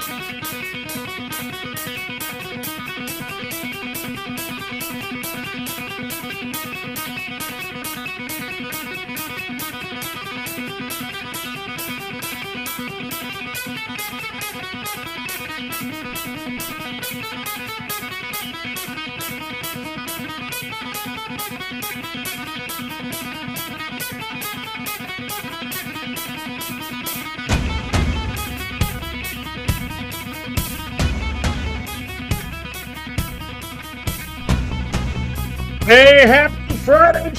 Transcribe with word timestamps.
Happy 0.00 0.40
Friday 0.40 0.89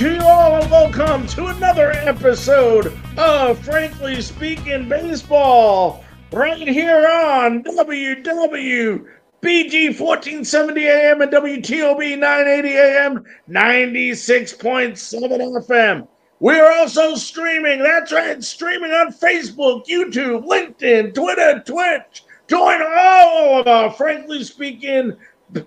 to 0.01 0.15
you 0.15 0.21
all, 0.23 0.59
and 0.59 0.71
welcome 0.71 1.27
to 1.27 1.45
another 1.45 1.91
episode 1.91 2.91
of 3.17 3.63
Frankly 3.63 4.19
Speaking 4.19 4.89
Baseball, 4.89 6.03
right 6.31 6.67
here 6.67 7.07
on 7.07 7.63
WWBG 7.63 9.05
1470 9.43 10.87
AM 10.87 11.21
and 11.21 11.31
WTOB 11.31 12.17
980 12.17 12.77
AM 12.77 13.23
96.7 13.47 15.67
FM. 15.67 16.07
We 16.39 16.59
are 16.59 16.71
also 16.79 17.13
streaming, 17.13 17.83
that's 17.83 18.11
right, 18.11 18.43
streaming 18.43 18.93
on 18.93 19.13
Facebook, 19.13 19.85
YouTube, 19.85 20.47
LinkedIn, 20.47 21.13
Twitter, 21.13 21.61
Twitch. 21.63 22.23
Join 22.47 22.81
all 22.81 23.59
of 23.59 23.67
our 23.67 23.91
Frankly 23.91 24.43
Speaking 24.45 25.15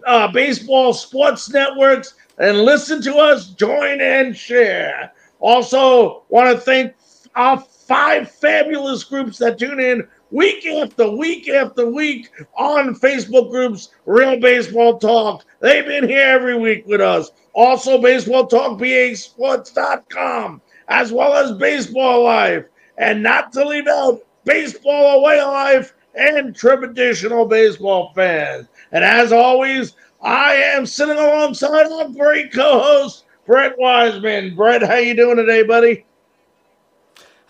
uh, 0.05 0.27
baseball 0.33 0.93
sports 0.93 1.49
networks 1.51 2.15
and 2.39 2.63
listen 2.63 3.01
to 3.03 3.17
us, 3.17 3.49
join 3.49 4.01
and 4.01 4.37
share. 4.37 5.13
Also, 5.41 6.25
want 6.29 6.55
to 6.55 6.61
thank 6.61 6.95
our 7.37 7.59
five 7.59 8.31
fabulous 8.31 9.05
groups 9.05 9.39
that 9.39 9.59
tune 9.59 9.81
in 9.81 10.07
week 10.31 10.67
after 10.67 11.11
week 11.11 11.49
after 11.49 11.87
week 11.91 12.31
on 12.57 12.95
Facebook 12.95 13.51
groups, 13.51 13.91
Real 14.07 14.41
Baseball 14.41 14.99
Talk. 14.99 15.45
They've 15.61 15.85
been 15.85 16.09
here 16.09 16.27
every 16.27 16.59
week 16.59 16.85
with 16.87 17.01
us. 17.01 17.31
Also, 17.53 18.01
Baseball 18.01 18.47
Talk, 18.47 18.79
BASports.com, 18.81 20.61
as 20.89 21.13
well 21.13 21.35
as 21.35 21.57
Baseball 21.59 22.25
Life. 22.25 22.65
And 22.99 23.23
not 23.23 23.53
to 23.53 23.65
leave 23.65 23.87
out 23.87 24.21
Baseball 24.45 25.21
Away 25.21 25.43
Life 25.43 25.95
and 26.15 26.55
traditional 26.55 27.47
baseball 27.47 28.13
fans. 28.15 28.69
And 28.93 29.05
as 29.05 29.33
always, 29.33 29.95
I 30.25 30.55
am 30.55 30.87
sitting 30.87 31.19
alongside 31.19 31.87
our 31.87 32.09
great 32.09 32.51
co-host, 32.51 33.25
Brett 33.45 33.79
Wiseman. 33.79 34.57
Brett, 34.57 34.83
how 34.83 34.97
you 34.97 35.15
doing 35.15 35.37
today, 35.37 35.63
buddy? 35.63 36.07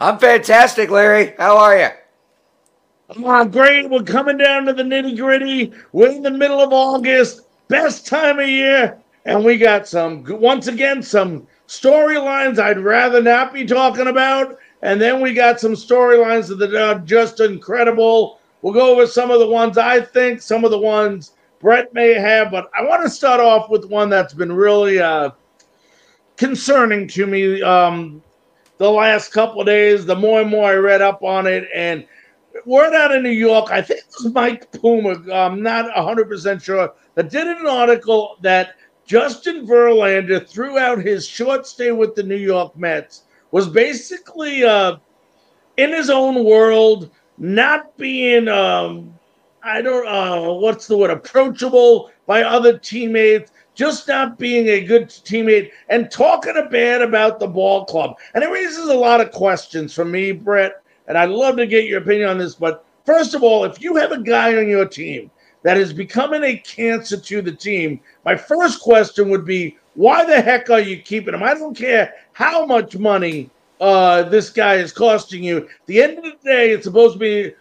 I'm 0.01 0.19
fantastic, 0.19 0.91
Larry. 0.91 1.35
How 1.39 1.57
are 1.57 1.79
you? 1.79 1.89
Oh, 3.11 3.45
great. 3.45 3.89
We're 3.89 4.03
coming 4.03 4.39
down 4.39 4.65
to 4.67 4.73
the 4.73 4.83
nitty 4.83 5.17
gritty. 5.17 5.73
We're 5.93 6.11
in 6.11 6.23
the 6.23 6.33
middle 6.33 6.61
of 6.61 6.73
August, 6.73 7.43
best 7.69 8.09
time 8.09 8.41
of 8.41 8.49
year, 8.49 8.99
and 9.25 9.45
we 9.45 9.57
got 9.57 9.87
some, 9.87 10.25
once 10.27 10.67
again, 10.67 11.01
some 11.01 11.47
storylines 11.69 12.59
I'd 12.59 12.81
rather 12.81 13.23
not 13.23 13.55
be 13.55 13.65
talking 13.65 14.09
about. 14.09 14.59
And 14.83 15.01
then 15.01 15.21
we 15.21 15.33
got 15.33 15.61
some 15.61 15.75
storylines 15.75 16.49
that 16.59 16.75
are 16.75 16.99
just 16.99 17.39
incredible. 17.39 18.41
We'll 18.63 18.75
go 18.75 18.91
over 18.91 19.07
some 19.07 19.31
of 19.31 19.39
the 19.39 19.47
ones 19.47 19.79
I 19.79 20.01
think, 20.01 20.43
some 20.43 20.65
of 20.65 20.73
the 20.73 20.79
ones 20.79 21.34
Brett 21.65 21.95
may 21.95 22.13
have, 22.13 22.51
but 22.51 22.71
I 22.79 22.85
want 22.85 23.05
to 23.05 23.09
start 23.09 23.41
off 23.41 23.71
with 23.71 23.87
one 23.87 24.11
that's 24.11 24.35
been 24.35 24.53
really 24.53 25.01
uh, 25.01 25.31
concerning 26.37 27.09
to 27.09 27.27
me 27.27 27.63
um, 27.63 28.23
the 28.77 28.91
last 28.91 29.33
couple 29.33 29.63
of 29.63 29.67
days. 29.67 30.05
The 30.05 30.15
more 30.15 30.43
and 30.43 30.51
more 30.51 30.69
I 30.69 30.75
read 30.75 31.01
up 31.01 31.23
on 31.23 31.47
it, 31.47 31.67
and 31.75 32.07
word 32.67 32.93
out 32.93 33.13
in 33.13 33.23
New 33.23 33.31
York, 33.31 33.71
I 33.71 33.81
think 33.81 34.01
it 34.01 34.15
was 34.23 34.35
Mike 34.35 34.73
Puma, 34.73 35.17
I'm 35.33 35.63
not 35.63 35.87
100% 35.97 36.63
sure, 36.63 36.93
that 37.15 37.31
did 37.31 37.47
an 37.47 37.67
article 37.67 38.37
that 38.43 38.75
Justin 39.07 39.67
Verlander, 39.67 40.47
throughout 40.47 40.99
his 40.99 41.27
short 41.27 41.67
stay 41.67 41.93
with 41.93 42.15
the 42.15 42.25
New 42.25 42.37
York 42.37 42.77
Mets, 42.77 43.23
was 43.53 43.69
basically 43.69 44.65
uh, 44.65 44.97
in 45.79 45.93
his 45.95 46.11
own 46.11 46.45
world, 46.45 47.11
not 47.39 47.97
being 47.97 48.49
um, 48.49 49.14
I 49.67 49.81
don't 49.81 50.07
uh 50.07 50.53
what's 50.53 50.87
the 50.87 50.97
word 50.97 51.11
approachable 51.11 52.11
by 52.27 52.43
other 52.43 52.79
teammates, 52.79 53.51
just 53.75 54.07
not 54.07 54.39
being 54.39 54.69
a 54.69 54.85
good 54.85 55.09
teammate 55.09 55.71
and 55.89 56.11
talking 56.11 56.57
a 56.59 56.69
bad 56.69 57.01
about 57.01 57.41
the 57.41 57.47
ball 57.47 57.87
club. 57.87 58.17
And 58.35 58.45
it 58.45 58.51
raises 58.51 58.89
a 58.89 58.95
lot 58.95 59.23
of 59.23 59.31
questions 59.33 59.95
for 59.95 60.05
me, 60.05 60.33
Brett, 60.33 60.83
and 61.09 61.17
I'd 61.17 61.31
love 61.31 61.57
to 61.57 61.67
get 61.67 61.87
your 61.87 62.03
opinion 62.03 62.29
on 62.29 62.39
this, 62.39 62.55
but 62.55 62.85
first 63.07 63.35
of 63.35 63.43
all, 63.43 63.65
if 63.65 63.81
you 63.81 63.97
have 63.97 64.13
a 64.13 64.21
guy 64.21 64.55
on 64.55 64.69
your 64.69 64.87
team 64.87 65.31
that 65.63 65.79
is 65.79 65.95
becoming 65.95 66.45
a 66.45 66.59
cancer 66.59 67.19
to 67.19 67.41
the 67.41 67.53
team, 67.53 68.01
my 68.27 68.37
first 68.37 68.83
question 68.83 69.31
would 69.31 69.47
be 69.47 69.79
why 69.95 70.27
the 70.27 70.43
heck 70.43 70.69
are 70.69 70.81
you 70.81 70.99
keeping 71.01 71.33
him? 71.33 71.43
I 71.43 71.55
don't 71.55 71.77
care 71.77 72.13
how 72.35 72.67
much 72.67 72.99
money 72.99 73.49
uh, 73.81 74.25
this 74.25 74.51
guy 74.51 74.75
is 74.75 74.93
costing 74.93 75.43
you. 75.43 75.59
At 75.59 75.87
the 75.87 76.03
end 76.03 76.19
of 76.19 76.25
the 76.25 76.37
day, 76.45 76.71
it's 76.71 76.85
supposed 76.85 77.15
to 77.15 77.19
be 77.19 77.55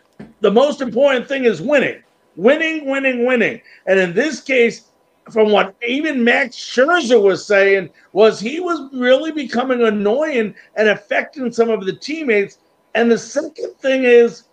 the 0.44 0.52
most 0.52 0.82
important 0.82 1.26
thing 1.26 1.46
is 1.46 1.62
winning, 1.62 2.04
winning, 2.36 2.86
winning, 2.86 3.26
winning. 3.26 3.62
And 3.88 3.98
in 3.98 4.14
this 4.14 4.42
case, 4.42 4.90
from 5.32 5.52
what 5.52 5.74
even 5.88 6.22
Max 6.22 6.58
Scherzer 6.58 7.22
was 7.22 7.46
saying, 7.46 7.90
was 8.12 8.42
he 8.42 8.60
was 8.60 8.90
really 8.94 9.32
becoming 9.32 9.84
annoying 9.84 10.54
and 10.76 10.90
affecting 10.90 11.50
some 11.54 11.70
of 11.70 11.86
the 11.86 11.94
teammates. 11.94 12.58
And 12.94 13.10
the 13.10 13.18
second 13.18 13.74
thing 13.78 14.04
is, 14.04 14.44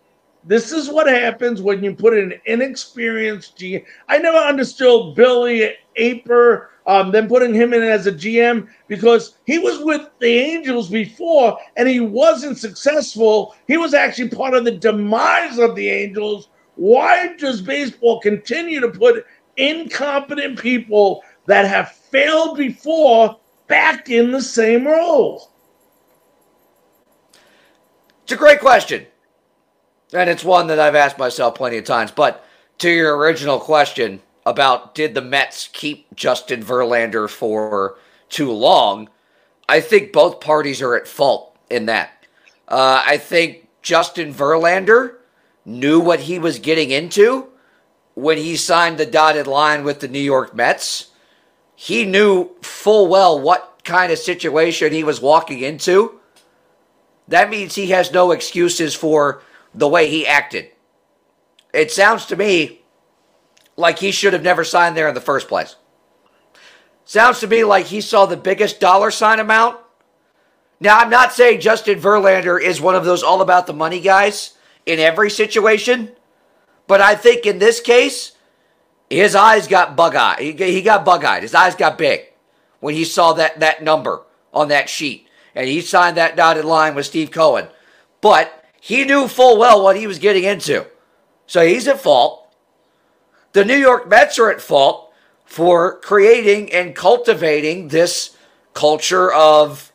this 0.44 0.70
is 0.70 0.88
what 0.88 1.08
happens 1.08 1.60
when 1.60 1.82
you 1.82 1.92
put 1.92 2.14
an 2.14 2.34
inexperienced 2.46 3.58
GM. 3.58 3.84
I 4.08 4.18
never 4.18 4.38
understood 4.38 5.16
Billy 5.16 5.74
Eppler 5.98 6.68
um, 6.86 7.12
then 7.12 7.28
putting 7.28 7.54
him 7.54 7.72
in 7.72 7.82
as 7.82 8.06
a 8.06 8.12
GM 8.12 8.68
because 8.88 9.36
he 9.46 9.58
was 9.58 9.78
with 9.84 10.08
the 10.18 10.26
Angels 10.26 10.88
before 10.88 11.58
and 11.76 11.88
he 11.88 12.00
wasn't 12.00 12.58
successful. 12.58 13.54
He 13.68 13.76
was 13.76 13.94
actually 13.94 14.30
part 14.30 14.54
of 14.54 14.64
the 14.64 14.72
demise 14.72 15.58
of 15.58 15.76
the 15.76 15.88
Angels. 15.88 16.48
Why 16.74 17.36
does 17.36 17.60
baseball 17.60 18.20
continue 18.20 18.80
to 18.80 18.88
put 18.88 19.24
incompetent 19.56 20.58
people 20.58 21.22
that 21.46 21.66
have 21.66 21.92
failed 21.92 22.56
before 22.56 23.38
back 23.68 24.08
in 24.08 24.32
the 24.32 24.42
same 24.42 24.86
role? 24.86 25.50
It's 28.24 28.32
a 28.32 28.36
great 28.36 28.60
question. 28.60 29.06
And 30.12 30.28
it's 30.28 30.44
one 30.44 30.66
that 30.68 30.80
I've 30.80 30.94
asked 30.94 31.18
myself 31.18 31.54
plenty 31.54 31.78
of 31.78 31.84
times. 31.84 32.10
But 32.10 32.44
to 32.78 32.90
your 32.90 33.16
original 33.16 33.60
question, 33.60 34.20
about 34.50 34.96
did 34.96 35.14
the 35.14 35.22
Mets 35.22 35.68
keep 35.72 36.12
Justin 36.14 36.62
Verlander 36.62 37.30
for 37.30 37.96
too 38.28 38.50
long, 38.50 39.08
I 39.68 39.80
think 39.80 40.12
both 40.12 40.40
parties 40.40 40.82
are 40.82 40.96
at 40.96 41.06
fault 41.06 41.56
in 41.70 41.86
that. 41.86 42.26
Uh, 42.66 43.02
I 43.06 43.16
think 43.16 43.68
Justin 43.80 44.34
Verlander 44.34 45.14
knew 45.64 46.00
what 46.00 46.20
he 46.20 46.40
was 46.40 46.58
getting 46.58 46.90
into 46.90 47.48
when 48.14 48.38
he 48.38 48.56
signed 48.56 48.98
the 48.98 49.06
dotted 49.06 49.46
line 49.46 49.84
with 49.84 50.00
the 50.00 50.08
New 50.08 50.18
York 50.18 50.54
Mets. 50.54 51.12
He 51.76 52.04
knew 52.04 52.50
full 52.60 53.06
well 53.06 53.40
what 53.40 53.82
kind 53.84 54.10
of 54.10 54.18
situation 54.18 54.92
he 54.92 55.04
was 55.04 55.20
walking 55.20 55.60
into. 55.60 56.20
That 57.28 57.50
means 57.50 57.76
he 57.76 57.90
has 57.90 58.10
no 58.10 58.32
excuses 58.32 58.96
for 58.96 59.42
the 59.72 59.88
way 59.88 60.10
he 60.10 60.26
acted. 60.26 60.70
It 61.72 61.92
sounds 61.92 62.26
to 62.26 62.36
me 62.36 62.79
like 63.80 63.98
he 63.98 64.12
should 64.12 64.32
have 64.32 64.42
never 64.42 64.62
signed 64.62 64.96
there 64.96 65.08
in 65.08 65.14
the 65.14 65.20
first 65.20 65.48
place. 65.48 65.76
Sounds 67.04 67.40
to 67.40 67.48
me 67.48 67.64
like 67.64 67.86
he 67.86 68.00
saw 68.00 68.26
the 68.26 68.36
biggest 68.36 68.78
dollar 68.78 69.10
sign 69.10 69.40
amount. 69.40 69.78
Now, 70.78 70.98
I'm 70.98 71.10
not 71.10 71.32
saying 71.32 71.60
Justin 71.60 72.00
Verlander 72.00 72.62
is 72.62 72.80
one 72.80 72.94
of 72.94 73.04
those 73.04 73.22
all 73.22 73.42
about 73.42 73.66
the 73.66 73.72
money 73.72 74.00
guys 74.00 74.56
in 74.86 74.98
every 74.98 75.30
situation, 75.30 76.12
but 76.86 77.00
I 77.00 77.14
think 77.14 77.44
in 77.44 77.58
this 77.58 77.80
case, 77.80 78.32
his 79.10 79.34
eyes 79.34 79.66
got 79.66 79.96
bug 79.96 80.14
eyed. 80.14 80.38
He 80.38 80.82
got 80.82 81.04
bug 81.04 81.24
eyed. 81.24 81.42
His 81.42 81.54
eyes 81.54 81.74
got 81.74 81.98
big 81.98 82.20
when 82.78 82.94
he 82.94 83.04
saw 83.04 83.32
that, 83.34 83.60
that 83.60 83.82
number 83.82 84.22
on 84.54 84.68
that 84.68 84.88
sheet. 84.88 85.26
And 85.54 85.66
he 85.66 85.80
signed 85.80 86.16
that 86.16 86.36
dotted 86.36 86.64
line 86.64 86.94
with 86.94 87.06
Steve 87.06 87.30
Cohen. 87.30 87.66
But 88.20 88.64
he 88.80 89.04
knew 89.04 89.26
full 89.26 89.58
well 89.58 89.82
what 89.82 89.96
he 89.96 90.06
was 90.06 90.18
getting 90.18 90.44
into. 90.44 90.86
So 91.46 91.66
he's 91.66 91.88
at 91.88 92.00
fault. 92.00 92.39
The 93.52 93.64
New 93.64 93.76
York 93.76 94.08
Mets 94.08 94.38
are 94.38 94.50
at 94.50 94.60
fault 94.60 95.12
for 95.44 95.98
creating 95.98 96.72
and 96.72 96.94
cultivating 96.94 97.88
this 97.88 98.36
culture 98.74 99.32
of 99.32 99.92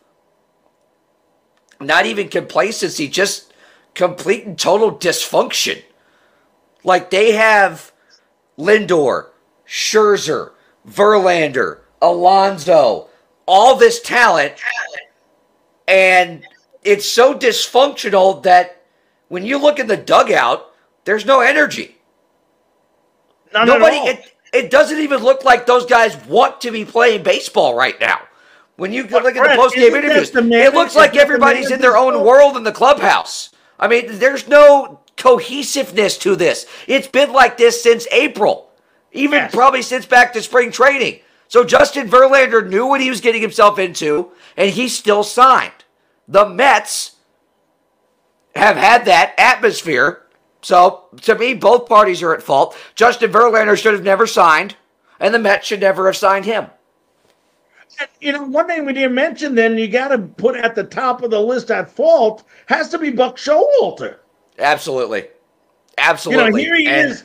not 1.79 2.05
even 2.05 2.27
complacency, 2.27 3.07
just 3.07 3.53
complete 3.93 4.45
and 4.45 4.59
total 4.59 4.91
dysfunction. 4.91 5.81
Like 6.83 7.09
they 7.09 7.31
have 7.31 7.93
Lindor, 8.57 9.27
Scherzer, 9.67 10.51
Verlander, 10.87 11.79
Alonso, 12.01 13.09
all 13.47 13.75
this 13.75 14.01
talent, 14.01 14.53
and 15.87 16.45
it's 16.83 17.05
so 17.05 17.33
dysfunctional 17.33 18.43
that 18.43 18.83
when 19.29 19.45
you 19.45 19.57
look 19.57 19.79
in 19.79 19.87
the 19.87 19.97
dugout, 19.97 20.71
there's 21.05 21.25
no 21.25 21.39
energy. 21.39 21.94
None 23.53 23.67
Nobody. 23.67 23.97
It, 23.97 24.31
it 24.53 24.71
doesn't 24.71 24.99
even 24.99 25.21
look 25.21 25.43
like 25.43 25.65
those 25.65 25.85
guys 25.85 26.15
want 26.25 26.61
to 26.61 26.71
be 26.71 26.85
playing 26.85 27.23
baseball 27.23 27.75
right 27.75 27.99
now. 27.99 28.21
When 28.77 28.91
you 28.91 29.05
But 29.07 29.23
look 29.23 29.35
at 29.35 29.49
the 29.49 29.55
post 29.55 29.75
game 29.75 29.95
interviews, 29.95 30.31
it 30.35 30.73
looks 30.73 30.95
like 30.95 31.13
the 31.13 31.19
everybody's 31.19 31.71
in 31.71 31.79
their 31.79 31.95
own 31.97 32.23
world 32.25 32.57
in 32.57 32.63
the 32.63 32.71
clubhouse. 32.71 33.51
I 33.79 33.87
mean, 33.87 34.19
there's 34.19 34.47
no 34.47 34.99
cohesiveness 35.17 36.17
to 36.19 36.35
this. 36.35 36.65
It's 36.87 37.07
been 37.07 37.31
like 37.31 37.57
this 37.57 37.81
since 37.81 38.05
April, 38.11 38.69
even 39.11 39.39
Yes. 39.39 39.53
probably 39.53 39.81
since 39.81 40.05
back 40.05 40.33
to 40.33 40.41
spring 40.41 40.71
training. 40.71 41.19
So 41.47 41.63
Justin 41.63 42.09
Verlander 42.09 42.67
knew 42.67 42.85
what 42.85 43.01
he 43.01 43.09
was 43.09 43.21
getting 43.21 43.41
himself 43.41 43.79
into, 43.79 44.31
and 44.57 44.69
he 44.71 44.89
still 44.89 45.23
signed. 45.23 45.71
The 46.27 46.47
Mets 46.47 47.13
have 48.55 48.75
had 48.75 49.05
that 49.05 49.35
atmosphere. 49.37 50.24
So 50.65 51.03
to 51.21 51.35
me, 51.37 51.53
both 51.53 51.87
parties 51.87 52.23
are 52.23 52.33
at 52.33 52.41
fault. 52.41 52.75
Justin 52.95 53.31
Verlander 53.31 53.79
should 53.79 53.93
have 53.93 54.01
never 54.03 54.25
signed, 54.25 54.75
and 55.19 55.31
the 55.31 55.37
Mets 55.37 55.67
should 55.67 55.79
never 55.81 56.07
have 56.07 56.17
signed 56.17 56.43
him. 56.45 56.65
you 58.19 58.31
know, 58.33 58.41
one 58.41 58.65
thing 58.65 58.83
we 58.83 58.91
didn't 58.93 59.13
mention 59.13 59.53
then 59.53 59.77
you 59.77 59.87
got 59.87 60.07
to 60.07 60.17
put 60.17 60.55
at 60.55 60.73
the 60.73 60.83
top 60.83 61.21
of 61.21 61.29
the 61.29 61.39
list 61.39 61.69
at 61.69 61.87
fault 61.91 62.45
has 62.65 62.89
to 62.89 62.97
be 62.97 63.11
Buck 63.11 63.37
Showalter. 63.37 64.17
Absolutely, 64.57 65.27
Absolutely. 65.99 66.63
You 66.63 66.69
know, 66.69 66.75
here 66.75 66.75
he 66.75 66.87
And- 66.87 67.11
is. 67.11 67.23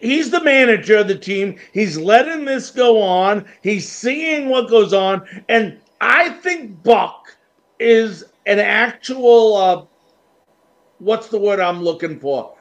He's 0.00 0.30
the 0.30 0.42
manager 0.42 0.96
of 0.96 1.08
the 1.08 1.14
team. 1.14 1.56
He's 1.74 1.98
letting 1.98 2.46
this 2.46 2.70
go 2.70 3.02
on. 3.02 3.44
He's 3.62 3.86
seeing 3.86 4.48
what 4.48 4.70
goes 4.70 4.94
on, 4.94 5.26
and 5.50 5.78
I 6.00 6.30
think 6.30 6.82
Buck 6.82 7.36
is 7.78 8.24
an 8.46 8.58
actual. 8.60 9.56
Uh, 9.56 9.84
what's 11.00 11.28
the 11.28 11.38
word 11.38 11.60
I'm 11.60 11.82
looking 11.84 12.18
for? 12.18 12.54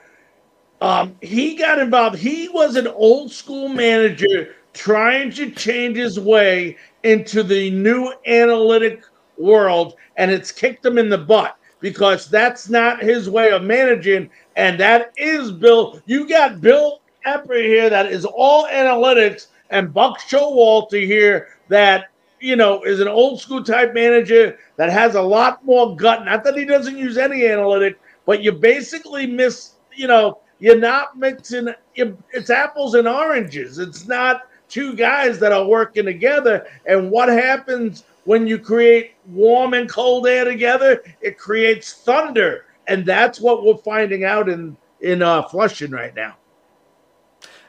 Um, 0.81 1.15
he 1.21 1.55
got 1.55 1.79
involved. 1.79 2.17
He 2.17 2.49
was 2.49 2.75
an 2.75 2.87
old 2.87 3.31
school 3.31 3.67
manager 3.67 4.55
trying 4.73 5.31
to 5.31 5.49
change 5.49 5.97
his 5.97 6.19
way 6.19 6.77
into 7.03 7.41
the 7.41 7.71
new 7.71 8.13
analytic 8.27 9.03
world, 9.37 9.95
and 10.17 10.29
it's 10.29 10.51
kicked 10.51 10.85
him 10.85 10.97
in 10.97 11.09
the 11.09 11.17
butt 11.17 11.57
because 11.79 12.29
that's 12.29 12.69
not 12.69 13.01
his 13.01 13.29
way 13.29 13.51
of 13.51 13.63
managing. 13.63 14.29
And 14.55 14.79
that 14.79 15.13
is 15.17 15.51
Bill. 15.51 16.01
You 16.05 16.27
got 16.27 16.61
Bill 16.61 17.01
Eppler 17.25 17.63
here 17.63 17.89
that 17.89 18.11
is 18.11 18.25
all 18.25 18.67
analytics, 18.67 19.47
and 19.69 19.93
Buck 19.93 20.19
Showalter 20.19 21.05
here 21.05 21.47
that 21.69 22.09
you 22.39 22.55
know 22.55 22.83
is 22.83 22.99
an 22.99 23.07
old 23.07 23.41
school 23.41 23.63
type 23.63 23.93
manager 23.93 24.57
that 24.75 24.91
has 24.91 25.15
a 25.15 25.21
lot 25.21 25.65
more 25.65 25.95
gut. 25.95 26.23
Not 26.25 26.43
that 26.43 26.57
he 26.57 26.65
doesn't 26.65 26.97
use 26.97 27.17
any 27.17 27.47
analytic, 27.47 27.99
but 28.25 28.43
you 28.43 28.51
basically 28.51 29.25
miss. 29.25 29.71
You 29.95 30.07
know, 30.07 30.39
you're 30.59 30.79
not 30.79 31.17
mixing. 31.17 31.73
it's 31.95 32.49
apples 32.49 32.95
and 32.95 33.07
oranges. 33.07 33.79
It's 33.79 34.07
not 34.07 34.47
two 34.69 34.95
guys 34.95 35.39
that 35.39 35.51
are 35.51 35.65
working 35.65 36.05
together. 36.05 36.67
And 36.85 37.11
what 37.11 37.29
happens 37.29 38.03
when 38.25 38.47
you 38.47 38.59
create 38.59 39.13
warm 39.27 39.73
and 39.73 39.89
cold 39.89 40.27
air 40.27 40.45
together? 40.45 41.03
It 41.21 41.37
creates 41.37 41.93
thunder, 41.93 42.65
and 42.87 43.05
that's 43.05 43.39
what 43.39 43.63
we're 43.63 43.77
finding 43.77 44.23
out 44.23 44.49
in 44.49 44.77
in 45.01 45.21
uh, 45.21 45.43
Flushing 45.43 45.91
right 45.91 46.15
now. 46.15 46.35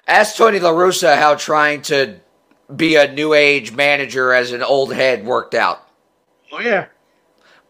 Ask 0.06 0.37
Tony 0.37 0.58
La 0.58 0.70
Russa 0.70 1.17
how 1.17 1.35
trying 1.35 1.82
to 1.82 2.19
be 2.75 2.96
a 2.96 3.12
new 3.12 3.35
age 3.35 3.73
manager 3.73 4.32
as 4.32 4.52
an 4.52 4.62
old 4.62 4.94
head 4.94 5.25
worked 5.26 5.55
out. 5.55 5.87
Oh 6.50 6.61
yeah, 6.61 6.87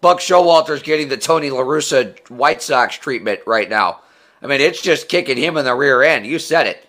Buck 0.01 0.21
Showalter's 0.21 0.83
getting 0.83 1.09
the 1.09 1.17
Tony 1.17 1.51
La 1.51 1.63
Russa 1.63 2.17
White 2.31 2.63
Sox 2.63 2.97
treatment 2.97 3.41
right 3.47 3.69
now. 3.69 4.01
I 4.43 4.47
mean, 4.47 4.61
it's 4.61 4.81
just 4.81 5.09
kicking 5.09 5.37
him 5.37 5.57
in 5.57 5.65
the 5.65 5.75
rear 5.75 6.03
end. 6.03 6.27
You 6.27 6.39
said 6.39 6.67
it. 6.67 6.87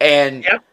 And 0.00 0.44
Yep. 0.44 0.64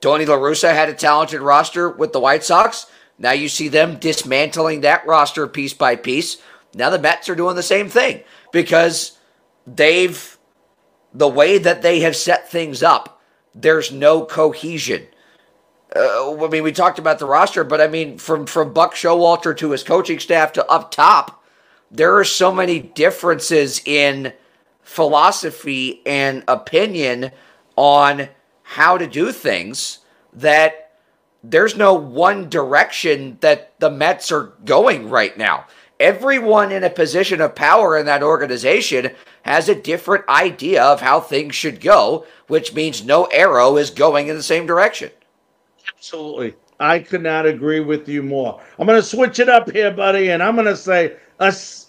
Tony 0.00 0.26
La 0.26 0.36
Russa 0.36 0.72
had 0.72 0.88
a 0.88 0.94
talented 0.94 1.40
roster 1.40 1.88
with 1.90 2.12
the 2.12 2.20
White 2.20 2.44
Sox. 2.44 2.86
Now 3.18 3.32
you 3.32 3.48
see 3.48 3.68
them 3.68 3.98
dismantling 3.98 4.82
that 4.82 5.06
roster 5.06 5.46
piece 5.46 5.74
by 5.74 5.96
piece. 5.96 6.38
Now 6.74 6.90
the 6.90 6.98
Mets 6.98 7.28
are 7.28 7.34
doing 7.34 7.56
the 7.56 7.62
same 7.62 7.88
thing 7.88 8.22
because 8.52 9.18
they've 9.66 10.38
the 11.12 11.28
way 11.28 11.58
that 11.58 11.82
they 11.82 12.00
have 12.00 12.14
set 12.14 12.50
things 12.50 12.82
up. 12.82 13.20
There's 13.54 13.90
no 13.90 14.24
cohesion. 14.24 15.06
Uh, 15.94 16.44
I 16.44 16.48
mean, 16.48 16.62
we 16.62 16.70
talked 16.70 16.98
about 16.98 17.18
the 17.18 17.26
roster, 17.26 17.64
but 17.64 17.80
I 17.80 17.88
mean, 17.88 18.18
from 18.18 18.46
from 18.46 18.72
Buck 18.72 18.94
Showalter 18.94 19.56
to 19.56 19.70
his 19.70 19.82
coaching 19.82 20.18
staff 20.18 20.52
to 20.52 20.70
up 20.70 20.90
top, 20.90 21.42
there 21.90 22.16
are 22.16 22.24
so 22.24 22.52
many 22.52 22.78
differences 22.78 23.80
in 23.84 24.32
philosophy 24.88 26.00
and 26.06 26.42
opinion 26.48 27.30
on 27.76 28.26
how 28.62 28.96
to 28.96 29.06
do 29.06 29.30
things 29.30 29.98
that 30.32 30.92
there's 31.44 31.76
no 31.76 31.92
one 31.92 32.48
direction 32.48 33.36
that 33.42 33.78
the 33.80 33.90
Mets 33.90 34.32
are 34.32 34.54
going 34.64 35.10
right 35.10 35.36
now. 35.36 35.66
Everyone 36.00 36.72
in 36.72 36.84
a 36.84 36.90
position 36.90 37.42
of 37.42 37.54
power 37.54 37.98
in 37.98 38.06
that 38.06 38.22
organization 38.22 39.10
has 39.42 39.68
a 39.68 39.74
different 39.74 40.26
idea 40.26 40.82
of 40.82 41.02
how 41.02 41.20
things 41.20 41.54
should 41.54 41.82
go, 41.82 42.24
which 42.46 42.72
means 42.72 43.04
no 43.04 43.24
arrow 43.26 43.76
is 43.76 43.90
going 43.90 44.28
in 44.28 44.36
the 44.36 44.42
same 44.42 44.64
direction. 44.66 45.10
absolutely. 45.94 46.54
I 46.80 47.00
could 47.00 47.22
not 47.22 47.44
agree 47.44 47.80
with 47.80 48.08
you 48.08 48.22
more. 48.22 48.58
I'm 48.78 48.86
going 48.86 48.98
to 48.98 49.06
switch 49.06 49.38
it 49.38 49.50
up 49.50 49.70
here, 49.70 49.90
buddy, 49.90 50.30
and 50.30 50.42
I'm 50.42 50.54
going 50.54 50.66
to 50.66 50.76
say 50.76 51.16
a 51.40 51.46
s- 51.46 51.87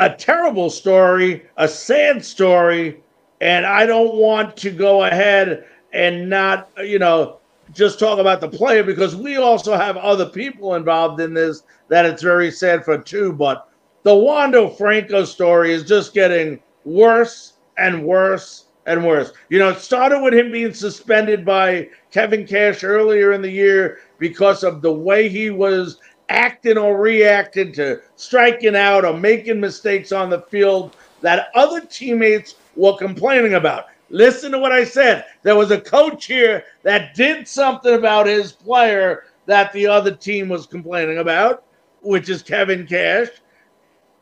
a 0.00 0.08
terrible 0.08 0.70
story, 0.70 1.42
a 1.58 1.68
sad 1.68 2.24
story, 2.24 3.02
and 3.42 3.66
I 3.66 3.84
don't 3.84 4.14
want 4.14 4.56
to 4.58 4.70
go 4.70 5.04
ahead 5.04 5.66
and 5.92 6.28
not, 6.28 6.70
you 6.78 6.98
know, 6.98 7.36
just 7.74 7.98
talk 7.98 8.18
about 8.18 8.40
the 8.40 8.48
player 8.48 8.82
because 8.82 9.14
we 9.14 9.36
also 9.36 9.76
have 9.76 9.98
other 9.98 10.26
people 10.26 10.74
involved 10.74 11.20
in 11.20 11.34
this 11.34 11.62
that 11.88 12.06
it's 12.06 12.22
very 12.22 12.50
sad 12.50 12.82
for 12.82 12.96
too. 12.96 13.32
But 13.34 13.68
the 14.02 14.14
Wander 14.14 14.70
Franco 14.70 15.24
story 15.24 15.72
is 15.72 15.84
just 15.84 16.14
getting 16.14 16.60
worse 16.84 17.54
and 17.76 18.02
worse 18.02 18.64
and 18.86 19.04
worse. 19.04 19.32
You 19.50 19.58
know, 19.58 19.68
it 19.68 19.80
started 19.80 20.22
with 20.22 20.32
him 20.32 20.50
being 20.50 20.72
suspended 20.72 21.44
by 21.44 21.90
Kevin 22.10 22.46
Cash 22.46 22.82
earlier 22.84 23.32
in 23.32 23.42
the 23.42 23.50
year 23.50 23.98
because 24.18 24.64
of 24.64 24.80
the 24.80 24.92
way 24.92 25.28
he 25.28 25.50
was 25.50 25.98
acting 26.30 26.78
or 26.78 26.96
reacting 26.98 27.72
to 27.72 28.00
striking 28.16 28.76
out 28.76 29.04
or 29.04 29.12
making 29.16 29.60
mistakes 29.60 30.12
on 30.12 30.30
the 30.30 30.40
field 30.42 30.96
that 31.20 31.48
other 31.54 31.80
teammates 31.80 32.54
were 32.76 32.96
complaining 32.96 33.54
about. 33.54 33.86
Listen 34.08 34.50
to 34.52 34.58
what 34.58 34.72
I 34.72 34.84
said. 34.84 35.24
There 35.42 35.56
was 35.56 35.70
a 35.70 35.80
coach 35.80 36.24
here 36.26 36.64
that 36.82 37.14
did 37.14 37.46
something 37.46 37.94
about 37.94 38.26
his 38.26 38.52
player 38.52 39.24
that 39.46 39.72
the 39.72 39.86
other 39.86 40.12
team 40.14 40.48
was 40.48 40.66
complaining 40.66 41.18
about, 41.18 41.64
which 42.00 42.28
is 42.28 42.42
Kevin 42.42 42.86
Cash. 42.86 43.28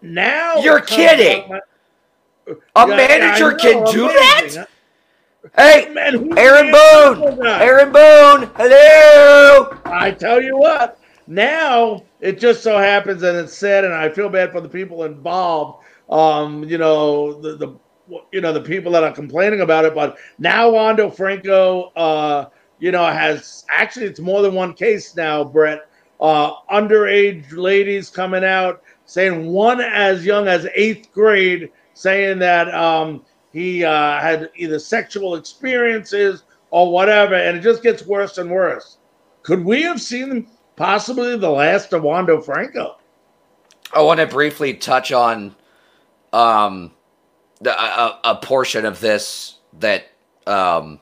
Now 0.03 0.57
You're 0.57 0.81
kidding. 0.81 1.50
A 2.77 2.88
Yeah, 2.88 2.97
manager 2.97 3.53
can 3.53 3.85
do 3.93 4.09
amazing. 4.09 4.62
that? 4.62 4.69
Hey, 5.57 5.88
Man, 5.93 6.37
Aaron 6.38 6.71
Boone. 6.71 7.47
Aaron 7.47 7.93
Boone. 7.93 8.50
Hello. 8.57 9.77
I 9.85 10.11
tell 10.11 10.43
you 10.43 10.57
what, 10.59 10.99
now 11.28 12.02
it 12.20 12.40
just 12.40 12.62
so 12.62 12.78
happens 12.78 13.23
and 13.23 13.37
it's 13.37 13.52
sad, 13.54 13.85
and 13.85 13.94
I 13.94 14.08
feel 14.08 14.30
bad 14.30 14.50
for 14.50 14.61
the 14.62 14.68
people 14.68 15.04
involved. 15.04 15.85
Um, 16.08 16.64
you 16.64 16.78
know, 16.78 17.38
the, 17.40 17.56
the 17.56 17.78
you 18.32 18.40
know 18.40 18.52
the 18.52 18.62
people 18.62 18.90
that 18.92 19.04
are 19.04 19.12
complaining 19.12 19.61
about 19.61 19.85
it, 19.85 19.94
but 19.94 20.16
now 20.38 20.70
Wander 20.70 21.11
Franco, 21.11 21.92
uh, 21.97 22.49
you 22.78 22.90
know, 22.90 23.04
has 23.04 23.64
actually 23.70 24.06
it's 24.06 24.20
more 24.20 24.40
than 24.40 24.54
one 24.54 24.73
case 24.73 25.14
now, 25.14 25.44
Brett. 25.44 25.82
Uh, 26.20 26.52
underage 26.73 27.52
ladies 27.52 28.11
coming 28.11 28.42
out 28.42 28.82
saying 29.04 29.47
one 29.47 29.80
as 29.80 30.25
young 30.26 30.49
as 30.49 30.66
eighth 30.75 31.12
grade 31.12 31.70
saying 31.94 32.38
that 32.40 32.75
um, 32.75 33.23
he 33.52 33.85
uh, 33.85 34.18
had 34.18 34.50
either 34.56 34.78
sexual 34.78 35.35
experiences 35.35 36.42
or 36.70 36.90
whatever, 36.90 37.35
and 37.35 37.58
it 37.58 37.61
just 37.61 37.82
gets 37.82 38.04
worse 38.06 38.38
and 38.38 38.50
worse. 38.50 38.99
Could 39.42 39.64
we 39.64 39.82
have 39.82 40.00
seen 40.00 40.49
possibly 40.78 41.37
the 41.37 41.50
last 41.50 41.92
of 41.92 42.02
Wander 42.02 42.40
Franco? 42.40 42.97
I 43.92 44.00
want 44.00 44.20
to 44.20 44.26
briefly 44.26 44.75
touch 44.75 45.12
on 45.12 45.54
um, 46.32 46.92
the, 47.61 47.78
a, 47.78 48.20
a 48.25 48.37
portion 48.37 48.87
of 48.87 49.00
this 49.00 49.56
that 49.80 50.06
um, 50.47 51.00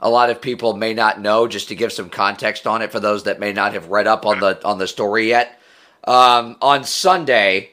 a 0.00 0.08
lot 0.08 0.30
of 0.30 0.40
people 0.40 0.76
may 0.76 0.94
not 0.94 1.20
know, 1.20 1.48
just 1.48 1.68
to 1.68 1.74
give 1.74 1.92
some 1.92 2.08
context 2.08 2.66
on 2.66 2.82
it 2.82 2.92
for 2.92 3.00
those 3.00 3.24
that 3.24 3.40
may 3.40 3.52
not 3.52 3.72
have 3.72 3.88
read 3.88 4.06
up 4.06 4.24
on 4.24 4.40
the 4.40 4.64
on 4.64 4.78
the 4.78 4.86
story 4.86 5.28
yet. 5.28 5.58
Um, 6.04 6.56
on 6.62 6.84
Sunday, 6.84 7.72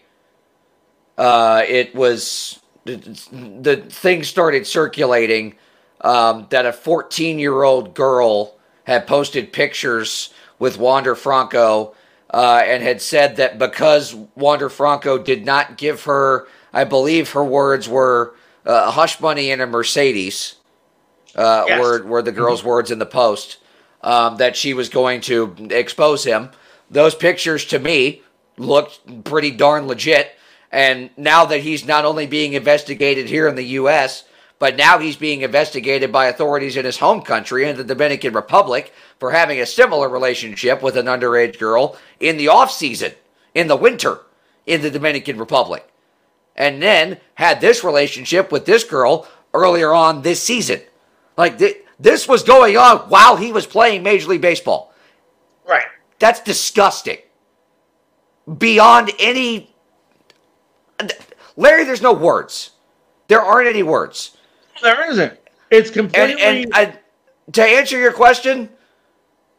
uh, 1.18 1.64
it 1.68 1.94
was 1.94 2.60
the, 2.86 2.96
the 3.62 3.78
thing 3.78 4.24
started 4.24 4.66
circulating 4.66 5.56
um, 6.02 6.48
that 6.50 6.66
a 6.66 6.74
14 6.74 7.38
year 7.38 7.64
old 7.64 7.94
girl 7.94 8.56
had 8.86 9.06
posted 9.06 9.54
pictures 9.54 10.34
with 10.60 10.78
Wander 10.78 11.16
Franco 11.16 11.96
uh, 12.32 12.62
and 12.64 12.84
had 12.84 13.02
said 13.02 13.38
that 13.38 13.58
because 13.58 14.14
Wander 14.36 14.70
Franco 14.70 15.18
did 15.18 15.46
not 15.46 15.78
give 15.78 16.04
her, 16.04 16.48
I 16.72 16.84
believe 16.84 17.32
her 17.32 17.44
words 17.44 17.90
were 17.90 18.36
uh, 18.66 18.92
hush 18.92 19.20
money 19.20 19.50
in 19.50 19.62
a 19.62 19.66
Mercedes, 19.66 20.56
uh, 21.36 21.66
yes. 21.68 21.82
were, 21.82 22.04
were 22.04 22.22
the 22.22 22.32
girl's 22.32 22.60
mm-hmm. 22.60 22.70
words 22.70 22.92
in 22.92 23.00
the 23.00 23.06
post, 23.06 23.58
um, 24.02 24.38
that 24.38 24.56
she 24.56 24.74
was 24.74 24.90
going 24.90 25.22
to 25.22 25.56
expose 25.72 26.24
him. 26.24 26.52
Those 26.92 27.16
pictures 27.16 27.66
to 27.66 27.80
me 27.80 28.22
looked 28.58 29.24
pretty 29.24 29.52
darn 29.52 29.88
legit. 29.88 30.36
And 30.72 31.10
now 31.18 31.46
that 31.46 31.62
he's 31.62 31.86
not 31.86 32.06
only 32.06 32.28
being 32.28 32.54
investigated 32.54 33.28
here 33.28 33.48
in 33.48 33.56
the 33.56 33.64
U.S., 33.64 34.26
but 34.60 34.76
now 34.76 35.00
he's 35.00 35.16
being 35.16 35.42
investigated 35.42 36.12
by 36.12 36.26
authorities 36.26 36.76
in 36.76 36.84
his 36.84 36.98
home 36.98 37.22
country 37.22 37.68
in 37.68 37.78
the 37.78 37.84
Dominican 37.84 38.34
Republic 38.34 38.94
for 39.18 39.32
having 39.32 39.62
a 39.62 39.66
similar 39.66 40.10
relationship 40.10 40.84
with 40.84 40.98
an 40.98 41.06
underage 41.06 41.58
girl 41.58 41.98
in 42.20 42.36
the 42.36 42.50
off 42.50 42.70
season, 42.70 43.14
in 43.56 43.68
the 43.68 43.76
winter, 43.78 44.20
in 44.66 44.82
the 44.82 44.92
Dominican 44.92 45.38
Republic. 45.38 45.90
And 46.58 46.82
then 46.82 47.20
had 47.36 47.62
this 47.62 47.86
relationship 47.86 48.52
with 48.52 48.66
this 48.66 48.84
girl 48.84 49.26
earlier 49.54 49.94
on 49.94 50.22
this 50.22 50.44
season. 50.44 50.82
Like 51.38 51.58
th- 51.58 51.78
this 51.98 52.28
was 52.28 52.44
going 52.44 52.76
on 52.76 52.98
while 53.10 53.38
he 53.38 53.54
was 53.54 53.66
playing 53.66 54.04
Major 54.04 54.28
League 54.28 54.42
Baseball. 54.42 54.94
Right. 55.66 55.86
That's 56.20 56.42
disgusting. 56.42 57.18
Beyond 58.58 59.12
any. 59.20 59.74
Larry, 61.56 61.86
there's 61.86 62.02
no 62.02 62.14
words. 62.14 62.72
There 63.30 63.42
aren't 63.42 63.68
any 63.68 63.84
words. 63.84 64.36
There 64.82 65.12
isn't. 65.12 65.40
It's 65.70 65.90
completely. 65.90 66.42
And, 66.42 66.66
and 66.66 66.74
I, 66.74 66.98
to 67.54 67.64
answer 67.64 67.98
your 67.98 68.14
question, 68.14 68.70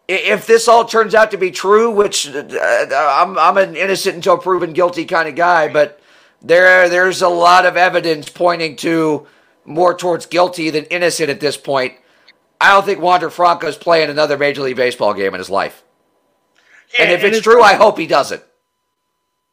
if 0.09 0.47
this 0.47 0.67
all 0.67 0.85
turns 0.85 1.15
out 1.15 1.31
to 1.31 1.39
be 1.39 1.50
true, 1.50 1.91
which 1.91 2.29
uh, 2.29 2.89
I'm, 2.93 3.39
I'm 3.39 3.57
an 3.57 3.77
innocent 3.77 4.17
until 4.17 4.39
proven 4.39 4.73
guilty 4.73 5.05
kind 5.05 5.29
of 5.29 5.37
guy, 5.37 5.69
but 5.69 6.00
there 6.43 6.89
there's 6.89 7.23
a 7.23 7.29
lot 7.29 7.67
of 7.67 7.77
evidence 7.77 8.29
pointing 8.29 8.77
to 8.77 9.27
more 9.65 9.97
towards 9.97 10.27
guilty 10.27 10.71
than 10.71 10.85
innocent 10.87 11.31
at 11.31 11.41
this 11.41 11.57
point. 11.57 11.95
I 12.61 12.71
don't 12.71 12.85
think 12.85 13.00
Wander 13.00 13.31
Franco 13.31 13.69
is 13.69 13.77
playing 13.77 14.11
another 14.11 14.37
Major 14.37 14.62
League 14.62 14.77
Baseball 14.77 15.15
game 15.15 15.33
in 15.35 15.39
his 15.39 15.50
life. 15.50 15.83
Yeah, 16.95 17.05
and 17.05 17.12
if 17.12 17.21
and 17.21 17.29
it's, 17.29 17.39
it's 17.39 17.45
true, 17.45 17.62
I 17.62 17.75
hope 17.75 17.99
he 17.99 18.07
doesn't. 18.07 18.43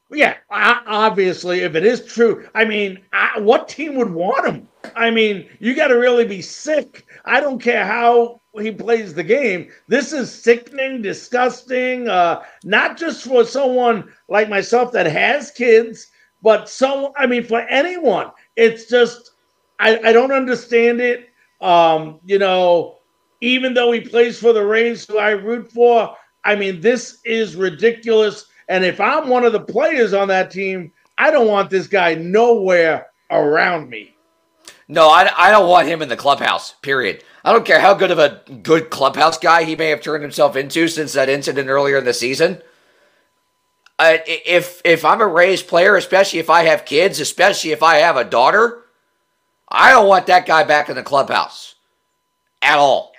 Yeah, 0.10 0.36
obviously, 0.50 1.62
if 1.62 1.76
it 1.76 1.86
is 1.86 2.06
true, 2.06 2.48
I 2.56 2.64
mean, 2.64 3.00
what 3.40 3.68
team 3.68 3.96
would 3.96 4.10
want 4.10 4.48
him? 4.48 4.70
I 4.96 5.12
mean, 5.12 5.50
you 5.60 5.76
got 5.76 5.90
to 5.90 5.96
really 5.96 6.24
be 6.26 6.42
sick. 6.42 7.06
I 7.26 7.42
don't 7.42 7.62
care 7.62 7.86
how 7.86 8.40
he 8.58 8.72
plays 8.72 9.14
the 9.14 9.24
game. 9.24 9.70
This 9.90 10.14
is 10.14 10.34
sickening, 10.34 11.02
disgusting. 11.02 12.08
Uh, 12.08 12.44
not 12.64 12.98
just 12.98 13.26
for 13.26 13.44
someone 13.44 14.10
like 14.30 14.48
myself 14.48 14.94
that 14.94 15.08
has 15.08 15.52
kids, 15.52 16.08
but 16.42 16.70
some. 16.70 17.12
I 17.18 17.28
mean, 17.28 17.44
for 17.44 17.60
anyone, 17.62 18.32
it's 18.56 18.86
just 18.86 19.32
I, 19.80 20.00
I 20.00 20.14
don't 20.14 20.32
understand 20.32 21.02
it. 21.02 21.30
Um, 21.60 22.20
you 22.26 22.40
know, 22.40 23.00
even 23.42 23.74
though 23.74 23.92
he 23.92 24.00
plays 24.00 24.40
for 24.40 24.54
the 24.54 24.64
Rays, 24.64 25.06
who 25.06 25.18
I 25.18 25.32
root 25.32 25.70
for, 25.72 26.16
I 26.46 26.56
mean, 26.56 26.80
this 26.80 27.20
is 27.26 27.58
ridiculous. 27.58 28.46
And 28.70 28.84
if 28.84 29.00
I'm 29.00 29.30
one 29.30 29.46
of 29.46 29.54
the 29.54 29.62
players 29.62 30.14
on 30.14 30.28
that 30.28 30.52
team, 30.52 30.92
I 31.18 31.32
don't 31.32 31.48
want 31.48 31.70
this 31.70 31.88
guy 31.88 32.16
nowhere 32.16 33.08
around 33.32 33.90
me. 33.90 34.16
No, 34.88 35.10
I, 35.10 35.30
I 35.36 35.52
don't 35.52 35.70
want 35.70 35.88
him 35.88 36.02
in 36.02 36.10
the 36.10 36.16
clubhouse, 36.16 36.74
period. 36.82 37.24
I 37.44 37.52
don't 37.52 37.66
care 37.66 37.80
how 37.80 37.94
good 37.94 38.12
of 38.12 38.20
a 38.20 38.42
good 38.62 38.90
clubhouse 38.90 39.38
guy 39.38 39.64
he 39.64 39.76
may 39.76 39.90
have 39.90 40.02
turned 40.02 40.24
himself 40.24 40.56
into 40.56 40.88
since 40.88 41.14
that 41.14 41.30
incident 41.30 41.70
earlier 41.70 41.98
in 41.98 42.06
the 42.06 42.14
season. 42.14 42.62
Uh, 44.00 44.18
if 44.28 44.82
if 44.86 45.04
I'm 45.04 45.22
a 45.22 45.28
Rays 45.28 45.64
player, 45.64 45.96
especially 45.96 46.40
if 46.40 46.50
I 46.50 46.64
have 46.64 46.86
kids, 46.86 47.20
especially 47.20 47.72
if 47.72 47.82
I 47.82 47.96
have 47.96 48.16
a 48.16 48.24
daughter, 48.24 48.84
I 49.68 49.92
don't 49.92 50.08
want 50.08 50.28
that 50.28 50.46
guy 50.46 50.64
back 50.64 50.90
in 50.90 50.96
the 50.96 51.04
clubhouse 51.04 51.76
at 52.62 52.78
all. 52.78 53.12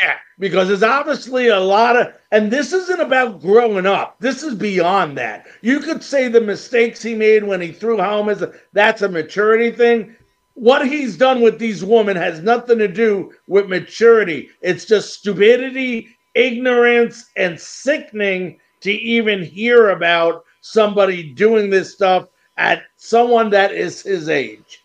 Yeah, 0.00 0.16
because 0.38 0.68
there's 0.68 0.82
obviously 0.84 1.48
a 1.48 1.58
lot 1.58 1.96
of, 1.96 2.12
and 2.30 2.52
this 2.52 2.72
isn't 2.72 3.00
about 3.00 3.40
growing 3.40 3.86
up. 3.86 4.16
This 4.20 4.42
is 4.44 4.54
beyond 4.54 5.18
that. 5.18 5.46
You 5.60 5.80
could 5.80 6.04
say 6.04 6.28
the 6.28 6.40
mistakes 6.40 7.02
he 7.02 7.14
made 7.14 7.42
when 7.42 7.60
he 7.60 7.72
threw 7.72 7.98
home 7.98 8.28
is 8.28 8.42
a, 8.42 8.52
that's 8.72 9.02
a 9.02 9.08
maturity 9.08 9.72
thing. 9.72 10.14
What 10.54 10.86
he's 10.86 11.16
done 11.16 11.40
with 11.40 11.58
these 11.58 11.84
women 11.84 12.16
has 12.16 12.40
nothing 12.40 12.78
to 12.78 12.88
do 12.88 13.32
with 13.48 13.68
maturity. 13.68 14.50
It's 14.60 14.84
just 14.84 15.14
stupidity, 15.14 16.16
ignorance, 16.34 17.30
and 17.36 17.58
sickening 17.58 18.60
to 18.80 18.92
even 18.92 19.42
hear 19.42 19.90
about 19.90 20.44
somebody 20.60 21.32
doing 21.32 21.70
this 21.70 21.92
stuff 21.92 22.28
at 22.56 22.82
someone 22.96 23.50
that 23.50 23.72
is 23.72 24.02
his 24.02 24.28
age. 24.28 24.84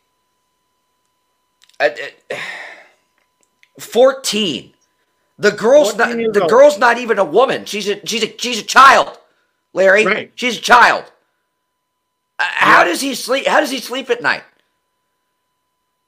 At, 1.79 2.00
at 2.00 2.39
14 3.79 4.74
the 5.38 5.52
girl's 5.52 5.96
not 5.96 6.10
the 6.10 6.42
old? 6.42 6.50
girl's 6.50 6.78
not 6.78 6.98
even 6.98 7.20
a 7.20 7.25
woman. 7.25 7.66
She's 7.66 7.88
a 7.88 8.06
she's 8.06 8.24
a 8.24 8.38
she's 8.38 8.60
a 8.60 8.63
child, 8.63 9.18
Larry. 9.74 10.06
Right. 10.06 10.32
She's 10.36 10.58
a 10.58 10.62
child. 10.62 11.06
Uh, 12.40 12.44
how 12.46 12.84
does 12.84 13.02
he 13.02 13.16
sleep? 13.16 13.48
How 13.48 13.60
does 13.60 13.72
he 13.72 13.80
sleep 13.80 14.10
at 14.10 14.22
night? 14.22 14.44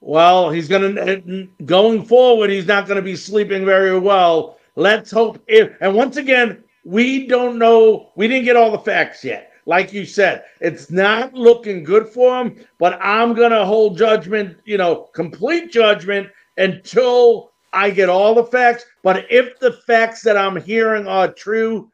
Well, 0.00 0.50
he's 0.50 0.68
gonna 0.68 1.00
uh, 1.00 1.44
going 1.64 2.04
forward. 2.04 2.50
He's 2.50 2.66
not 2.66 2.86
gonna 2.86 3.02
be 3.02 3.16
sleeping 3.16 3.64
very 3.64 3.98
well. 3.98 4.58
Let's 4.76 5.10
hope. 5.10 5.42
If 5.48 5.72
and 5.80 5.94
once 5.94 6.16
again, 6.16 6.62
we 6.84 7.26
don't 7.26 7.58
know. 7.58 8.12
We 8.14 8.28
didn't 8.28 8.44
get 8.44 8.56
all 8.56 8.70
the 8.70 8.78
facts 8.78 9.24
yet. 9.24 9.52
Like 9.68 9.92
you 9.92 10.06
said, 10.06 10.44
it's 10.60 10.92
not 10.92 11.34
looking 11.34 11.82
good 11.82 12.08
for 12.08 12.40
him. 12.40 12.64
But 12.78 12.96
I'm 13.02 13.34
gonna 13.34 13.64
hold 13.64 13.98
judgment. 13.98 14.58
You 14.64 14.78
know, 14.78 15.08
complete 15.12 15.72
judgment 15.72 16.28
until 16.56 17.50
I 17.72 17.90
get 17.90 18.08
all 18.08 18.34
the 18.34 18.44
facts, 18.44 18.84
but 19.02 19.26
if 19.30 19.58
the 19.58 19.72
facts 19.72 20.22
that 20.22 20.36
I'm 20.36 20.56
hearing 20.60 21.06
are 21.06 21.32
true, 21.32 21.90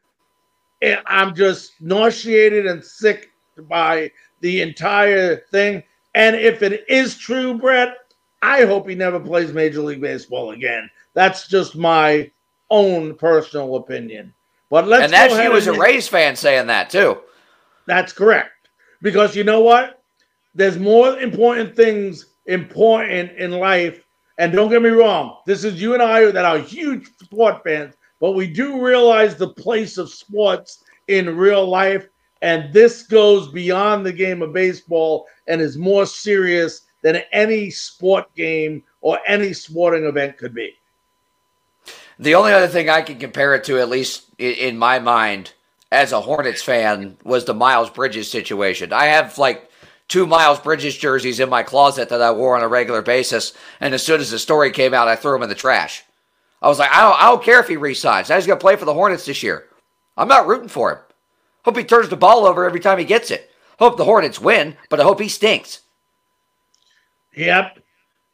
eh, 0.81 0.97
I'm 1.05 1.35
just 1.35 1.73
nauseated 1.81 2.65
and 2.65 2.83
sick 2.83 3.31
by 3.67 4.11
the 4.41 4.61
entire 4.61 5.37
thing. 5.51 5.83
And 6.15 6.35
if 6.35 6.61
it 6.61 6.85
is 6.87 7.17
true, 7.17 7.57
Brett, 7.57 7.97
I 8.41 8.65
hope 8.65 8.87
he 8.87 8.95
never 8.95 9.19
plays 9.19 9.53
Major 9.53 9.81
League 9.81 10.01
Baseball 10.01 10.51
again. 10.51 10.89
That's 11.13 11.47
just 11.47 11.75
my 11.75 12.29
own 12.69 13.15
personal 13.15 13.75
opinion. 13.75 14.33
But 14.69 14.87
let's 14.87 15.03
and 15.03 15.13
that's 15.13 15.33
you 15.33 15.55
as 15.55 15.67
a 15.67 15.73
Rays 15.73 16.07
fan 16.07 16.35
saying 16.35 16.67
that 16.67 16.89
too. 16.89 17.19
That's 17.85 18.13
correct. 18.13 18.69
Because 19.01 19.35
you 19.35 19.43
know 19.43 19.61
what? 19.61 20.01
There's 20.55 20.77
more 20.77 21.19
important 21.19 21.75
things 21.75 22.25
important 22.45 23.31
in 23.37 23.51
life 23.51 24.02
and 24.37 24.51
don't 24.51 24.69
get 24.69 24.81
me 24.81 24.89
wrong, 24.89 25.37
this 25.45 25.63
is 25.63 25.81
you 25.81 25.93
and 25.93 26.01
I 26.01 26.31
that 26.31 26.45
are 26.45 26.57
huge 26.57 27.07
sport 27.21 27.63
fans, 27.63 27.95
but 28.19 28.31
we 28.31 28.47
do 28.47 28.83
realize 28.83 29.35
the 29.35 29.49
place 29.49 29.97
of 29.97 30.09
sports 30.09 30.83
in 31.07 31.37
real 31.37 31.67
life. 31.67 32.07
And 32.41 32.73
this 32.73 33.03
goes 33.03 33.51
beyond 33.51 34.05
the 34.05 34.11
game 34.11 34.41
of 34.41 34.53
baseball 34.53 35.27
and 35.47 35.61
is 35.61 35.77
more 35.77 36.05
serious 36.05 36.81
than 37.01 37.21
any 37.31 37.69
sport 37.69 38.33
game 38.35 38.83
or 39.01 39.19
any 39.27 39.53
sporting 39.53 40.05
event 40.05 40.37
could 40.37 40.53
be. 40.53 40.73
The 42.19 42.35
only 42.35 42.53
other 42.53 42.67
thing 42.67 42.89
I 42.89 43.01
can 43.01 43.19
compare 43.19 43.55
it 43.55 43.63
to, 43.65 43.79
at 43.79 43.89
least 43.89 44.25
in 44.37 44.77
my 44.77 44.99
mind, 44.99 45.53
as 45.91 46.11
a 46.11 46.21
Hornets 46.21 46.61
fan, 46.61 47.17
was 47.23 47.45
the 47.45 47.53
Miles 47.53 47.89
Bridges 47.89 48.29
situation. 48.29 48.93
I 48.93 49.05
have 49.05 49.37
like 49.37 49.69
two 50.13 50.27
Miles 50.27 50.59
Bridges 50.59 50.95
jerseys 50.95 51.39
in 51.39 51.49
my 51.49 51.63
closet 51.63 52.09
that 52.09 52.21
I 52.21 52.31
wore 52.31 52.55
on 52.55 52.61
a 52.61 52.67
regular 52.67 53.01
basis. 53.01 53.51
And 53.79 53.95
as 53.95 54.03
soon 54.03 54.21
as 54.21 54.29
the 54.29 54.37
story 54.37 54.69
came 54.69 54.93
out, 54.93 55.07
I 55.07 55.15
threw 55.15 55.31
them 55.31 55.41
in 55.41 55.49
the 55.49 55.55
trash. 55.55 56.03
I 56.61 56.67
was 56.67 56.77
like, 56.77 56.91
I 56.91 57.01
don't, 57.01 57.19
I 57.19 57.25
don't 57.31 57.43
care 57.43 57.59
if 57.59 57.67
he 57.67 57.77
resigns. 57.77 58.29
Now 58.29 58.35
he's 58.35 58.45
going 58.45 58.59
to 58.59 58.63
play 58.63 58.75
for 58.75 58.85
the 58.85 58.93
Hornets 58.93 59.25
this 59.25 59.41
year. 59.41 59.65
I'm 60.15 60.27
not 60.27 60.45
rooting 60.45 60.67
for 60.67 60.91
him. 60.91 60.99
Hope 61.65 61.77
he 61.77 61.83
turns 61.83 62.09
the 62.09 62.15
ball 62.15 62.45
over 62.45 62.63
every 62.63 62.79
time 62.79 62.99
he 62.99 63.05
gets 63.05 63.31
it. 63.31 63.49
Hope 63.79 63.97
the 63.97 64.05
Hornets 64.05 64.39
win, 64.39 64.77
but 64.87 64.99
I 64.99 65.03
hope 65.03 65.19
he 65.19 65.27
stinks. 65.27 65.79
Yep. 67.35 67.79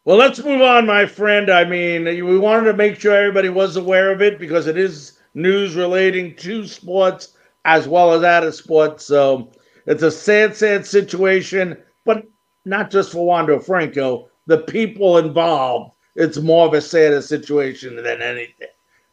Well, 0.03 0.17
let's 0.17 0.43
move 0.43 0.61
on, 0.61 0.85
my 0.85 1.05
friend. 1.05 1.49
I 1.49 1.63
mean, 1.63 2.03
we 2.03 2.37
wanted 2.37 2.65
to 2.65 2.77
make 2.77 2.99
sure 2.99 3.15
everybody 3.15 3.47
was 3.47 3.77
aware 3.77 4.11
of 4.11 4.21
it 4.21 4.37
because 4.37 4.67
it 4.67 4.77
is 4.77 5.17
news 5.33 5.75
relating 5.77 6.35
to 6.35 6.67
sports 6.67 7.37
as 7.63 7.87
well 7.87 8.11
as 8.11 8.23
out 8.23 8.43
of 8.43 8.53
sports. 8.53 9.05
So 9.05 9.49
it's 9.89 10.03
a 10.03 10.11
sad, 10.11 10.55
sad 10.55 10.85
situation, 10.85 11.75
but 12.05 12.23
not 12.63 12.91
just 12.91 13.11
for 13.11 13.25
Wander 13.25 13.59
Franco. 13.59 14.29
The 14.45 14.59
people 14.59 15.17
involved, 15.17 15.93
it's 16.15 16.37
more 16.37 16.67
of 16.67 16.73
a 16.73 16.81
sad 16.81 17.23
situation 17.23 17.95
than 17.95 18.21
anything. 18.21 18.67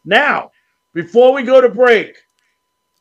Now, 0.04 0.50
before 0.92 1.32
we 1.32 1.44
go 1.44 1.62
to 1.62 1.70
break, 1.70 2.18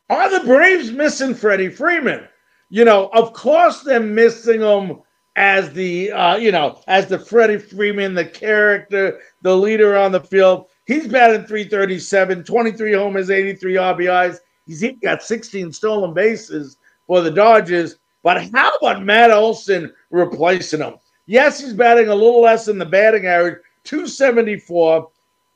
are 0.09 0.29
the 0.29 0.45
Braves 0.45 0.91
missing 0.91 1.35
Freddie 1.35 1.67
Freeman? 1.67 2.25
You 2.69 2.85
know, 2.85 3.09
of 3.13 3.33
course 3.33 3.81
they're 3.81 3.99
missing 3.99 4.61
him 4.61 5.01
as 5.35 5.73
the 5.73 6.13
uh, 6.13 6.37
you 6.37 6.53
know 6.53 6.81
as 6.87 7.07
the 7.07 7.19
Freddie 7.19 7.57
Freeman, 7.57 8.13
the 8.13 8.25
character, 8.25 9.19
the 9.41 9.55
leader 9.55 9.97
on 9.97 10.13
the 10.13 10.21
field. 10.21 10.67
He's 10.87 11.09
batting 11.09 11.45
337, 11.45 12.45
23 12.45 12.93
homers, 12.93 13.29
83 13.29 13.73
RBIs. 13.73 14.37
He's 14.65 14.83
got 15.03 15.21
16 15.21 15.73
stolen 15.73 16.13
bases 16.13 16.77
for 17.07 17.21
the 17.21 17.31
Dodgers. 17.31 17.97
But 18.23 18.49
how 18.53 18.71
about 18.81 19.03
Matt 19.03 19.31
Olson 19.31 19.93
replacing 20.09 20.81
him? 20.81 20.95
Yes, 21.27 21.59
he's 21.59 21.73
batting 21.73 22.07
a 22.07 22.15
little 22.15 22.41
less 22.41 22.65
than 22.65 22.77
the 22.77 22.85
batting 22.85 23.25
average, 23.25 23.59
274. 23.83 25.09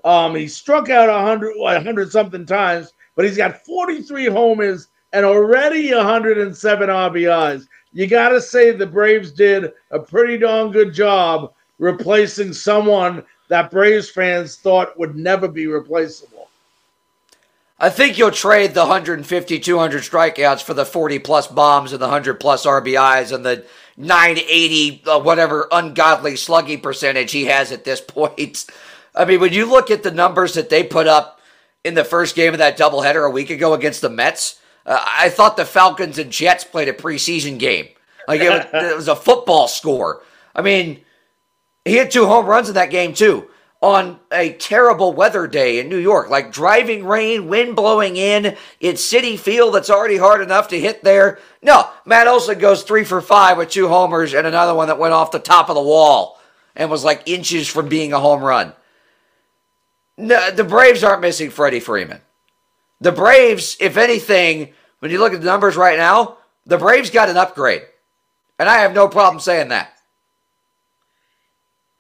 Um, 0.03 0.35
he 0.35 0.47
struck 0.47 0.89
out 0.89 1.09
100, 1.09 1.57
100 1.57 2.11
something 2.11 2.45
times, 2.45 2.93
but 3.15 3.25
he's 3.25 3.37
got 3.37 3.65
43 3.65 4.25
homers 4.25 4.87
and 5.13 5.25
already 5.25 5.93
107 5.93 6.89
RBIs. 6.89 7.67
You 7.91 8.07
got 8.07 8.29
to 8.29 8.41
say 8.41 8.71
the 8.71 8.85
Braves 8.85 9.31
did 9.31 9.71
a 9.91 9.99
pretty 9.99 10.37
darn 10.37 10.71
good 10.71 10.93
job 10.93 11.53
replacing 11.79 12.53
someone 12.53 13.23
that 13.47 13.71
Braves 13.71 14.09
fans 14.09 14.57
thought 14.57 14.97
would 14.97 15.15
never 15.15 15.47
be 15.47 15.67
replaceable. 15.67 16.38
I 17.79 17.89
think 17.89 18.17
you'll 18.17 18.31
trade 18.31 18.73
the 18.73 18.81
150, 18.81 19.59
200 19.59 20.01
strikeouts 20.01 20.61
for 20.61 20.73
the 20.73 20.85
40 20.85 21.19
plus 21.19 21.47
bombs 21.47 21.93
and 21.93 22.01
the 22.01 22.07
100 22.07 22.39
plus 22.39 22.65
RBIs 22.65 23.33
and 23.33 23.45
the 23.45 23.65
980, 23.95 25.03
uh, 25.05 25.19
whatever 25.19 25.67
ungodly 25.71 26.35
slugging 26.35 26.81
percentage 26.81 27.31
he 27.31 27.45
has 27.45 27.71
at 27.71 27.85
this 27.85 28.01
point. 28.07 28.65
I 29.15 29.25
mean, 29.25 29.39
when 29.39 29.53
you 29.53 29.65
look 29.65 29.91
at 29.91 30.03
the 30.03 30.11
numbers 30.11 30.55
that 30.55 30.69
they 30.69 30.83
put 30.83 31.07
up 31.07 31.39
in 31.85 31.93
the 31.93 32.03
first 32.03 32.35
game 32.35 32.53
of 32.53 32.59
that 32.59 32.77
doubleheader 32.77 33.25
a 33.25 33.31
week 33.31 33.49
ago 33.49 33.73
against 33.73 34.01
the 34.01 34.09
Mets, 34.09 34.59
uh, 34.85 35.01
I 35.05 35.29
thought 35.29 35.55
the 35.55 35.65
Falcons 35.65 36.17
and 36.17 36.31
Jets 36.31 36.65
played 36.65 36.89
a 36.89 36.93
preseason 36.93 37.57
game. 37.59 37.87
Like 38.27 38.41
it 38.41 38.49
was, 38.49 38.65
it 38.73 38.95
was 38.95 39.07
a 39.07 39.15
football 39.15 39.69
score. 39.69 40.21
I 40.53 40.61
mean, 40.61 40.99
he 41.85 41.95
had 41.95 42.11
two 42.11 42.25
home 42.25 42.45
runs 42.45 42.67
in 42.67 42.75
that 42.75 42.91
game 42.91 43.13
too 43.13 43.49
on 43.81 44.19
a 44.31 44.51
terrible 44.53 45.13
weather 45.13 45.47
day 45.47 45.79
in 45.79 45.87
New 45.87 45.97
York, 45.97 46.29
like 46.29 46.51
driving 46.51 47.05
rain, 47.05 47.47
wind 47.47 47.75
blowing 47.75 48.17
in. 48.17 48.57
It's 48.79 49.01
Citi 49.01 49.39
Field 49.39 49.73
that's 49.73 49.89
already 49.89 50.17
hard 50.17 50.41
enough 50.41 50.67
to 50.69 50.79
hit 50.79 51.03
there. 51.03 51.39
No, 51.61 51.89
Matt 52.05 52.27
Olson 52.27 52.59
goes 52.59 52.83
three 52.83 53.05
for 53.05 53.21
five 53.21 53.57
with 53.57 53.69
two 53.69 53.87
homers 53.87 54.33
and 54.33 54.45
another 54.45 54.73
one 54.73 54.87
that 54.87 54.99
went 54.99 55.13
off 55.13 55.31
the 55.31 55.39
top 55.39 55.69
of 55.69 55.75
the 55.75 55.81
wall 55.81 56.39
and 56.75 56.89
was 56.89 57.05
like 57.05 57.27
inches 57.27 57.69
from 57.69 57.87
being 57.87 58.11
a 58.11 58.19
home 58.19 58.41
run. 58.41 58.73
No, 60.17 60.51
the 60.51 60.65
Braves 60.65 61.03
aren't 61.03 61.21
missing 61.21 61.49
Freddie 61.49 61.79
Freeman. 61.79 62.19
The 62.99 63.13
Braves, 63.13 63.77
if 63.79 63.95
anything, 63.95 64.73
when 64.99 65.09
you 65.09 65.19
look 65.19 65.33
at 65.33 65.39
the 65.39 65.45
numbers 65.45 65.77
right 65.77 65.97
now, 65.97 66.37
the 66.65 66.77
Braves 66.77 67.09
got 67.09 67.29
an 67.29 67.37
upgrade. 67.37 67.83
And 68.59 68.67
I 68.67 68.79
have 68.79 68.93
no 68.93 69.07
problem 69.07 69.39
saying 69.39 69.69
that 69.69 69.98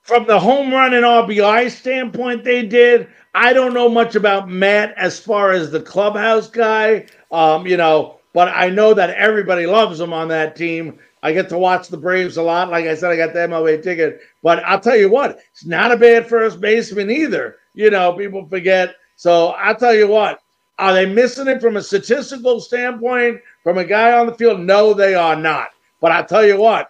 from 0.09 0.25
the 0.25 0.39
home 0.39 0.71
run 0.71 0.95
and 0.95 1.05
RBI 1.05 1.69
standpoint, 1.69 2.43
they 2.43 2.65
did. 2.65 3.07
I 3.35 3.53
don't 3.53 3.75
know 3.75 3.87
much 3.87 4.15
about 4.15 4.49
Matt 4.49 4.95
as 4.97 5.19
far 5.19 5.51
as 5.51 5.69
the 5.69 5.79
clubhouse 5.79 6.49
guy, 6.49 7.05
um, 7.31 7.67
you 7.67 7.77
know, 7.77 8.19
but 8.33 8.47
I 8.47 8.69
know 8.69 8.95
that 8.95 9.11
everybody 9.11 9.67
loves 9.67 9.99
him 9.99 10.11
on 10.11 10.27
that 10.29 10.55
team. 10.55 10.97
I 11.21 11.31
get 11.31 11.47
to 11.49 11.59
watch 11.59 11.89
the 11.89 11.97
Braves 11.97 12.37
a 12.37 12.41
lot. 12.41 12.71
Like 12.71 12.85
I 12.85 12.95
said, 12.95 13.11
I 13.11 13.17
got 13.17 13.33
the 13.33 13.39
MLB 13.39 13.83
ticket. 13.83 14.21
But 14.41 14.63
I'll 14.63 14.79
tell 14.79 14.97
you 14.97 15.11
what, 15.11 15.39
it's 15.51 15.65
not 15.65 15.91
a 15.91 15.97
bad 15.97 16.27
first 16.27 16.59
baseman 16.59 17.11
either. 17.11 17.57
You 17.75 17.91
know, 17.91 18.13
people 18.13 18.47
forget. 18.47 18.95
So 19.15 19.49
I'll 19.49 19.75
tell 19.75 19.93
you 19.93 20.07
what, 20.07 20.41
are 20.79 20.93
they 20.93 21.05
missing 21.05 21.47
it 21.47 21.61
from 21.61 21.77
a 21.77 21.83
statistical 21.83 22.59
standpoint 22.59 23.41
from 23.63 23.77
a 23.77 23.85
guy 23.85 24.17
on 24.17 24.25
the 24.25 24.33
field? 24.33 24.59
No, 24.59 24.95
they 24.95 25.13
are 25.13 25.35
not. 25.35 25.67
But 26.01 26.13
I'll 26.13 26.25
tell 26.25 26.45
you 26.45 26.57
what, 26.57 26.88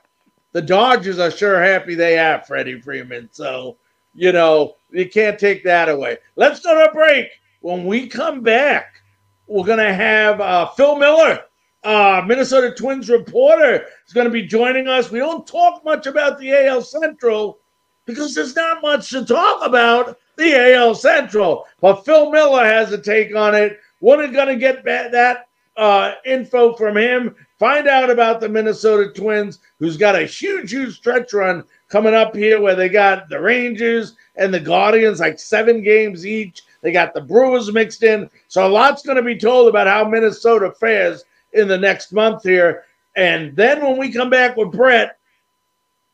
the 0.52 0.62
Dodgers 0.62 1.20
are 1.20 1.32
sure 1.32 1.62
happy 1.62 1.96
they 1.96 2.14
have 2.14 2.48
Freddie 2.48 2.82
Freeman. 2.82 3.30
So, 3.32 3.78
you 4.14 4.32
know, 4.32 4.76
you 4.92 5.10
can't 5.10 5.40
take 5.40 5.64
that 5.64 5.90
away. 5.90 6.18
Let's 6.36 6.60
go 6.62 6.74
to 6.76 6.90
a 6.90 6.94
break. 6.94 7.28
When 7.62 7.86
we 7.86 8.08
come 8.08 8.42
back, 8.42 9.02
we're 9.48 9.66
going 9.66 9.80
to 9.80 9.94
have 9.94 10.42
uh, 10.42 10.68
Phil 10.70 10.98
Miller, 10.98 11.42
uh, 11.84 12.24
Minnesota 12.26 12.72
Twins 12.72 13.10
reporter, 13.10 13.86
is 14.08 14.14
going 14.14 14.26
to 14.26 14.32
be 14.32 14.46
joining 14.46 14.88
us. 14.88 15.12
We 15.12 15.20
don't 15.20 15.46
talk 15.46 15.84
much 15.84 16.08
about 16.08 16.40
the 16.40 16.52
AL 16.68 16.82
Central 16.82 17.60
because 18.06 18.34
there's 18.34 18.56
not 18.56 18.82
much 18.82 19.10
to 19.12 19.26
talk 19.26 19.66
about 19.66 20.18
the 20.38 20.74
AL 20.74 20.96
Central. 20.96 21.68
But 21.82 22.06
Phil 22.06 22.32
Miller 22.32 22.64
has 22.64 22.92
a 22.92 22.98
take 22.98 23.36
on 23.36 23.54
it. 23.54 23.80
We're 24.02 24.28
going 24.28 24.48
to 24.48 24.56
get 24.56 24.84
that 24.86 25.49
uh, 25.80 26.14
info 26.26 26.74
from 26.74 26.98
him 26.98 27.36
Find 27.60 27.90
out 27.90 28.10
about 28.10 28.40
the 28.40 28.48
Minnesota 28.48 29.12
Twins, 29.12 29.60
who's 29.80 29.98
got 29.98 30.16
a 30.16 30.26
huge, 30.26 30.72
huge 30.72 30.96
stretch 30.96 31.34
run 31.34 31.66
coming 31.90 32.14
up 32.14 32.34
here 32.34 32.62
where 32.62 32.76
they 32.76 32.88
got 32.88 33.28
the 33.28 33.42
Rangers 33.42 34.16
and 34.38 34.54
the 34.54 34.62
Guardians, 34.62 35.20
like 35.20 35.38
seven 35.38 35.84
games 35.84 36.26
each. 36.26 36.64
They 36.82 36.94
got 36.94 37.14
the 37.14 37.20
Brewers 37.20 37.70
mixed 37.74 38.04
in. 38.04 38.30
So 38.48 38.66
a 38.66 38.70
lot's 38.70 39.04
going 39.04 39.18
to 39.18 39.24
be 39.24 39.38
told 39.38 39.68
about 39.68 39.88
how 39.88 40.08
Minnesota 40.08 40.72
fares 40.80 41.26
in 41.52 41.68
the 41.68 41.78
next 41.78 42.14
month 42.14 42.44
here. 42.44 42.86
And 43.18 43.54
then 43.58 43.82
when 43.82 43.98
we 43.98 44.10
come 44.10 44.30
back 44.30 44.56
with 44.56 44.72
Brett, 44.72 45.18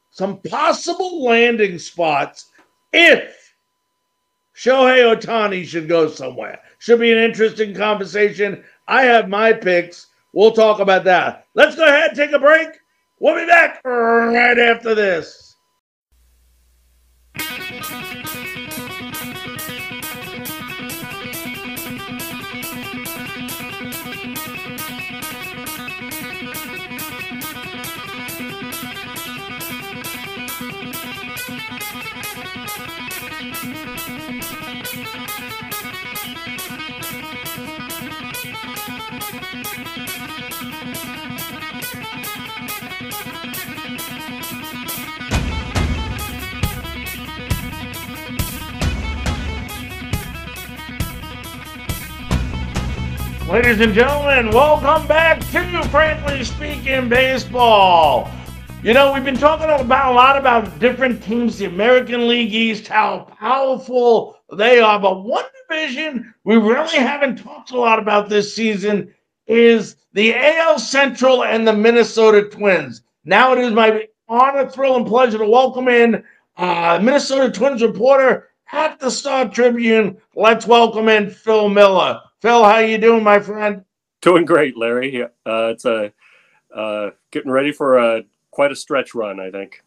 some 0.10 0.40
possible 0.50 1.24
landing 1.24 1.78
spots 1.78 2.48
if 2.92 3.54
Shohei 4.56 5.16
Ohtani 5.16 5.64
should 5.64 5.88
go 5.88 6.10
somewhere. 6.10 6.60
Should 6.80 7.00
be 7.00 7.12
an 7.12 7.20
interesting 7.20 7.76
conversation. 7.76 8.64
I 8.88 9.04
have 9.04 9.30
my 9.30 9.54
picks. 9.54 10.08
We'll 10.34 10.52
talk 10.52 10.80
about 10.80 11.06
that. 11.06 11.48
Let's 11.54 11.76
go 11.76 11.86
ahead 11.86 12.10
and 12.10 12.18
take 12.18 12.32
a 12.32 12.40
break. 12.40 12.70
We'll 13.20 13.36
be 13.36 13.46
back 13.46 13.82
right 13.86 14.58
after 14.60 14.94
this. 14.94 15.45
Ladies 53.48 53.80
and 53.80 53.94
gentlemen, 53.94 54.50
welcome 54.50 55.08
back 55.08 55.40
to 55.52 55.88
Frankly 55.90 56.44
Speaking 56.44 57.08
Baseball. 57.08 58.28
You 58.82 58.96
know, 58.96 59.14
we've 59.14 59.24
been 59.24 59.38
talking 59.38 59.70
about 59.70 60.12
a 60.12 60.16
lot 60.16 60.36
about 60.36 60.80
different 60.80 61.22
teams, 61.22 61.60
the 61.60 61.66
American 61.66 62.28
League 62.28 62.52
East, 62.52 62.88
how 62.88 63.32
powerful 63.40 64.36
they 64.52 64.80
are. 64.80 65.00
But 65.00 65.26
one 65.26 65.46
division 65.70 66.34
we 66.44 66.56
really 66.56 66.98
haven't 66.98 67.38
talked 67.38 67.70
a 67.70 67.80
lot 67.80 68.00
about 68.00 68.30
this 68.30 68.56
season 68.56 69.14
is 69.46 69.98
the 70.14 70.34
AL 70.34 70.80
Central 70.80 71.44
and 71.44 71.68
the 71.68 71.74
Minnesota 71.74 72.50
Twins. 72.50 73.04
Now 73.26 73.54
it 73.54 73.60
is 73.60 73.74
my 73.74 74.08
honor, 74.28 74.68
thrill, 74.68 74.96
and 74.96 75.06
pleasure 75.06 75.38
to 75.38 75.48
welcome 75.48 75.88
in 75.88 76.24
uh, 76.58 77.00
Minnesota 77.00 77.52
Twins 77.52 77.84
reporter 77.84 78.50
at 78.72 79.00
the 79.00 79.12
Star 79.12 79.48
Tribune. 79.48 80.18
Let's 80.34 80.66
welcome 80.66 81.10
in 81.10 81.30
Phil 81.30 81.70
Miller. 81.70 82.22
Phil, 82.46 82.64
how 82.64 82.78
you 82.78 83.00
doing, 83.00 83.24
my 83.24 83.40
friend? 83.40 83.84
Doing 84.22 84.46
great, 84.46 84.78
Larry. 84.78 85.24
Uh, 85.24 85.30
it's 85.74 85.84
a 85.84 86.14
uh, 86.76 87.10
getting 87.32 87.50
ready 87.50 87.72
for 87.72 87.98
a 87.98 88.22
quite 88.52 88.72
a 88.72 88.76
stretch 88.76 89.16
run, 89.16 89.40
I 89.40 89.50
think. 89.50 89.82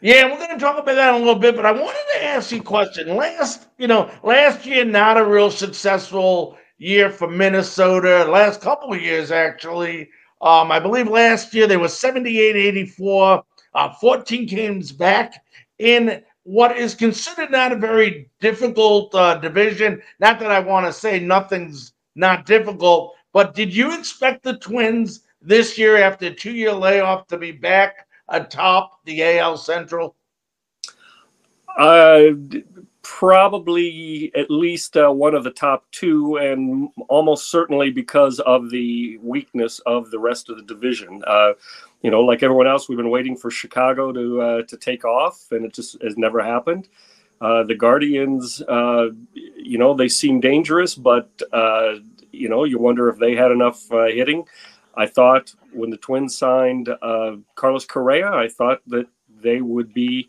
Yeah, 0.00 0.26
we're 0.26 0.38
going 0.38 0.56
to 0.56 0.64
talk 0.64 0.78
about 0.78 0.94
that 0.94 1.08
in 1.08 1.16
a 1.16 1.18
little 1.18 1.40
bit, 1.40 1.56
but 1.56 1.66
I 1.66 1.72
wanted 1.72 1.98
to 2.14 2.24
ask 2.24 2.52
you 2.52 2.60
a 2.60 2.62
question. 2.62 3.16
Last, 3.16 3.66
you 3.76 3.88
know, 3.88 4.08
last 4.22 4.64
year 4.64 4.84
not 4.84 5.18
a 5.18 5.24
real 5.24 5.50
successful 5.50 6.56
year 6.78 7.10
for 7.10 7.28
Minnesota. 7.28 8.24
Last 8.30 8.60
couple 8.60 8.92
of 8.92 9.02
years, 9.02 9.32
actually. 9.32 10.10
Um, 10.42 10.70
I 10.70 10.78
believe 10.78 11.08
last 11.08 11.52
year 11.52 11.66
they 11.66 11.76
were 11.76 11.88
78 11.88 12.54
84, 12.54 13.42
uh, 13.74 13.92
14 13.94 14.46
games 14.46 14.92
back 14.92 15.44
in 15.80 16.22
what 16.44 16.76
is 16.76 16.94
considered 16.94 17.50
not 17.50 17.72
a 17.72 17.76
very 17.76 18.30
difficult 18.40 19.14
uh, 19.14 19.36
division. 19.36 20.00
Not 20.18 20.40
that 20.40 20.50
I 20.50 20.60
want 20.60 20.86
to 20.86 20.92
say 20.92 21.20
nothing's 21.20 21.92
not 22.14 22.46
difficult, 22.46 23.14
but 23.32 23.54
did 23.54 23.74
you 23.74 23.96
expect 23.96 24.42
the 24.42 24.56
Twins 24.58 25.20
this 25.42 25.78
year 25.78 25.96
after 25.96 26.26
a 26.26 26.34
two 26.34 26.52
year 26.52 26.72
layoff 26.72 27.26
to 27.28 27.38
be 27.38 27.52
back 27.52 28.06
atop 28.28 29.04
the 29.04 29.38
AL 29.38 29.56
Central? 29.56 30.16
Uh, 31.78 32.30
probably 33.02 34.32
at 34.34 34.50
least 34.50 34.96
uh, 34.96 35.10
one 35.10 35.34
of 35.34 35.44
the 35.44 35.50
top 35.50 35.84
two, 35.92 36.36
and 36.36 36.88
almost 37.08 37.50
certainly 37.50 37.90
because 37.90 38.40
of 38.40 38.70
the 38.70 39.18
weakness 39.18 39.78
of 39.86 40.10
the 40.10 40.18
rest 40.18 40.50
of 40.50 40.56
the 40.56 40.62
division. 40.62 41.22
Uh, 41.26 41.52
you 42.02 42.10
know, 42.10 42.20
like 42.20 42.42
everyone 42.42 42.66
else, 42.66 42.88
we've 42.88 42.98
been 42.98 43.10
waiting 43.10 43.36
for 43.36 43.50
Chicago 43.50 44.12
to 44.12 44.40
uh, 44.40 44.62
to 44.62 44.76
take 44.76 45.04
off, 45.04 45.50
and 45.52 45.64
it 45.64 45.72
just 45.72 46.00
has 46.02 46.16
never 46.16 46.42
happened. 46.42 46.88
Uh, 47.40 47.62
the 47.64 47.74
Guardians, 47.74 48.62
uh, 48.62 49.08
you 49.34 49.78
know, 49.78 49.94
they 49.94 50.08
seem 50.08 50.40
dangerous, 50.40 50.94
but 50.94 51.30
uh, 51.52 51.94
you 52.32 52.48
know, 52.48 52.64
you 52.64 52.78
wonder 52.78 53.08
if 53.08 53.18
they 53.18 53.34
had 53.34 53.50
enough 53.50 53.88
hitting. 53.90 54.44
I 54.96 55.06
thought 55.06 55.54
when 55.72 55.90
the 55.90 55.96
Twins 55.96 56.36
signed 56.36 56.88
Carlos 57.54 57.86
Correa, 57.86 58.30
I 58.30 58.48
thought 58.48 58.80
that 58.88 59.06
they 59.42 59.60
would 59.60 59.94
be 59.94 60.28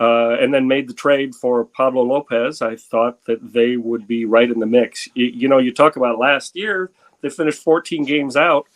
uh, 0.00 0.36
and 0.40 0.52
then 0.52 0.66
made 0.66 0.88
the 0.88 0.94
trade 0.94 1.34
for 1.34 1.64
Pablo 1.64 2.02
Lopez. 2.02 2.60
I 2.60 2.74
thought 2.74 3.24
that 3.26 3.52
they 3.52 3.76
would 3.76 4.06
be 4.06 4.24
right 4.24 4.50
in 4.50 4.58
the 4.58 4.66
mix. 4.66 5.08
You, 5.14 5.26
you, 5.26 5.48
know, 5.48 5.58
you 5.58 5.72
talk 5.72 5.94
about 5.94 6.18
last 6.18 6.56
year, 6.56 6.90
they 7.20 7.30
finished 7.30 7.62
14 7.62 8.04
games 8.04 8.36
out. 8.36 8.66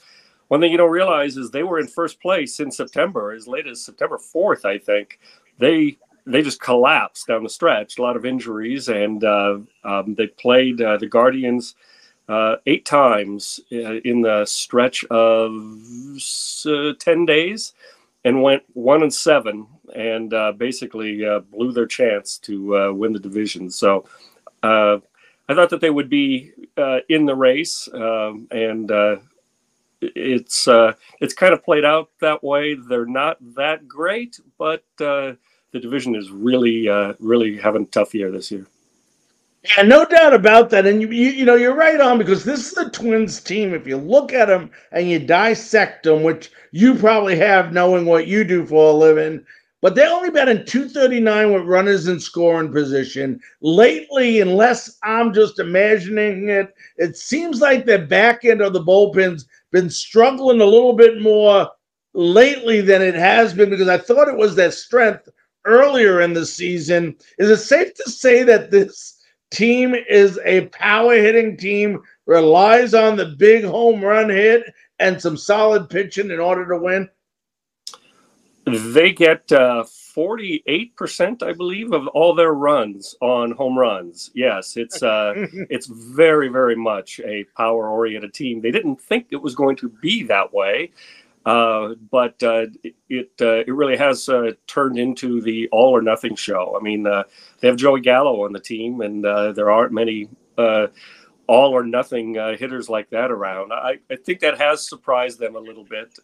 One 0.49 0.61
thing 0.61 0.73
you 0.73 0.79
don't 0.79 0.91
realize 0.93 1.37
is 1.37 1.51
they 1.51 1.65
were 1.65 1.81
in 1.81 1.89
first 1.89 2.21
place 2.21 2.61
in 2.61 2.71
September, 2.71 3.33
as 3.33 3.49
late 3.49 3.67
as 3.67 3.85
September 3.85 4.19
4th, 4.19 4.65
I 4.65 4.79
think. 4.79 5.19
They 5.59 5.99
they 6.27 6.43
just 6.43 6.61
collapsed 6.61 7.29
down 7.29 7.45
the 7.45 7.49
stretch. 7.49 7.99
A 7.99 8.03
lot 8.03 8.17
of 8.17 8.27
injuries, 8.27 8.89
and 8.89 9.23
uh, 9.25 9.59
um, 9.85 10.15
they 10.17 10.27
played 10.29 10.81
uh, 10.83 10.99
the 10.99 11.07
Guardians 11.09 11.77
uh, 12.29 12.57
eight 12.67 12.85
times 12.85 13.61
uh, 13.73 14.01
in 14.05 14.23
the 14.23 14.45
stretch 14.47 15.05
of 15.07 15.53
uh, 16.67 16.93
ten 17.01 17.27
days, 17.27 17.75
and 18.25 18.43
went 18.43 18.65
one 18.75 19.03
and 19.03 19.15
seven 19.15 19.67
and 19.95 20.35
uh, 20.35 20.53
basically 20.53 21.25
blew 21.53 21.73
their 21.73 21.87
chance 21.87 22.39
to 22.39 22.93
win 22.95 23.13
the 23.13 23.21
division. 23.21 23.71
So 23.71 24.05
I 24.63 25.01
thought 25.55 25.71
that 25.71 25.81
they 25.81 25.91
would 25.91 26.11
be 26.11 26.53
in 27.09 27.27
the 27.27 27.37
race, 27.37 27.89
um, 27.95 28.49
and 28.51 28.91
uh, 30.03 30.09
it's 30.15 30.69
it's 31.21 31.35
kind 31.35 31.53
of 31.53 31.65
played 31.65 31.85
out 31.85 32.11
that 32.21 32.43
way. 32.43 32.75
They're 32.75 33.07
not 33.07 33.39
that 33.55 33.89
great, 33.89 34.41
but 34.59 34.85
the 34.99 35.39
division 35.73 36.15
is 36.15 36.31
really 36.31 36.89
really 37.19 37.59
having 37.59 37.83
a 37.83 37.87
tough 37.87 38.15
year 38.15 38.31
this 38.31 38.51
year. 38.51 38.67
Yeah, 39.77 39.83
no 39.83 40.05
doubt 40.05 40.35
about 40.35 40.71
that. 40.71 40.87
And 40.87 41.01
you, 41.01 41.09
you, 41.09 41.31
you, 41.31 41.45
know, 41.45 41.57
you're 41.57 41.75
right 41.75 42.01
on 42.01 42.19
because 42.19 42.45
this 42.45 42.71
is 42.71 42.79
a 42.79 42.91
Twins 42.91 43.41
team. 43.41 43.75
If 43.75 43.87
you 43.87 43.97
look 43.97 44.33
at 44.33 44.47
them 44.47 44.71
and 44.93 45.11
you 45.11 45.19
dissect 45.19 46.05
them, 46.05 46.23
which 46.23 46.53
you 46.71 46.95
probably 46.95 47.37
have 47.37 47.73
knowing 47.73 48.07
what 48.07 48.29
you 48.29 48.45
do 48.45 48.65
for 48.65 48.91
a 48.91 48.93
living, 48.93 49.45
but 49.83 49.95
they're 49.95 50.13
only 50.13 50.31
batting 50.31 50.65
239 50.65 51.53
with 51.53 51.63
runners 51.65 52.09
in 52.09 52.19
scoring 52.19 52.73
position. 52.73 53.41
Lately, 53.61 54.41
unless 54.41 54.99
I'm 55.03 55.33
just 55.33 55.59
imagining 55.59 56.49
it, 56.49 56.75
it 56.97 57.17
seems 57.17 57.61
like 57.61 57.85
the 57.85 57.99
back 57.99 58.45
end 58.45 58.63
of 58.63 58.73
the 58.73 58.83
bullpen's 58.83 59.47
been 59.73 59.91
struggling 59.91 60.61
a 60.61 60.67
little 60.67 60.95
bit 60.95 61.21
more 61.21 61.71
lately 62.15 62.81
than 62.81 63.03
it 63.03 63.15
has 63.15 63.53
been 63.53 63.69
because 63.69 63.89
I 63.89 63.99
thought 63.99 64.29
it 64.29 64.37
was 64.37 64.55
their 64.55 64.73
strength 64.73 65.29
earlier 65.67 66.23
in 66.23 66.33
the 66.33 66.47
season. 66.47 67.15
Is 67.39 67.51
it 67.51 67.59
safe 67.59 67.95
to 67.95 68.11
say 68.11 68.43
that 68.45 68.71
this 68.71 69.23
team 69.51 69.95
is 69.95 70.41
a 70.45 70.67
power 70.67 71.15
hitting 71.15 71.57
team, 71.57 72.01
relies 72.25 72.95
on 72.95 73.17
the 73.17 73.35
big 73.39 73.65
home 73.65 74.03
run 74.03 74.31
hit 74.31 74.63
and 74.99 75.21
some 75.21 75.37
solid 75.37 75.91
pitching 75.91 76.31
in 76.31 76.41
order 76.41 76.67
to 76.67 76.79
win? 76.79 77.09
They 78.67 79.13
get 79.13 79.51
uh, 79.53 79.85
48%, 79.85 81.43
I 81.43 81.53
believe, 81.53 81.93
of 81.93 82.09
all 82.09 82.35
their 82.35 82.53
runs 82.53 83.15
on 83.21 83.53
home 83.53 83.79
runs. 83.79 84.31
Yes, 84.35 84.77
it's 84.77 85.05
uh, 85.05 85.35
it's 85.71 85.87
very, 85.87 86.49
very 86.49 86.75
much 86.75 87.21
a 87.21 87.45
power 87.57 87.89
oriented 87.89 88.35
team. 88.35 88.61
They 88.61 88.73
didn't 88.73 89.01
think 89.01 89.29
it 89.31 89.37
was 89.37 89.55
going 89.55 89.77
to 89.77 89.89
be 89.89 90.25
that 90.25 90.53
way. 90.53 90.91
Uh, 91.45 91.95
but 92.11 92.43
uh, 92.43 92.67
it 93.09 93.31
uh, 93.41 93.59
it 93.59 93.73
really 93.73 93.97
has 93.97 94.29
uh, 94.29 94.51
turned 94.67 94.99
into 94.99 95.41
the 95.41 95.69
all 95.71 95.97
or 95.97 96.03
nothing 96.03 96.35
show. 96.35 96.77
I 96.77 96.83
mean, 96.83 97.07
uh, 97.07 97.23
they 97.61 97.69
have 97.69 97.77
Joey 97.77 98.01
Gallo 98.01 98.45
on 98.45 98.53
the 98.53 98.59
team, 98.59 99.01
and 99.01 99.25
uh, 99.25 99.53
there 99.53 99.71
aren't 99.71 99.93
many 99.93 100.29
all 101.49 101.71
or 101.71 101.85
nothing 101.85 102.35
hitters 102.59 102.89
like 102.89 103.09
that 103.11 103.31
around. 103.31 103.73
I, 103.73 104.01
I 104.11 104.17
think 104.17 104.41
that 104.41 104.59
has 104.59 104.89
surprised 104.89 105.39
them 105.39 105.55
a 105.55 105.61
little 105.61 105.85
bit 105.85 106.19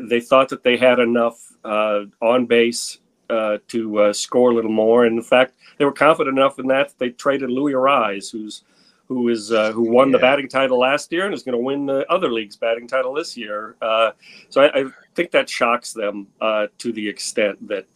they 0.00 0.20
thought 0.20 0.48
that 0.48 0.62
they 0.62 0.76
had 0.76 0.98
enough 0.98 1.52
uh, 1.64 2.04
on 2.20 2.46
base 2.46 2.98
uh, 3.30 3.58
to 3.68 3.98
uh, 3.98 4.12
score 4.12 4.50
a 4.50 4.54
little 4.54 4.70
more. 4.70 5.04
And 5.04 5.16
in 5.16 5.22
fact, 5.22 5.54
they 5.78 5.84
were 5.84 5.92
confident 5.92 6.36
enough 6.36 6.58
in 6.58 6.66
that 6.68 6.94
they 6.98 7.10
traded 7.10 7.50
Luis 7.50 7.74
Arraez, 7.74 8.30
who's 8.30 8.64
who 9.08 9.28
is 9.28 9.52
uh, 9.52 9.72
who 9.72 9.90
won 9.90 10.08
yeah. 10.08 10.12
the 10.12 10.18
batting 10.18 10.48
title 10.48 10.78
last 10.78 11.12
year 11.12 11.26
and 11.26 11.34
is 11.34 11.42
going 11.42 11.56
to 11.56 11.62
win 11.62 11.86
the 11.86 12.10
other 12.10 12.30
league's 12.30 12.56
batting 12.56 12.86
title 12.86 13.12
this 13.12 13.36
year. 13.36 13.76
Uh, 13.82 14.12
so 14.48 14.62
I, 14.62 14.80
I, 14.80 14.84
think 15.14 15.30
that 15.32 15.50
shocks 15.50 15.92
them 15.92 16.28
uh, 16.40 16.68
to 16.78 16.92
the 16.92 17.06
extent 17.06 17.68
that 17.68 17.94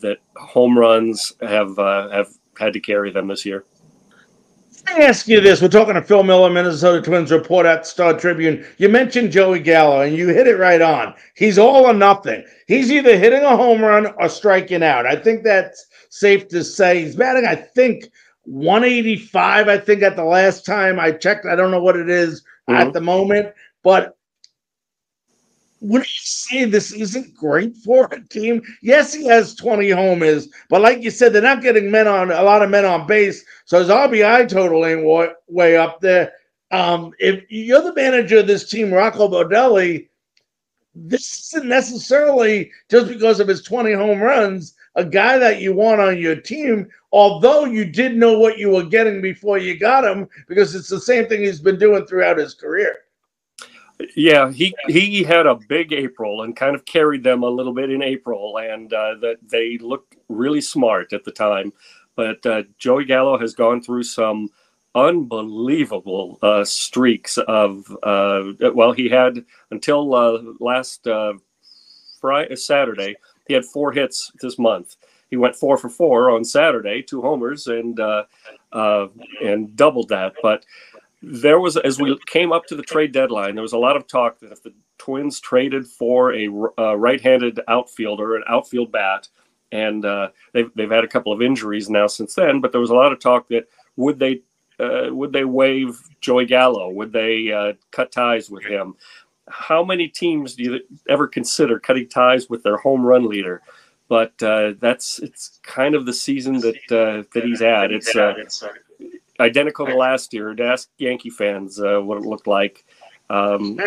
that 0.00 0.18
home 0.36 0.78
runs 0.78 1.32
have 1.40 1.76
have 1.76 2.28
had 2.58 2.72
to 2.72 2.80
carry 2.80 3.10
them 3.10 3.28
this 3.28 3.46
year. 3.46 3.64
Let 4.88 4.98
me 4.98 5.04
ask 5.04 5.26
you 5.26 5.40
this. 5.40 5.60
We're 5.60 5.68
talking 5.68 5.94
to 5.94 6.02
Phil 6.02 6.22
Miller, 6.22 6.48
Minnesota 6.48 7.02
Twins 7.02 7.32
report 7.32 7.66
at 7.66 7.86
Star 7.86 8.16
Tribune. 8.16 8.64
You 8.78 8.88
mentioned 8.88 9.32
Joey 9.32 9.58
Gallo, 9.58 10.02
and 10.02 10.16
you 10.16 10.28
hit 10.28 10.46
it 10.46 10.58
right 10.58 10.80
on. 10.80 11.12
He's 11.34 11.58
all 11.58 11.86
or 11.86 11.92
nothing. 11.92 12.44
He's 12.68 12.92
either 12.92 13.18
hitting 13.18 13.42
a 13.42 13.56
home 13.56 13.82
run 13.82 14.06
or 14.18 14.28
striking 14.28 14.84
out. 14.84 15.04
I 15.04 15.16
think 15.16 15.42
that's 15.42 15.86
safe 16.10 16.46
to 16.48 16.62
say. 16.62 17.02
He's 17.02 17.16
batting, 17.16 17.46
I 17.46 17.56
think, 17.56 18.10
185, 18.44 19.68
I 19.68 19.76
think, 19.78 20.02
at 20.02 20.14
the 20.14 20.24
last 20.24 20.64
time 20.64 21.00
I 21.00 21.10
checked. 21.10 21.46
I 21.46 21.56
don't 21.56 21.72
know 21.72 21.82
what 21.82 21.96
it 21.96 22.08
is 22.08 22.42
mm-hmm. 22.70 22.74
at 22.74 22.92
the 22.92 23.00
moment, 23.00 23.52
but 23.82 24.15
would 25.80 26.02
you 26.02 26.20
say 26.22 26.64
this 26.64 26.92
isn't 26.92 27.34
great 27.34 27.76
for 27.76 28.08
a 28.12 28.20
team? 28.28 28.62
Yes, 28.82 29.12
he 29.12 29.26
has 29.26 29.54
20 29.54 29.90
homers, 29.90 30.48
but 30.68 30.80
like 30.80 31.02
you 31.02 31.10
said, 31.10 31.32
they're 31.32 31.42
not 31.42 31.62
getting 31.62 31.90
men 31.90 32.08
on 32.08 32.30
a 32.30 32.42
lot 32.42 32.62
of 32.62 32.70
men 32.70 32.84
on 32.84 33.06
base, 33.06 33.44
so 33.64 33.78
his 33.78 33.88
RBI 33.88 34.48
total 34.48 34.86
ain't 34.86 35.04
way, 35.04 35.28
way 35.48 35.76
up 35.76 36.00
there. 36.00 36.32
Um, 36.70 37.12
if 37.18 37.44
you're 37.48 37.82
the 37.82 37.94
manager 37.94 38.38
of 38.38 38.46
this 38.46 38.68
team, 38.68 38.92
Rocco 38.92 39.28
Baldelli, 39.28 40.08
this 40.94 41.52
isn't 41.52 41.68
necessarily 41.68 42.70
just 42.90 43.08
because 43.08 43.38
of 43.38 43.48
his 43.48 43.62
20 43.62 43.92
home 43.92 44.20
runs, 44.20 44.74
a 44.94 45.04
guy 45.04 45.36
that 45.38 45.60
you 45.60 45.74
want 45.74 46.00
on 46.00 46.18
your 46.18 46.36
team, 46.36 46.88
although 47.12 47.66
you 47.66 47.84
did 47.84 48.16
know 48.16 48.38
what 48.38 48.58
you 48.58 48.70
were 48.70 48.82
getting 48.82 49.20
before 49.20 49.58
you 49.58 49.78
got 49.78 50.04
him, 50.04 50.26
because 50.48 50.74
it's 50.74 50.88
the 50.88 51.00
same 51.00 51.28
thing 51.28 51.42
he's 51.42 51.60
been 51.60 51.78
doing 51.78 52.06
throughout 52.06 52.38
his 52.38 52.54
career. 52.54 52.96
Yeah, 54.14 54.52
he 54.52 54.74
he 54.88 55.22
had 55.22 55.46
a 55.46 55.58
big 55.68 55.92
April 55.92 56.42
and 56.42 56.54
kind 56.54 56.74
of 56.74 56.84
carried 56.84 57.22
them 57.24 57.42
a 57.42 57.48
little 57.48 57.72
bit 57.72 57.90
in 57.90 58.02
April, 58.02 58.58
and 58.58 58.92
uh, 58.92 59.14
that 59.22 59.38
they 59.42 59.78
looked 59.78 60.16
really 60.28 60.60
smart 60.60 61.12
at 61.12 61.24
the 61.24 61.32
time. 61.32 61.72
But 62.14 62.44
uh, 62.44 62.64
Joey 62.78 63.04
Gallo 63.06 63.38
has 63.38 63.54
gone 63.54 63.80
through 63.82 64.02
some 64.02 64.50
unbelievable 64.94 66.38
uh, 66.42 66.64
streaks 66.64 67.38
of 67.38 67.86
uh, 68.02 68.52
well, 68.74 68.92
he 68.92 69.08
had 69.08 69.44
until 69.70 70.14
uh, 70.14 70.42
last 70.60 71.06
uh, 71.06 71.34
Friday 72.20 72.56
Saturday, 72.56 73.16
he 73.48 73.54
had 73.54 73.64
four 73.64 73.92
hits 73.92 74.30
this 74.42 74.58
month. 74.58 74.96
He 75.30 75.36
went 75.36 75.56
four 75.56 75.78
for 75.78 75.88
four 75.88 76.30
on 76.30 76.44
Saturday, 76.44 77.02
two 77.02 77.22
homers, 77.22 77.66
and 77.66 77.98
and 78.72 79.74
doubled 79.76 80.10
that, 80.10 80.34
but 80.42 80.64
there 81.28 81.58
was 81.58 81.76
as 81.76 82.00
we 82.00 82.16
came 82.26 82.52
up 82.52 82.66
to 82.66 82.76
the 82.76 82.82
trade 82.82 83.12
deadline 83.12 83.54
there 83.54 83.62
was 83.62 83.72
a 83.72 83.78
lot 83.78 83.96
of 83.96 84.06
talk 84.06 84.38
that 84.38 84.52
if 84.52 84.62
the 84.62 84.72
twins 84.98 85.40
traded 85.40 85.86
for 85.86 86.32
a, 86.34 86.48
a 86.78 86.96
right-handed 86.96 87.60
outfielder 87.68 88.36
an 88.36 88.44
outfield 88.48 88.92
bat 88.92 89.28
and 89.72 90.04
uh, 90.04 90.28
they've, 90.52 90.70
they've 90.76 90.90
had 90.90 91.02
a 91.02 91.08
couple 91.08 91.32
of 91.32 91.42
injuries 91.42 91.90
now 91.90 92.06
since 92.06 92.34
then 92.34 92.60
but 92.60 92.70
there 92.70 92.80
was 92.80 92.90
a 92.90 92.94
lot 92.94 93.12
of 93.12 93.18
talk 93.18 93.48
that 93.48 93.66
would 93.96 94.18
they 94.18 94.40
uh, 94.78 95.08
would 95.10 95.32
they 95.32 95.44
waive 95.44 96.00
joey 96.20 96.44
gallo? 96.44 96.90
Would 96.90 97.12
they 97.12 97.50
uh, 97.50 97.72
cut 97.90 98.12
ties 98.12 98.50
with 98.50 98.64
him? 98.64 98.94
How 99.48 99.84
many 99.84 100.08
teams 100.08 100.54
do 100.54 100.64
you 100.64 100.80
ever 101.08 101.26
consider 101.26 101.78
cutting 101.78 102.08
ties 102.08 102.50
with 102.50 102.62
their 102.62 102.76
home 102.76 103.04
run 103.04 103.28
leader? 103.28 103.62
But 104.08 104.40
uh, 104.42 104.74
that's 104.80 105.18
it's 105.20 105.60
kind 105.62 105.94
of 105.94 106.06
the 106.06 106.12
season 106.12 106.60
that 106.60 106.76
uh, 106.90 107.24
that 107.32 107.44
he's 107.44 107.62
at 107.62 107.90
it's 107.90 108.14
uh, 108.14 108.34
identical 109.40 109.86
to 109.86 109.96
last 109.96 110.32
year. 110.32 110.54
To 110.54 110.64
ask 110.64 110.88
Yankee 110.98 111.30
fans 111.30 111.80
uh, 111.80 112.00
what 112.00 112.18
it 112.18 112.24
looked 112.24 112.46
like. 112.46 112.84
Um, 113.28 113.78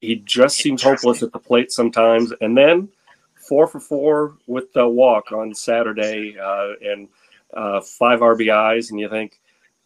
he 0.00 0.16
just 0.16 0.58
seems 0.58 0.82
hopeless 0.82 1.22
at 1.22 1.32
the 1.32 1.38
plate 1.38 1.72
sometimes, 1.72 2.32
and 2.40 2.56
then 2.56 2.88
four 3.34 3.66
for 3.66 3.80
four 3.80 4.36
with 4.46 4.72
the 4.72 4.86
walk 4.86 5.32
on 5.32 5.54
Saturday 5.54 6.36
uh, 6.38 6.72
and 6.82 7.08
uh, 7.54 7.80
five 7.80 8.20
RBIs, 8.20 8.90
and 8.90 9.00
you 9.00 9.08
think, 9.08 9.40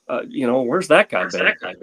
uh, 0.08 0.22
you 0.28 0.46
know, 0.46 0.62
where's 0.62 0.88
that 0.88 1.08
guy 1.08 1.20
where's 1.20 1.34
been? 1.34 1.44
That 1.44 1.60
guy? 1.60 1.74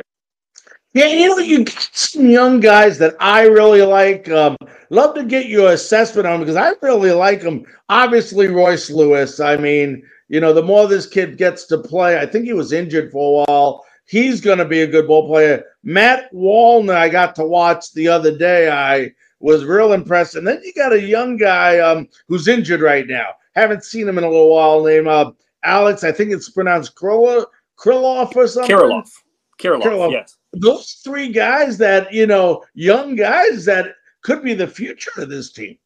Yeah, 0.94 1.06
you 1.06 1.28
know, 1.28 1.38
you 1.38 1.66
get 1.66 1.90
some 1.94 2.28
young 2.28 2.60
guys 2.60 2.98
that 2.98 3.16
I 3.20 3.44
really 3.44 3.84
like. 3.84 4.28
Um, 4.30 4.58
love 4.90 5.14
to 5.16 5.24
get 5.24 5.46
your 5.46 5.72
assessment 5.72 6.28
on 6.28 6.40
because 6.40 6.56
I 6.56 6.74
really 6.82 7.12
like 7.12 7.42
them. 7.42 7.66
Obviously, 7.90 8.48
Royce 8.48 8.90
Lewis. 8.90 9.40
I 9.40 9.56
mean, 9.56 10.04
you 10.30 10.40
know, 10.40 10.54
the 10.54 10.64
more 10.64 10.88
this 10.88 11.06
kid 11.06 11.38
gets 11.38 11.66
to 11.66 11.78
play, 11.78 12.20
I 12.20 12.26
think 12.26 12.46
he 12.46 12.54
was 12.54 12.72
injured 12.72 13.12
for 13.12 13.44
a 13.44 13.46
while. 13.46 13.84
He's 14.06 14.42
going 14.42 14.60
to 14.60 14.66
be 14.66 14.82
a 14.82 14.88
good 14.88 15.08
ball 15.08 15.28
player. 15.28 15.64
Matt 15.84 16.32
Wallner, 16.34 16.96
I 16.96 17.10
got 17.10 17.36
to 17.36 17.46
watch 17.46 17.94
the 17.94 18.08
other 18.08 18.36
day. 18.36 18.70
I 18.70 19.12
was 19.40 19.66
real 19.66 19.94
impressed. 19.94 20.36
And 20.36 20.48
then 20.48 20.62
you 20.64 20.74
got 20.74 20.94
a 20.94 21.02
young 21.02 21.38
guy 21.38 21.80
um, 21.80 22.08
who's 22.28 22.48
injured 22.48 22.82
right 22.82 23.08
now. 23.08 23.28
Haven't 23.56 23.84
seen 23.84 24.08
him 24.08 24.18
in 24.18 24.24
a 24.24 24.30
little 24.30 24.54
while. 24.54 24.84
Named 24.84 25.08
uh, 25.08 25.32
Alex. 25.64 26.04
I 26.04 26.12
think 26.12 26.32
it's 26.32 26.50
pronounced 26.50 26.96
Krylov 26.96 27.46
or 27.86 28.48
something. 28.48 28.76
Kirilloff. 28.76 29.12
Kirilloff. 29.60 29.84
Kirilloff. 29.84 30.12
Yes. 30.12 30.38
Those 30.54 31.02
three 31.04 31.32
guys 31.32 31.78
that 31.80 32.12
you 32.12 32.26
know, 32.26 32.64
young 32.74 33.16
guys 33.16 33.66
that 33.66 33.94
could 34.22 34.44
be 34.44 34.54
the 34.54 34.68
future 34.68 35.12
of 35.18 35.30
this 35.30 35.52
team. 35.52 35.78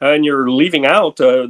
And 0.00 0.24
you're 0.24 0.50
leaving 0.50 0.86
out 0.86 1.20
uh, 1.20 1.48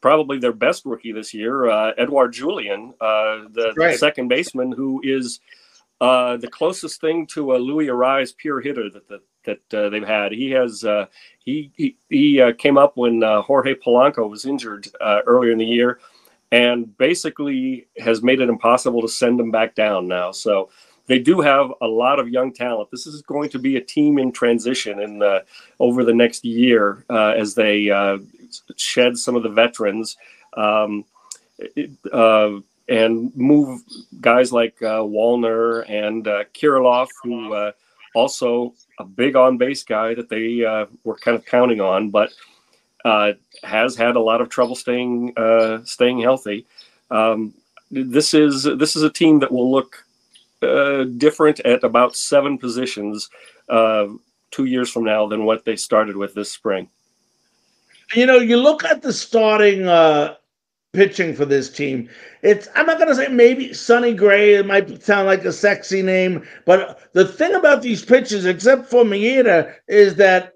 probably 0.00 0.38
their 0.38 0.52
best 0.52 0.86
rookie 0.86 1.12
this 1.12 1.34
year, 1.34 1.68
uh, 1.68 1.92
Edouard 1.98 2.32
Julien, 2.32 2.94
uh, 3.00 3.44
the, 3.50 3.74
right. 3.76 3.92
the, 3.92 3.98
second 3.98 4.28
baseman, 4.28 4.72
who 4.72 5.02
is 5.04 5.40
uh, 6.00 6.38
the 6.38 6.48
closest 6.48 7.00
thing 7.00 7.26
to 7.28 7.54
a 7.54 7.58
Louis 7.58 7.88
Arraez 7.88 8.34
pure 8.34 8.60
hitter 8.60 8.88
that 8.88 9.06
the, 9.08 9.20
that 9.44 9.74
uh, 9.74 9.90
they've 9.90 10.06
had. 10.06 10.32
He 10.32 10.50
has 10.52 10.82
uh, 10.84 11.06
he 11.38 11.70
he, 11.76 11.96
he 12.08 12.52
came 12.56 12.78
up 12.78 12.96
when 12.96 13.20
Jorge 13.20 13.74
Polanco 13.74 14.28
was 14.28 14.46
injured 14.46 14.88
earlier 15.02 15.52
in 15.52 15.58
the 15.58 15.66
year, 15.66 16.00
and 16.52 16.96
basically 16.96 17.86
has 17.98 18.22
made 18.22 18.40
it 18.40 18.48
impossible 18.48 19.02
to 19.02 19.08
send 19.08 19.38
him 19.38 19.50
back 19.50 19.74
down 19.74 20.08
now. 20.08 20.30
So 20.32 20.70
they 21.06 21.18
do 21.18 21.40
have 21.40 21.72
a 21.80 21.86
lot 21.86 22.18
of 22.18 22.28
young 22.28 22.52
talent. 22.52 22.90
This 22.90 23.06
is 23.06 23.22
going 23.22 23.50
to 23.50 23.58
be 23.58 23.76
a 23.76 23.80
team 23.80 24.18
in 24.18 24.32
transition 24.32 24.98
the, 25.18 25.44
over 25.78 26.04
the 26.04 26.14
next 26.14 26.44
year 26.44 27.04
uh, 27.10 27.34
as 27.36 27.54
they 27.54 27.90
uh, 27.90 28.18
shed 28.76 29.18
some 29.18 29.36
of 29.36 29.42
the 29.42 29.50
veterans 29.50 30.16
um, 30.56 31.04
uh, 32.12 32.52
and 32.88 33.34
move 33.36 33.82
guys 34.20 34.52
like 34.52 34.80
uh, 34.82 35.00
Wallner 35.00 35.88
and 35.88 36.26
uh, 36.26 36.44
Kirilloff, 36.54 37.08
who 37.22 37.52
uh, 37.52 37.72
also 38.14 38.74
a 38.98 39.04
big 39.04 39.36
on 39.36 39.58
base 39.58 39.82
guy 39.82 40.14
that 40.14 40.28
they 40.28 40.60
were 41.04 41.16
kind 41.16 41.36
of 41.36 41.44
counting 41.44 41.80
on, 41.80 42.10
but 42.10 42.32
has 43.62 43.96
had 43.96 44.16
a 44.16 44.20
lot 44.20 44.40
of 44.40 44.48
trouble 44.48 44.74
staying 44.74 45.34
staying 45.84 46.20
healthy. 46.20 46.66
Um, 47.10 47.52
this 47.90 48.34
is 48.34 48.64
this 48.64 48.96
is 48.96 49.02
a 49.02 49.10
team 49.10 49.38
that 49.40 49.52
will 49.52 49.70
look 49.70 50.03
uh, 50.64 51.04
different 51.04 51.60
at 51.60 51.84
about 51.84 52.16
seven 52.16 52.58
positions 52.58 53.30
uh, 53.68 54.06
two 54.50 54.64
years 54.64 54.90
from 54.90 55.04
now 55.04 55.26
than 55.26 55.44
what 55.44 55.64
they 55.64 55.76
started 55.76 56.16
with 56.16 56.34
this 56.34 56.50
spring. 56.50 56.88
You 58.14 58.26
know, 58.26 58.38
you 58.38 58.56
look 58.56 58.84
at 58.84 59.02
the 59.02 59.12
starting 59.12 59.86
uh, 59.86 60.36
pitching 60.92 61.34
for 61.34 61.44
this 61.44 61.70
team. 61.70 62.08
It's 62.42 62.68
I'm 62.74 62.86
not 62.86 62.98
gonna 62.98 63.14
say 63.14 63.28
maybe 63.28 63.72
Sonny 63.72 64.14
Gray. 64.14 64.54
It 64.54 64.66
might 64.66 65.02
sound 65.02 65.26
like 65.26 65.44
a 65.44 65.52
sexy 65.52 66.02
name, 66.02 66.46
but 66.64 67.12
the 67.12 67.26
thing 67.26 67.54
about 67.54 67.82
these 67.82 68.04
pitchers, 68.04 68.44
except 68.44 68.90
for 68.90 69.04
Maeda, 69.04 69.74
is 69.88 70.16
that 70.16 70.54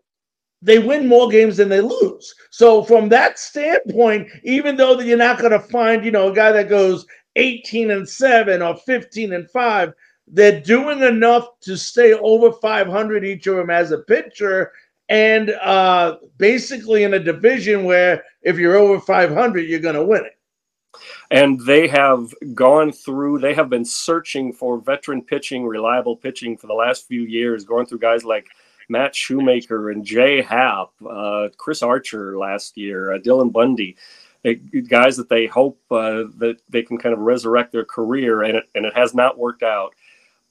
they 0.62 0.78
win 0.78 1.06
more 1.06 1.28
games 1.28 1.56
than 1.56 1.68
they 1.68 1.80
lose. 1.80 2.34
So 2.50 2.82
from 2.82 3.08
that 3.10 3.38
standpoint, 3.38 4.28
even 4.42 4.76
though 4.76 4.98
you're 4.98 5.16
not 5.16 5.38
going 5.38 5.52
to 5.52 5.60
find, 5.60 6.04
you 6.04 6.10
know, 6.10 6.32
a 6.32 6.34
guy 6.34 6.50
that 6.50 6.68
goes 6.68 7.06
18 7.38 7.90
and 7.92 8.08
7 8.08 8.60
or 8.60 8.76
15 8.76 9.32
and 9.32 9.50
5 9.50 9.94
they're 10.30 10.60
doing 10.60 11.02
enough 11.02 11.58
to 11.60 11.76
stay 11.76 12.12
over 12.12 12.52
500 12.52 13.24
each 13.24 13.46
of 13.46 13.56
them 13.56 13.70
as 13.70 13.92
a 13.92 13.98
pitcher 13.98 14.72
and 15.08 15.50
uh, 15.50 16.16
basically 16.36 17.04
in 17.04 17.14
a 17.14 17.18
division 17.18 17.84
where 17.84 18.24
if 18.42 18.58
you're 18.58 18.76
over 18.76 19.00
500 19.00 19.60
you're 19.60 19.80
going 19.80 19.94
to 19.94 20.04
win 20.04 20.24
it. 20.24 20.32
And 21.30 21.60
they 21.64 21.86
have 21.88 22.34
gone 22.54 22.92
through 22.92 23.38
they 23.38 23.54
have 23.54 23.70
been 23.70 23.84
searching 23.84 24.52
for 24.52 24.80
veteran 24.80 25.22
pitching 25.22 25.66
reliable 25.66 26.16
pitching 26.16 26.56
for 26.56 26.66
the 26.66 26.74
last 26.74 27.06
few 27.06 27.22
years 27.22 27.64
going 27.64 27.86
through 27.86 28.00
guys 28.00 28.24
like 28.24 28.46
matt 28.88 29.14
shoemaker 29.14 29.90
and 29.90 30.04
jay 30.04 30.40
happ 30.40 30.88
uh, 31.08 31.48
chris 31.58 31.82
archer 31.82 32.38
last 32.38 32.78
year 32.78 33.12
uh, 33.12 33.18
dylan 33.18 33.52
bundy 33.52 33.96
guys 34.88 35.16
that 35.16 35.28
they 35.28 35.46
hope 35.46 35.78
uh, 35.90 36.24
that 36.38 36.58
they 36.68 36.82
can 36.82 36.98
kind 36.98 37.12
of 37.12 37.20
resurrect 37.20 37.72
their 37.72 37.84
career, 37.84 38.42
and 38.42 38.56
it 38.58 38.64
and 38.74 38.86
it 38.86 38.94
has 38.94 39.14
not 39.14 39.38
worked 39.38 39.62
out. 39.62 39.94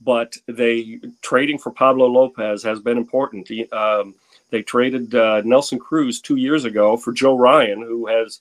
But 0.02 0.38
they 0.45 1.00
trading 1.21 1.58
for 1.58 1.71
Pablo 1.71 2.06
Lopez 2.08 2.63
has 2.63 2.80
been 2.80 2.97
important. 2.97 3.50
Um, 3.73 4.15
they 4.50 4.62
traded 4.62 5.13
uh, 5.15 5.41
Nelson 5.43 5.80
Cruz 5.80 6.21
two 6.21 6.36
years 6.36 6.65
ago 6.65 6.97
for 6.97 7.12
Joe 7.12 7.38
Ryan, 7.38 7.82
who 7.82 8.08
has 8.08 8.39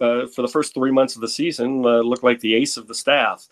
uh, 0.00 0.26
for 0.26 0.42
the 0.42 0.48
first 0.48 0.74
three 0.74 0.90
months 0.90 1.14
of 1.14 1.22
the 1.22 1.28
season 1.28 1.84
uh, 1.84 2.00
looked 2.00 2.24
like 2.24 2.40
the 2.40 2.54
ace 2.54 2.76
of 2.76 2.88
the 2.88 2.94
staff. 2.94 3.48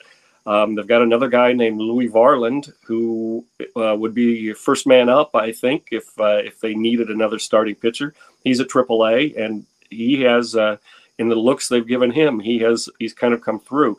Um, 0.47 0.75
they've 0.75 0.87
got 0.87 1.01
another 1.01 1.29
guy 1.29 1.55
named 1.55 1.81
Louis 1.81 2.09
Varland 2.09 2.71
who 2.85 3.47
uh, 3.77 3.97
would 3.99 4.15
be 4.15 4.53
first 4.53 4.87
man 4.87 5.09
up, 5.09 5.35
I 5.35 5.53
think, 5.53 5.89
if 5.91 6.19
uh, 6.19 6.43
if 6.45 6.61
they 6.61 6.75
needed 6.75 7.09
another 7.09 7.39
starting 7.39 7.75
pitcher. 7.75 8.15
He's 8.43 8.61
at 8.61 8.69
AAA, 8.69 9.39
and 9.41 9.65
he 9.89 10.21
has 10.23 10.55
uh, 10.55 10.77
in 11.19 11.29
the 11.29 11.35
looks 11.35 11.69
they've 11.69 11.87
given 11.87 12.11
him, 12.11 12.41
he 12.41 12.59
has 12.61 12.89
he's 12.99 13.15
kind 13.15 13.35
of 13.35 13.41
come 13.41 13.61
through. 13.61 13.99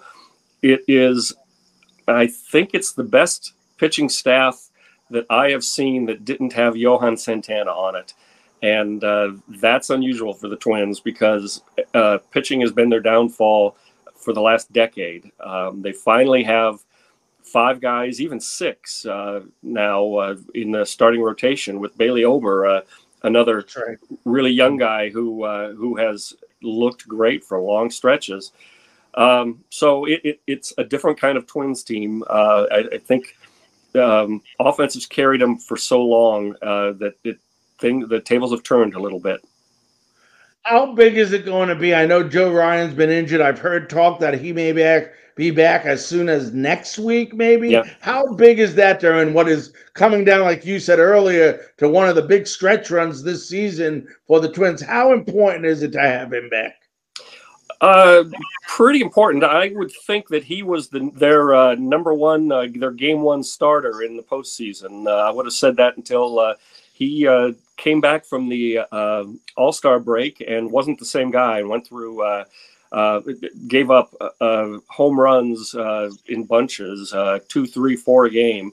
It 0.61 0.81
is, 0.87 1.33
I 2.07 2.27
think, 2.27 2.71
it's 2.73 2.93
the 2.93 3.03
best 3.03 3.53
pitching 3.77 4.09
staff 4.09 4.69
that 5.09 5.25
I 5.29 5.51
have 5.51 5.63
seen 5.63 6.05
that 6.07 6.25
didn't 6.25 6.53
have 6.53 6.75
Johan 6.75 7.17
Santana 7.17 7.71
on 7.71 7.95
it, 7.95 8.13
and 8.61 9.03
uh, 9.03 9.33
that's 9.47 9.89
unusual 9.89 10.33
for 10.33 10.47
the 10.47 10.55
Twins 10.55 10.99
because 10.99 11.61
uh, 11.93 12.17
pitching 12.31 12.61
has 12.61 12.71
been 12.71 12.89
their 12.89 13.01
downfall 13.01 13.77
for 14.15 14.33
the 14.33 14.41
last 14.41 14.73
decade. 14.73 15.31
Um, 15.39 15.81
they 15.81 15.93
finally 15.93 16.43
have 16.43 16.79
five 17.43 17.79
guys, 17.79 18.19
even 18.19 18.39
six 18.39 19.05
uh, 19.05 19.41
now 19.61 20.13
uh, 20.15 20.35
in 20.55 20.71
the 20.71 20.85
starting 20.85 21.21
rotation 21.21 21.79
with 21.79 21.97
Bailey 21.97 22.23
Ober, 22.23 22.65
uh, 22.65 22.81
another 23.23 23.65
right. 23.87 23.97
really 24.25 24.51
young 24.51 24.77
guy 24.77 25.09
who 25.09 25.43
uh, 25.43 25.73
who 25.73 25.95
has 25.95 26.33
looked 26.61 27.07
great 27.07 27.43
for 27.43 27.59
long 27.59 27.89
stretches. 27.89 28.51
Um, 29.15 29.63
so 29.69 30.05
it, 30.05 30.21
it, 30.23 30.41
it's 30.45 30.73
a 30.77 30.83
different 30.83 31.19
kind 31.19 31.37
of 31.37 31.47
Twins 31.47 31.83
team. 31.83 32.23
Uh, 32.29 32.65
I, 32.69 32.77
I, 32.93 32.97
think 32.97 33.37
um, 33.95 34.41
offense 34.59 34.93
has 34.95 35.05
carried 35.05 35.39
them 35.39 35.57
for 35.57 35.77
so 35.77 36.01
long 36.01 36.53
uh, 36.61 36.91
that 36.93 37.13
it 37.23 37.39
thing 37.79 38.07
the 38.07 38.19
tables 38.19 38.51
have 38.51 38.63
turned 38.63 38.93
a 38.93 38.99
little 38.99 39.19
bit. 39.19 39.41
How 40.63 40.93
big 40.93 41.17
is 41.17 41.31
it 41.31 41.45
going 41.45 41.69
to 41.69 41.75
be? 41.75 41.93
I 41.93 42.05
know 42.05 42.27
Joe 42.27 42.51
Ryan's 42.51 42.93
been 42.93 43.09
injured. 43.09 43.41
I've 43.41 43.59
heard 43.59 43.89
talk 43.89 44.19
that 44.19 44.39
he 44.39 44.51
may 44.51 44.71
be 44.71 44.81
back, 44.81 45.13
be 45.35 45.51
back 45.51 45.85
as 45.85 46.05
soon 46.05 46.29
as 46.29 46.53
next 46.53 46.97
week, 46.97 47.33
maybe. 47.33 47.69
Yeah. 47.69 47.83
How 47.99 48.33
big 48.33 48.59
is 48.59 48.73
that 48.75 49.01
there? 49.01 49.21
And 49.21 49.35
what 49.35 49.49
is 49.49 49.73
coming 49.93 50.23
down, 50.23 50.41
like 50.41 50.65
you 50.65 50.79
said 50.79 50.99
earlier, 50.99 51.71
to 51.77 51.89
one 51.89 52.07
of 52.07 52.15
the 52.15 52.21
big 52.21 52.47
stretch 52.47 52.89
runs 52.89 53.21
this 53.21 53.47
season 53.47 54.07
for 54.27 54.39
the 54.39 54.51
Twins? 54.51 54.81
How 54.81 55.11
important 55.11 55.65
is 55.65 55.83
it 55.83 55.91
to 55.91 55.99
have 55.99 56.31
him 56.31 56.49
back? 56.49 56.75
Uh, 57.81 58.23
pretty 58.69 59.01
important. 59.01 59.43
I 59.43 59.71
would 59.75 59.91
think 60.07 60.29
that 60.29 60.45
he 60.45 60.63
was 60.63 60.87
the, 60.87 61.11
their 61.13 61.53
uh, 61.53 61.75
number 61.75 62.13
one, 62.13 62.49
uh, 62.49 62.67
their 62.73 62.91
game 62.91 63.21
one 63.21 63.43
starter 63.43 64.01
in 64.01 64.15
the 64.15 64.23
postseason. 64.23 65.05
Uh, 65.05 65.27
I 65.27 65.31
would 65.31 65.45
have 65.45 65.53
said 65.53 65.75
that 65.75 65.97
until 65.97 66.39
uh, 66.39 66.53
he 66.93 67.27
uh, 67.27 67.51
came 67.75 67.99
back 67.99 68.25
from 68.25 68.47
the 68.47 68.79
uh, 68.89 69.25
All 69.57 69.73
Star 69.73 69.99
break 69.99 70.41
and 70.47 70.71
wasn't 70.71 70.99
the 70.99 71.05
same 71.05 71.29
guy 71.29 71.59
and 71.59 71.67
went 71.67 71.85
through 71.85 72.45
uh, 72.95 73.19
gave 73.67 73.91
up 73.91 74.15
uh, 74.21 74.29
uh, 74.39 74.79
home 74.87 75.19
runs 75.19 75.75
uh, 75.75 76.09
in 76.27 76.45
bunches, 76.45 77.13
uh, 77.13 77.39
two, 77.49 77.67
three, 77.67 77.97
four 77.97 78.25
a 78.25 78.29
game. 78.29 78.71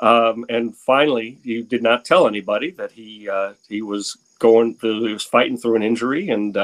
Um, 0.00 0.44
and 0.48 0.76
finally, 0.76 1.38
he 1.44 1.62
did 1.62 1.82
not 1.82 2.04
tell 2.04 2.26
anybody 2.26 2.72
that 2.72 2.90
he 2.90 3.30
he 3.68 3.80
was 3.80 4.16
going 4.40 4.74
through, 4.74 5.04
he 5.04 5.12
was 5.12 5.24
fighting 5.24 5.56
through 5.56 5.76
an 5.76 5.82
injury, 5.84 6.30
and 6.30 6.56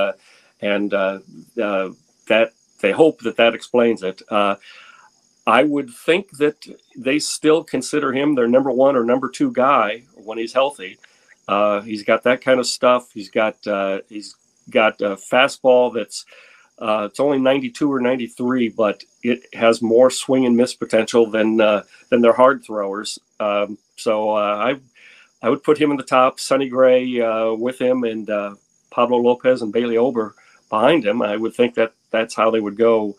and 0.61 0.91
that 0.91 2.53
they 2.81 2.93
hope 2.93 3.21
that 3.21 3.37
that 3.37 3.55
explains 3.55 4.03
it. 4.03 4.21
I 5.49 5.63
would 5.63 5.91
think 5.91 6.31
that 6.39 6.67
they 6.97 7.21
still 7.21 7.63
consider 7.63 8.13
him 8.13 8.35
their 8.35 8.49
number 8.49 8.73
one 8.73 8.97
or 8.97 9.05
number 9.05 9.29
two 9.29 9.53
guy 9.53 10.03
when 10.15 10.39
he's 10.39 10.53
healthy. 10.53 10.99
Uh, 11.47 11.83
he's 11.83 12.03
got 12.03 12.25
that 12.25 12.41
kind 12.41 12.59
of 12.59 12.67
stuff. 12.67 13.13
He's 13.13 13.31
got 13.31 13.65
uh, 13.65 14.01
he's 14.09 14.35
got 14.69 15.01
a 15.01 15.11
fastball 15.15 15.95
that's 15.95 16.25
uh, 16.79 17.09
it's 17.11 17.21
only 17.21 17.39
92 17.39 17.91
or 17.91 18.01
93, 18.01 18.69
but 18.71 19.03
it 19.23 19.47
has 19.55 19.81
more 19.81 20.11
swing 20.11 20.45
and 20.45 20.57
miss 20.57 20.75
potential 20.75 21.31
than 21.31 21.61
uh, 21.61 21.83
than 22.11 22.21
their 22.21 22.35
hard 22.35 22.63
throwers. 22.65 23.19
Um, 23.41 23.79
so 23.97 24.31
uh, 24.31 24.57
I 24.73 24.81
I 25.43 25.49
would 25.49 25.63
put 25.63 25.79
him 25.79 25.91
in 25.91 25.97
the 25.97 26.03
top. 26.03 26.39
Sonny 26.39 26.69
Gray 26.69 27.21
uh, 27.21 27.53
with 27.53 27.81
him, 27.81 28.05
and 28.05 28.29
uh, 28.29 28.55
Pablo 28.91 29.19
Lopez 29.19 29.63
and 29.63 29.73
Bailey 29.73 29.97
Ober 29.97 30.35
behind 30.69 31.07
him. 31.07 31.23
I 31.23 31.37
would 31.37 31.55
think 31.55 31.75
that 31.75 31.93
that's 32.11 32.35
how 32.35 32.51
they 32.51 32.61
would 32.61 32.77
go 32.77 33.17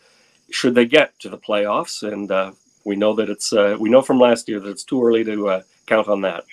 should 0.52 0.76
they 0.76 0.86
get 0.86 1.18
to 1.20 1.30
the 1.30 1.38
playoffs. 1.38 2.08
And 2.08 2.32
uh, 2.32 2.52
we 2.86 2.96
know 2.96 3.16
that 3.16 3.30
it's 3.30 3.52
we 3.80 3.90
know 3.90 4.04
from 4.04 4.20
last 4.20 4.48
year 4.48 4.60
that 4.60 4.70
it's 4.70 4.84
too 4.84 5.04
early 5.04 5.24
to 5.24 5.64
count 5.88 6.08
on 6.08 6.22
that. 6.22 6.44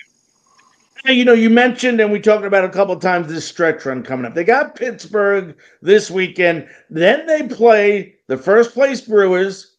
You 1.03 1.25
know, 1.25 1.33
you 1.33 1.49
mentioned, 1.49 1.99
and 1.99 2.11
we 2.11 2.19
talked 2.19 2.45
about 2.45 2.63
a 2.63 2.69
couple 2.69 2.95
times 2.97 3.27
this 3.27 3.47
stretch 3.47 3.85
run 3.85 4.01
coming 4.01 4.25
up. 4.25 4.33
They 4.33 4.43
got 4.43 4.75
Pittsburgh 4.75 5.55
this 5.81 6.09
weekend. 6.09 6.67
Then 6.89 7.27
they 7.27 7.47
play 7.47 8.15
the 8.27 8.37
first 8.37 8.73
place 8.73 9.01
Brewers, 9.01 9.75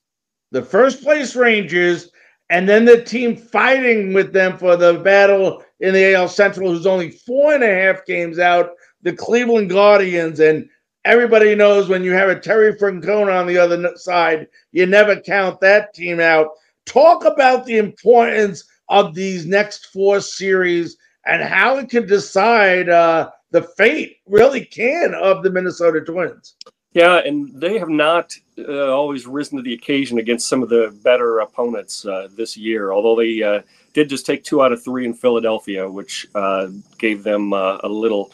the 0.52 0.62
first 0.62 1.02
place 1.02 1.34
Rangers, 1.34 2.10
and 2.50 2.68
then 2.68 2.84
the 2.84 3.02
team 3.02 3.34
fighting 3.34 4.12
with 4.12 4.32
them 4.32 4.56
for 4.56 4.76
the 4.76 4.94
battle 4.94 5.64
in 5.80 5.94
the 5.94 6.14
AL 6.14 6.28
Central, 6.28 6.70
who's 6.70 6.86
only 6.86 7.10
four 7.10 7.54
and 7.54 7.64
a 7.64 7.74
half 7.74 8.04
games 8.06 8.38
out, 8.38 8.70
the 9.02 9.12
Cleveland 9.12 9.70
Guardians. 9.70 10.38
And 10.38 10.68
everybody 11.04 11.54
knows 11.54 11.88
when 11.88 12.04
you 12.04 12.12
have 12.12 12.28
a 12.28 12.38
Terry 12.38 12.74
Francona 12.74 13.40
on 13.40 13.46
the 13.46 13.58
other 13.58 13.96
side, 13.96 14.46
you 14.70 14.86
never 14.86 15.18
count 15.20 15.60
that 15.60 15.92
team 15.92 16.20
out. 16.20 16.50
Talk 16.84 17.24
about 17.24 17.64
the 17.64 17.78
importance 17.78 18.64
of 18.88 19.14
these 19.14 19.46
next 19.46 19.86
four 19.86 20.20
series 20.20 20.96
and 21.26 21.42
how 21.42 21.78
it 21.78 21.88
can 21.88 22.06
decide 22.06 22.88
uh, 22.88 23.30
the 23.50 23.62
fate, 23.62 24.18
really 24.26 24.64
can, 24.64 25.14
of 25.14 25.42
the 25.42 25.50
Minnesota 25.50 26.00
Twins. 26.00 26.54
Yeah, 26.92 27.18
and 27.18 27.60
they 27.60 27.78
have 27.78 27.90
not 27.90 28.32
uh, 28.58 28.90
always 28.90 29.26
risen 29.26 29.58
to 29.58 29.62
the 29.62 29.74
occasion 29.74 30.18
against 30.18 30.48
some 30.48 30.62
of 30.62 30.70
the 30.70 30.98
better 31.04 31.40
opponents 31.40 32.06
uh, 32.06 32.28
this 32.34 32.56
year. 32.56 32.92
Although 32.92 33.16
they 33.16 33.42
uh, 33.42 33.60
did 33.92 34.08
just 34.08 34.24
take 34.24 34.44
two 34.44 34.62
out 34.62 34.72
of 34.72 34.82
three 34.82 35.04
in 35.04 35.12
Philadelphia, 35.12 35.88
which 35.88 36.26
uh, 36.34 36.68
gave 36.98 37.22
them 37.22 37.52
uh, 37.52 37.78
a 37.82 37.88
little 37.88 38.32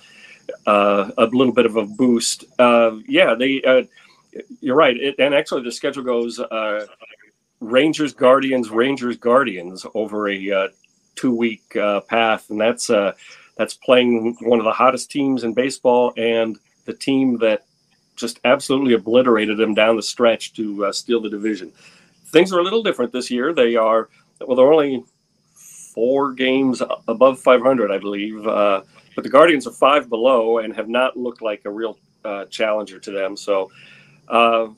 a 0.66 1.28
little 1.32 1.52
bit 1.52 1.66
of 1.66 1.76
a 1.76 1.86
boost. 1.86 2.44
yeah, 2.58 3.34
they. 3.34 3.88
you're 4.60 4.76
right, 4.76 4.96
it, 4.96 5.16
and 5.18 5.34
actually 5.34 5.62
the 5.62 5.72
schedule 5.72 6.04
goes 6.04 6.40
Rangers, 7.60 8.12
Guardians, 8.12 8.70
Rangers, 8.70 9.16
Guardians 9.16 9.86
over 9.94 10.28
a 10.28 10.70
two 11.16 11.34
week 11.34 11.62
path, 12.08 12.50
and 12.50 12.60
that's 12.60 12.90
that's 13.56 13.74
playing 13.74 14.36
one 14.40 14.58
of 14.58 14.64
the 14.64 14.72
hottest 14.72 15.10
teams 15.10 15.44
in 15.44 15.52
baseball 15.52 16.12
and 16.16 16.58
the 16.84 16.94
team 16.94 17.38
that 17.38 17.64
just 18.16 18.40
absolutely 18.44 18.94
obliterated 18.94 19.56
them 19.56 19.74
down 19.74 19.96
the 19.96 20.02
stretch 20.02 20.52
to 20.54 20.86
uh, 20.86 20.92
steal 20.92 21.20
the 21.20 21.28
division. 21.28 21.72
Things 22.30 22.52
are 22.52 22.60
a 22.60 22.62
little 22.62 22.82
different 22.82 23.12
this 23.12 23.30
year. 23.30 23.52
They 23.52 23.76
are 23.76 24.08
well, 24.40 24.56
they're 24.56 24.72
only 24.72 25.04
four 25.54 26.32
games 26.32 26.82
above 27.06 27.38
500, 27.38 27.90
I 27.90 27.98
believe. 27.98 28.46
Uh, 28.46 28.82
but 29.14 29.24
the 29.24 29.30
Guardians 29.30 29.66
are 29.66 29.72
five 29.72 30.08
below 30.08 30.58
and 30.58 30.74
have 30.74 30.88
not 30.88 31.16
looked 31.16 31.42
like 31.42 31.62
a 31.64 31.70
real 31.70 31.98
uh, 32.24 32.46
challenger 32.46 32.98
to 32.98 33.10
them. 33.10 33.36
So 33.36 33.70
uh, 34.28 34.68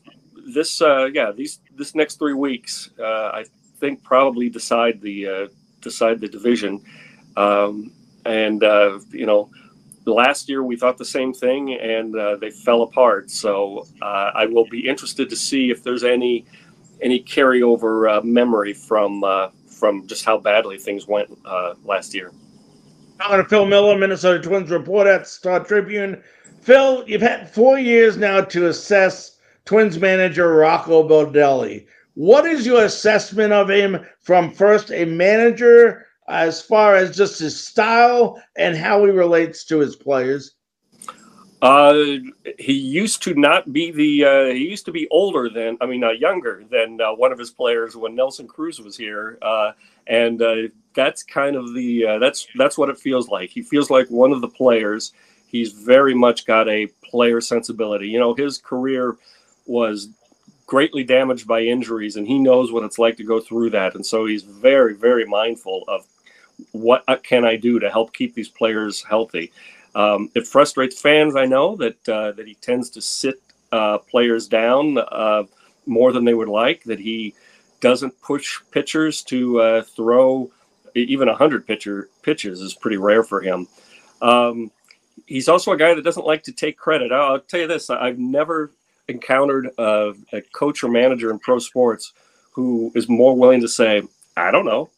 this, 0.53 0.83
uh, 0.83 1.07
yeah, 1.13 1.31
these 1.31 1.61
this 1.77 1.95
next 1.95 2.19
three 2.19 2.35
weeks, 2.35 2.91
uh, 2.99 3.31
I 3.33 3.45
think 3.79 4.03
probably 4.03 4.49
decide 4.49 5.01
the 5.01 5.49
decide 5.85 6.21
the 6.21 6.29
division. 6.29 6.83
Um, 7.37 7.93
and 8.25 8.63
you 9.11 9.27
know 9.27 9.51
last 10.07 10.49
year 10.49 10.63
we 10.63 10.77
thought 10.77 10.99
the 10.99 11.05
same 11.05 11.33
thing 11.33 11.75
and 11.75 12.17
uh, 12.17 12.37
they 12.37 12.51
fell 12.51 12.83
apart. 12.83 13.31
So 13.31 13.87
uh, 14.03 14.31
I 14.35 14.47
will 14.47 14.67
be 14.67 14.87
interested 14.87 15.31
to 15.31 15.37
see 15.37 15.71
if 15.71 15.83
there's 15.83 16.05
any 16.05 16.45
any 17.01 17.23
carryover 17.23 18.19
uh, 18.19 18.23
memory 18.23 18.73
from 18.73 19.25
uh, 19.25 19.49
from 19.67 20.07
just 20.07 20.25
how 20.25 20.39
badly 20.39 20.79
things 20.79 21.07
went 21.07 21.31
uh, 21.45 21.75
last 21.85 22.15
year. 22.15 22.33
I'm 23.21 23.39
to 23.43 23.49
Phil 23.49 23.67
Miller, 23.67 23.97
Minnesota 23.97 24.43
Twins 24.43 24.71
reporter 24.71 25.11
at 25.11 25.29
Star 25.29 25.61
Tribune. 25.61 26.23
Phil, 26.61 27.05
you've 27.07 27.23
had 27.23 27.51
four 27.51 27.79
years 27.79 28.17
now 28.17 28.41
to 28.41 28.67
assess 28.67 29.39
Twins 29.65 29.99
manager 29.99 30.55
Rocco 30.55 31.09
Baldelli. 31.09 31.87
What 32.15 32.47
is 32.47 32.65
your 32.65 32.85
assessment 32.85 33.53
of 33.53 33.69
him 33.69 34.05
from 34.21 34.53
first 34.53 34.91
a 34.93 35.05
manager 35.05 36.07
as 36.29 36.63
far 36.63 36.95
as 36.95 37.17
just 37.17 37.41
his 37.41 37.61
style 37.61 38.41
and 38.57 38.77
how 38.77 39.05
he 39.05 39.11
relates 39.11 39.65
to 39.65 39.81
his 39.81 39.97
players? 39.97 40.55
Uh, 41.61 42.19
he 42.59 42.75
used 42.75 43.23
to 43.23 43.33
not 43.35 43.73
be 43.73 43.91
the. 43.91 44.25
Uh, 44.25 44.45
he 44.55 44.69
used 44.69 44.85
to 44.85 44.93
be 44.93 45.09
older 45.11 45.49
than. 45.49 45.79
I 45.81 45.87
mean, 45.87 46.05
uh, 46.05 46.11
younger 46.11 46.63
than 46.71 47.01
uh, 47.01 47.15
one 47.15 47.33
of 47.33 47.39
his 47.39 47.51
players 47.51 47.97
when 47.97 48.15
Nelson 48.15 48.47
Cruz 48.47 48.81
was 48.81 48.99
here, 48.99 49.39
uh, 49.41 49.73
and 50.07 50.43
uh, 50.43 50.57
that's 50.95 51.23
kind 51.23 51.57
of 51.57 51.73
the. 51.73 52.19
that's 52.21 52.47
that's 52.57 52.77
what 52.77 52.91
it 52.91 52.99
feels 52.99 53.29
like. 53.29 53.49
He 53.49 53.63
feels 53.63 53.89
like 53.89 54.09
one 54.09 54.31
of 54.31 54.43
the 54.43 54.49
players. 54.49 55.15
He's 55.47 55.73
very 55.73 56.13
much 56.13 56.45
got 56.45 56.69
a 56.69 56.87
player 57.03 57.41
sensibility. 57.41 58.09
You 58.09 58.19
know, 58.19 58.35
his 58.35 58.59
career 58.59 59.17
was 59.65 60.09
greatly 60.67 61.05
damaged 61.05 61.47
by 61.47 61.61
injuries, 61.61 62.17
and 62.17 62.27
he 62.27 62.39
knows 62.39 62.73
what 62.73 62.85
it's 62.85 62.99
like 62.99 63.17
to 63.19 63.25
go 63.25 63.41
through 63.41 63.71
that. 63.71 63.95
And 63.95 64.05
so 64.05 64.27
he's 64.27 64.43
very, 64.43 64.95
very 64.95 65.25
mindful 65.25 65.85
of 65.89 66.07
what 66.73 67.05
can 67.23 67.45
I 67.45 67.57
do 67.57 67.79
to 67.79 67.91
help 67.91 68.13
keep 68.13 68.35
these 68.35 68.49
players 68.49 69.03
healthy? 69.03 69.53
Um, 69.95 70.31
it 70.35 70.47
frustrates 70.47 71.01
fans, 71.01 71.37
I 71.37 71.47
know, 71.47 71.77
that 71.77 72.09
uh, 72.09 72.33
that 72.33 72.47
he 72.47 72.55
tends 72.55 72.91
to 72.91 73.01
sit 73.01 73.41
uh, 73.73 73.99
players 73.99 74.49
down 74.49 74.99
uh, 74.99 75.45
more 75.87 76.13
than 76.13 76.25
they 76.25 76.35
would 76.35 76.49
like. 76.49 76.85
That 76.85 76.99
he 76.99 77.35
doesn't 77.81 78.21
push 78.21 78.61
pitchers 78.71 79.23
to 79.25 79.61
uh, 79.61 79.83
throw 79.83 80.51
even 80.95 81.29
hundred 81.29 81.67
pitcher 81.67 82.09
pitches 82.23 82.61
is 82.61 82.75
pretty 82.75 82.97
rare 82.97 83.23
for 83.23 83.41
him. 83.41 83.67
Um, 84.23 84.71
he's 85.27 85.49
also 85.49 85.73
a 85.73 85.77
guy 85.77 85.95
that 85.95 86.03
doesn't 86.03 86.27
like 86.27 86.43
to 86.45 86.53
take 86.53 86.77
credit. 86.77 87.13
I'll 87.13 87.41
tell 87.41 87.61
you 87.61 87.67
this: 87.67 87.91
I've 87.91 88.19
never 88.19 88.71
encountered 89.09 89.71
a, 89.79 90.15
a 90.33 90.41
coach 90.53 90.83
or 90.83 90.89
manager 90.89 91.31
in 91.31 91.39
pro 91.39 91.59
sports 91.59 92.13
who 92.53 92.93
is 92.95 93.09
more 93.09 93.37
willing 93.37 93.61
to 93.61 93.69
say, 93.69 94.03
"I 94.37 94.51
don't 94.51 94.67
know." 94.67 94.91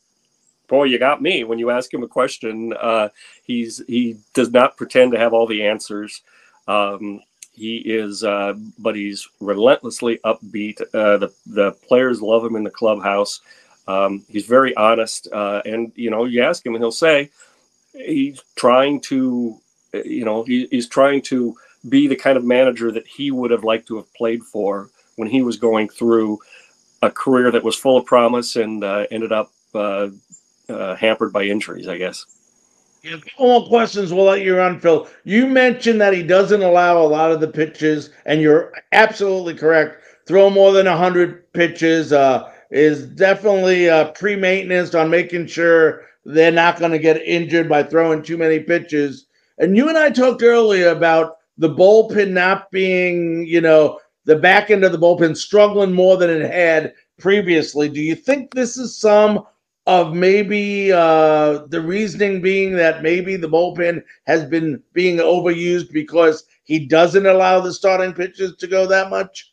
boy, 0.68 0.84
you 0.84 0.98
got 0.98 1.22
me. 1.22 1.44
When 1.44 1.58
you 1.58 1.70
ask 1.70 1.92
him 1.92 2.02
a 2.02 2.08
question, 2.08 2.74
uh, 2.80 3.08
he's 3.44 3.82
he 3.86 4.18
does 4.34 4.50
not 4.50 4.76
pretend 4.76 5.12
to 5.12 5.18
have 5.18 5.32
all 5.32 5.46
the 5.46 5.64
answers. 5.64 6.22
Um, 6.68 7.20
he 7.52 7.76
is, 7.78 8.22
uh, 8.22 8.54
but 8.78 8.94
he's 8.94 9.28
relentlessly 9.40 10.18
upbeat. 10.24 10.80
Uh, 10.94 11.18
the 11.18 11.32
the 11.46 11.72
players 11.72 12.20
love 12.20 12.44
him 12.44 12.56
in 12.56 12.64
the 12.64 12.70
clubhouse. 12.70 13.40
Um, 13.88 14.24
he's 14.28 14.46
very 14.46 14.74
honest, 14.76 15.28
uh, 15.32 15.62
and 15.64 15.92
you 15.94 16.10
know, 16.10 16.24
you 16.24 16.42
ask 16.42 16.64
him, 16.64 16.74
and 16.74 16.82
he'll 16.82 16.92
say 16.92 17.30
he's 17.92 18.42
trying 18.56 19.00
to, 19.00 19.58
you 20.04 20.24
know, 20.24 20.42
he, 20.42 20.66
he's 20.70 20.88
trying 20.88 21.22
to 21.22 21.56
be 21.88 22.06
the 22.06 22.16
kind 22.16 22.36
of 22.36 22.44
manager 22.44 22.90
that 22.92 23.06
he 23.06 23.30
would 23.30 23.50
have 23.50 23.64
liked 23.64 23.88
to 23.88 23.96
have 23.96 24.12
played 24.14 24.42
for 24.42 24.90
when 25.16 25.28
he 25.28 25.42
was 25.42 25.56
going 25.56 25.88
through 25.88 26.38
a 27.02 27.10
career 27.10 27.50
that 27.50 27.64
was 27.64 27.76
full 27.76 27.96
of 27.96 28.06
promise 28.06 28.56
and 28.56 28.82
uh, 28.84 29.06
ended 29.10 29.32
up 29.32 29.50
uh, 29.74 30.08
uh, 30.68 30.94
hampered 30.96 31.32
by 31.32 31.44
injuries, 31.44 31.88
I 31.88 31.98
guess. 31.98 32.24
Yeah, 33.02 33.16
more 33.38 33.66
questions. 33.68 34.12
We'll 34.12 34.24
let 34.24 34.42
you 34.42 34.56
run, 34.56 34.80
Phil. 34.80 35.08
You 35.24 35.46
mentioned 35.46 36.00
that 36.00 36.12
he 36.12 36.22
doesn't 36.22 36.62
allow 36.62 36.98
a 36.98 37.06
lot 37.06 37.30
of 37.30 37.40
the 37.40 37.48
pitches, 37.48 38.10
and 38.24 38.40
you're 38.40 38.72
absolutely 38.92 39.54
correct. 39.54 40.02
Throw 40.26 40.50
more 40.50 40.72
than 40.72 40.86
100 40.86 41.52
pitches 41.52 42.12
uh, 42.12 42.50
is 42.70 43.06
definitely 43.06 43.88
uh, 43.88 44.10
pre 44.12 44.34
maintenance 44.34 44.94
on 44.94 45.08
making 45.08 45.46
sure 45.46 46.06
they're 46.24 46.50
not 46.50 46.80
going 46.80 46.90
to 46.90 46.98
get 46.98 47.22
injured 47.22 47.68
by 47.68 47.84
throwing 47.84 48.22
too 48.22 48.36
many 48.36 48.58
pitches. 48.58 49.26
And 49.58 49.76
you 49.76 49.88
and 49.88 49.96
I 49.96 50.10
talked 50.10 50.42
earlier 50.42 50.88
about 50.88 51.35
the 51.58 51.74
bullpen 51.74 52.30
not 52.30 52.70
being, 52.70 53.46
you 53.46 53.60
know, 53.60 53.98
the 54.24 54.36
back 54.36 54.70
end 54.70 54.84
of 54.84 54.92
the 54.92 54.98
bullpen 54.98 55.36
struggling 55.36 55.92
more 55.92 56.16
than 56.16 56.30
it 56.30 56.50
had 56.50 56.94
previously. 57.18 57.88
Do 57.88 58.00
you 58.00 58.14
think 58.14 58.52
this 58.52 58.76
is 58.76 58.98
some 58.98 59.44
of 59.86 60.14
maybe 60.14 60.92
uh, 60.92 61.60
the 61.68 61.80
reasoning 61.80 62.42
being 62.42 62.74
that 62.76 63.02
maybe 63.02 63.36
the 63.36 63.48
bullpen 63.48 64.02
has 64.26 64.44
been 64.44 64.82
being 64.92 65.18
overused 65.18 65.92
because 65.92 66.44
he 66.64 66.86
doesn't 66.86 67.26
allow 67.26 67.60
the 67.60 67.72
starting 67.72 68.12
pitches 68.12 68.56
to 68.56 68.66
go 68.66 68.86
that 68.86 69.10
much? 69.10 69.52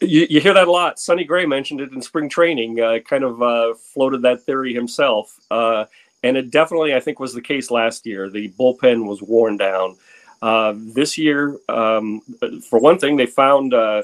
You, 0.00 0.26
you 0.28 0.40
hear 0.40 0.54
that 0.54 0.68
a 0.68 0.70
lot. 0.70 1.00
Sonny 1.00 1.24
Gray 1.24 1.46
mentioned 1.46 1.80
it 1.80 1.92
in 1.92 2.02
spring 2.02 2.28
training, 2.28 2.78
uh, 2.78 2.98
kind 3.00 3.24
of 3.24 3.42
uh, 3.42 3.74
floated 3.74 4.22
that 4.22 4.42
theory 4.42 4.72
himself. 4.74 5.34
Uh, 5.50 5.86
and 6.22 6.36
it 6.36 6.50
definitely, 6.50 6.94
I 6.94 7.00
think, 7.00 7.18
was 7.18 7.32
the 7.32 7.40
case 7.40 7.70
last 7.70 8.04
year. 8.06 8.28
The 8.28 8.50
bullpen 8.50 9.06
was 9.06 9.22
worn 9.22 9.56
down. 9.56 9.96
Uh, 10.40 10.74
this 10.76 11.18
year, 11.18 11.58
um, 11.68 12.20
for 12.68 12.78
one 12.78 12.98
thing, 12.98 13.16
they 13.16 13.26
found 13.26 13.74
uh, 13.74 14.02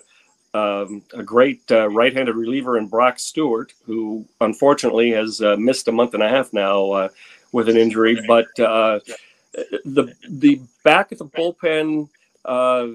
um, 0.54 1.02
a 1.12 1.22
great 1.22 1.60
uh, 1.70 1.88
right-handed 1.90 2.34
reliever 2.34 2.78
in 2.78 2.86
Brock 2.86 3.18
Stewart, 3.18 3.72
who 3.84 4.24
unfortunately 4.40 5.10
has 5.10 5.40
uh, 5.40 5.56
missed 5.56 5.88
a 5.88 5.92
month 5.92 6.14
and 6.14 6.22
a 6.22 6.28
half 6.28 6.52
now 6.52 6.90
uh, 6.92 7.08
with 7.52 7.68
an 7.68 7.76
injury. 7.76 8.20
But 8.26 8.46
uh, 8.58 9.00
the 9.84 10.14
the 10.28 10.60
back 10.84 11.12
of 11.12 11.18
the 11.18 11.26
bullpen, 11.26 12.08
uh, 12.44 12.88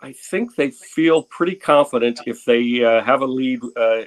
I 0.00 0.12
think 0.12 0.54
they 0.54 0.70
feel 0.70 1.24
pretty 1.24 1.56
confident 1.56 2.20
if 2.26 2.44
they 2.44 2.84
uh, 2.84 3.02
have 3.02 3.20
a 3.22 3.26
lead 3.26 3.60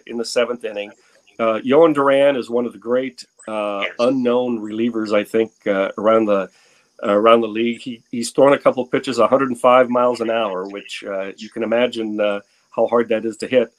in 0.07 0.17
the 0.17 0.25
seventh 0.25 0.63
inning. 0.63 0.91
Uh, 1.37 1.59
Jhoan 1.59 1.93
Duran 1.93 2.35
is 2.35 2.49
one 2.49 2.65
of 2.65 2.73
the 2.73 2.79
great 2.79 3.25
unknown 3.47 4.59
relievers, 4.59 5.13
I 5.13 5.23
think, 5.23 5.51
around 5.97 6.25
the 6.25 6.49
around 7.03 7.41
the 7.41 7.47
league. 7.47 7.81
He, 7.81 8.03
he's 8.11 8.31
thrown 8.31 8.53
a 8.53 8.59
couple 8.59 8.85
pitches 8.85 9.19
105 9.19 9.89
miles 9.89 10.21
an 10.21 10.29
hour, 10.29 10.67
which 10.67 11.03
you 11.37 11.49
can 11.49 11.63
imagine 11.63 12.17
how 12.17 12.87
hard 12.87 13.09
that 13.09 13.25
is 13.25 13.37
to 13.37 13.47
hit. 13.47 13.73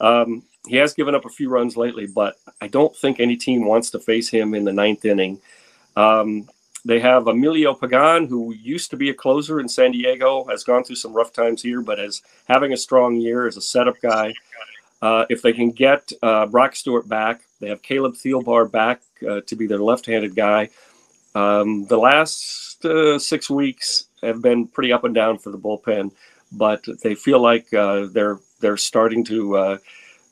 Um, 0.00 0.42
he 0.66 0.76
has 0.76 0.94
given 0.94 1.14
up 1.14 1.24
a 1.24 1.30
few 1.30 1.48
runs 1.48 1.76
lately, 1.76 2.06
but 2.06 2.36
I 2.60 2.68
don't 2.68 2.94
think 2.96 3.20
any 3.20 3.36
team 3.36 3.64
wants 3.64 3.90
to 3.90 4.00
face 4.00 4.28
him 4.28 4.54
in 4.54 4.64
the 4.64 4.72
ninth 4.72 5.04
inning. 5.04 5.40
Um, 5.94 6.48
they 6.84 7.00
have 7.00 7.26
Emilio 7.26 7.74
Pagan, 7.74 8.26
who 8.26 8.52
used 8.54 8.90
to 8.90 8.96
be 8.96 9.10
a 9.10 9.14
closer 9.14 9.60
in 9.60 9.68
San 9.68 9.92
Diego, 9.92 10.44
has 10.44 10.64
gone 10.64 10.84
through 10.84 10.96
some 10.96 11.12
rough 11.12 11.32
times 11.32 11.62
here, 11.62 11.80
but 11.80 11.98
is 11.98 12.22
having 12.46 12.72
a 12.72 12.76
strong 12.76 13.16
year 13.16 13.46
as 13.46 13.56
a 13.56 13.60
setup 13.60 14.00
guy. 14.00 14.32
Uh, 15.02 15.24
if 15.28 15.42
they 15.42 15.52
can 15.52 15.70
get 15.70 16.10
uh, 16.22 16.46
Brock 16.46 16.76
Stewart 16.76 17.08
back, 17.08 17.40
they 17.60 17.68
have 17.68 17.82
Caleb 17.82 18.14
Thielbar 18.14 18.70
back 18.70 19.00
uh, 19.28 19.40
to 19.46 19.56
be 19.56 19.66
their 19.66 19.78
left-handed 19.78 20.34
guy. 20.34 20.70
Um, 21.36 21.84
the 21.84 21.98
last 21.98 22.82
uh, 22.86 23.18
six 23.18 23.50
weeks 23.50 24.06
have 24.22 24.40
been 24.40 24.66
pretty 24.66 24.90
up 24.90 25.04
and 25.04 25.14
down 25.14 25.36
for 25.36 25.50
the 25.50 25.58
bullpen, 25.58 26.12
but 26.50 26.82
they 27.02 27.14
feel 27.14 27.40
like 27.40 27.72
uh, 27.74 28.06
they're 28.10 28.38
they're 28.60 28.78
starting 28.78 29.22
to 29.24 29.56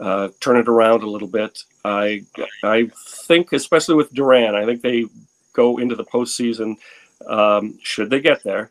uh, 0.01 0.29
turn 0.41 0.57
it 0.57 0.67
around 0.67 1.03
a 1.03 1.11
little 1.11 1.29
bit. 1.29 1.63
I 1.85 2.25
I 2.63 2.91
think, 3.27 3.53
especially 3.53 3.97
with 3.97 4.15
Duran, 4.15 4.55
I 4.55 4.65
think 4.65 4.81
they 4.81 5.05
go 5.53 5.77
into 5.77 5.95
the 5.95 6.07
postseason 6.07 6.77
um, 7.29 7.79
should 7.83 8.09
they 8.09 8.21
get 8.21 8.43
there, 8.43 8.71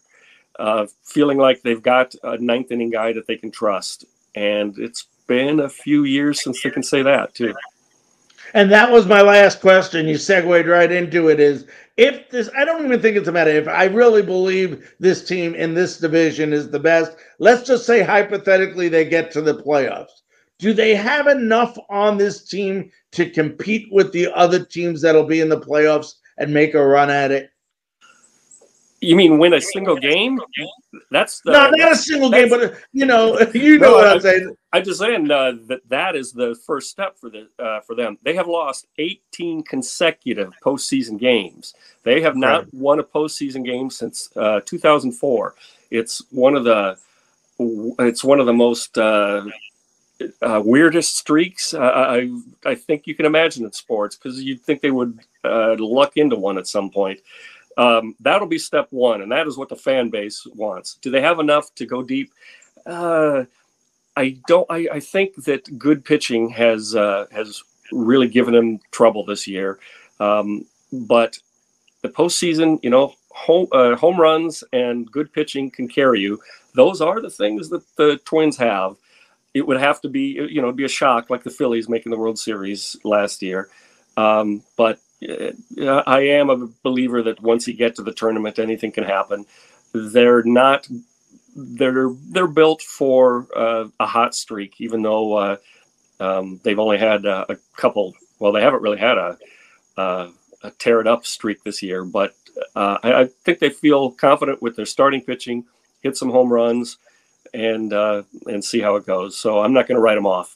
feeling 1.03 1.37
like 1.37 1.61
they've 1.61 1.83
got 1.83 2.15
a 2.23 2.37
ninth 2.39 2.71
inning 2.71 2.89
guy 2.89 3.13
that 3.13 3.27
they 3.27 3.37
can 3.37 3.51
trust, 3.51 4.05
and 4.33 4.75
it's 4.79 5.05
been 5.27 5.59
a 5.59 5.69
few 5.69 6.03
years 6.03 6.43
since 6.43 6.63
they 6.63 6.71
can 6.71 6.81
say 6.81 7.03
that 7.03 7.35
too. 7.35 7.53
And 8.55 8.71
that 8.71 8.91
was 8.91 9.07
my 9.07 9.21
last 9.21 9.61
question. 9.61 10.07
You 10.07 10.17
segued 10.17 10.67
right 10.67 10.91
into 10.91 11.29
it. 11.29 11.39
Is 11.39 11.65
if 11.97 12.29
this, 12.29 12.49
I 12.57 12.65
don't 12.65 12.85
even 12.85 13.01
think 13.01 13.17
it's 13.17 13.27
a 13.27 13.31
matter. 13.31 13.51
If 13.51 13.67
I 13.67 13.85
really 13.85 14.23
believe 14.23 14.93
this 14.99 15.25
team 15.27 15.53
in 15.53 15.73
this 15.73 15.99
division 15.99 16.51
is 16.51 16.69
the 16.69 16.79
best, 16.79 17.15
let's 17.39 17.67
just 17.67 17.85
say 17.85 18.01
hypothetically 18.01 18.89
they 18.89 19.05
get 19.05 19.31
to 19.31 19.41
the 19.41 19.55
playoffs. 19.55 20.21
Do 20.59 20.73
they 20.73 20.95
have 20.95 21.27
enough 21.27 21.77
on 21.89 22.17
this 22.17 22.47
team 22.47 22.89
to 23.11 23.29
compete 23.29 23.89
with 23.91 24.11
the 24.11 24.31
other 24.33 24.63
teams 24.63 25.01
that'll 25.01 25.25
be 25.25 25.41
in 25.41 25.49
the 25.49 25.59
playoffs 25.59 26.15
and 26.37 26.53
make 26.53 26.73
a 26.73 26.83
run 26.83 27.09
at 27.09 27.31
it? 27.31 27.49
You 29.01 29.15
mean 29.15 29.37
win 29.37 29.53
a 29.53 29.61
single 29.61 29.97
game? 29.97 30.39
That's 31.11 31.41
the, 31.41 31.51
no, 31.51 31.69
not 31.71 31.91
a 31.91 31.95
single 31.95 32.31
game, 32.31 32.49
but 32.49 32.75
you 32.93 33.05
know, 33.05 33.37
you 33.53 33.77
know 33.77 33.89
no, 33.89 33.93
what 33.95 34.07
I'm 34.07 34.19
saying. 34.21 34.55
I'm 34.73 34.83
just 34.83 34.99
saying 34.99 35.29
uh, 35.29 35.53
that 35.67 35.87
that 35.89 36.15
is 36.15 36.31
the 36.31 36.55
first 36.65 36.89
step 36.89 37.15
for 37.19 37.29
the 37.29 37.47
uh, 37.59 37.81
for 37.81 37.93
them. 37.93 38.17
They 38.23 38.33
have 38.33 38.47
lost 38.47 38.87
18 38.97 39.63
consecutive 39.63 40.51
postseason 40.63 41.19
games. 41.19 41.75
They 42.01 42.21
have 42.21 42.35
not 42.35 42.63
right. 42.63 42.73
won 42.73 42.99
a 42.99 43.03
postseason 43.03 43.63
game 43.63 43.91
since 43.91 44.35
uh, 44.35 44.61
2004. 44.65 45.53
It's 45.91 46.23
one 46.31 46.55
of 46.55 46.63
the 46.63 46.97
it's 47.99 48.23
one 48.23 48.39
of 48.39 48.47
the 48.47 48.53
most 48.53 48.97
uh, 48.97 49.45
uh, 50.41 50.61
weirdest 50.65 51.17
streaks 51.17 51.75
I 51.75 52.31
I 52.65 52.73
think 52.73 53.05
you 53.05 53.13
can 53.13 53.27
imagine 53.27 53.65
in 53.65 53.71
sports 53.73 54.15
because 54.15 54.41
you'd 54.41 54.63
think 54.63 54.81
they 54.81 54.91
would 54.91 55.19
uh, 55.43 55.75
luck 55.77 56.17
into 56.17 56.35
one 56.35 56.57
at 56.57 56.65
some 56.65 56.89
point. 56.89 57.19
Um, 57.77 58.15
that'll 58.19 58.47
be 58.47 58.57
step 58.57 58.87
one, 58.89 59.21
and 59.21 59.31
that 59.31 59.45
is 59.45 59.55
what 59.55 59.69
the 59.69 59.75
fan 59.75 60.09
base 60.09 60.47
wants. 60.55 60.95
Do 60.95 61.11
they 61.11 61.21
have 61.21 61.39
enough 61.39 61.73
to 61.75 61.85
go 61.85 62.01
deep? 62.01 62.31
Uh, 64.15 64.19
I 64.19 64.37
don't. 64.47 64.67
I, 64.69 64.87
I, 64.93 64.99
think 64.99 65.35
that 65.45 65.77
good 65.77 66.05
pitching 66.05 66.49
has 66.49 66.95
uh, 66.95 67.25
has 67.31 67.63
really 67.91 68.27
given 68.27 68.53
them 68.53 68.79
trouble 68.91 69.25
this 69.25 69.47
year. 69.47 69.79
Um, 70.19 70.65
but 70.91 71.37
the 72.01 72.09
postseason, 72.09 72.79
you 72.83 72.89
know, 72.89 73.13
home 73.29 73.67
uh, 73.71 73.95
home 73.95 74.19
runs 74.19 74.63
and 74.71 75.11
good 75.11 75.33
pitching 75.33 75.71
can 75.71 75.87
carry 75.87 76.21
you. 76.21 76.39
Those 76.75 77.01
are 77.01 77.21
the 77.21 77.29
things 77.29 77.69
that 77.69 77.83
the 77.95 78.19
Twins 78.25 78.57
have. 78.57 78.95
It 79.53 79.67
would 79.67 79.79
have 79.79 80.01
to 80.01 80.09
be, 80.09 80.39
you 80.49 80.61
know, 80.61 80.71
be 80.71 80.85
a 80.85 80.89
shock 80.89 81.29
like 81.29 81.43
the 81.43 81.51
Phillies 81.51 81.87
making 81.87 82.11
the 82.11 82.17
World 82.17 82.39
Series 82.39 82.95
last 83.03 83.43
year. 83.43 83.69
Um, 84.17 84.63
but 84.75 84.99
I 85.27 86.21
am 86.21 86.49
a 86.49 86.67
believer 86.81 87.21
that 87.23 87.41
once 87.41 87.67
you 87.67 87.73
get 87.75 87.95
to 87.95 88.03
the 88.03 88.13
tournament, 88.13 88.57
anything 88.59 88.91
can 88.91 89.03
happen. 89.03 89.45
They're 89.93 90.43
not. 90.43 90.87
They're 91.55 92.09
they're 92.29 92.47
built 92.47 92.81
for 92.81 93.47
uh, 93.55 93.87
a 93.99 94.05
hot 94.05 94.35
streak, 94.35 94.75
even 94.79 95.01
though 95.01 95.33
uh, 95.33 95.57
um, 96.19 96.59
they've 96.63 96.79
only 96.79 96.97
had 96.97 97.25
a, 97.25 97.51
a, 97.51 97.57
couple. 97.75 98.13
Well, 98.39 98.51
they 98.51 98.61
haven't 98.61 98.81
really 98.81 98.97
had 98.97 99.17
a, 99.17 99.37
a, 99.97 100.29
a 100.63 100.71
tear 100.71 100.99
it 100.99 101.07
up 101.07 101.25
streak 101.25 101.63
this 101.63 101.83
year, 101.83 102.03
but 102.03 102.35
uh, 102.75 102.97
I, 103.03 103.13
I, 103.21 103.25
think 103.43 103.59
they 103.59 103.69
feel 103.69 104.11
confident 104.11 104.61
with 104.61 104.75
their 104.75 104.85
starting 104.85 105.21
pitching, 105.21 105.65
hit 106.01 106.17
some 106.17 106.29
home 106.29 106.51
runs, 106.51 106.97
and 107.53 107.93
uh, 107.93 108.23
and 108.47 108.63
see 108.63 108.79
how 108.79 108.95
it 108.95 109.05
goes. 109.05 109.37
So 109.37 109.59
I'm 109.59 109.73
not 109.73 109.87
going 109.87 109.97
to 109.97 110.01
write 110.01 110.15
them 110.15 110.27
off. 110.27 110.55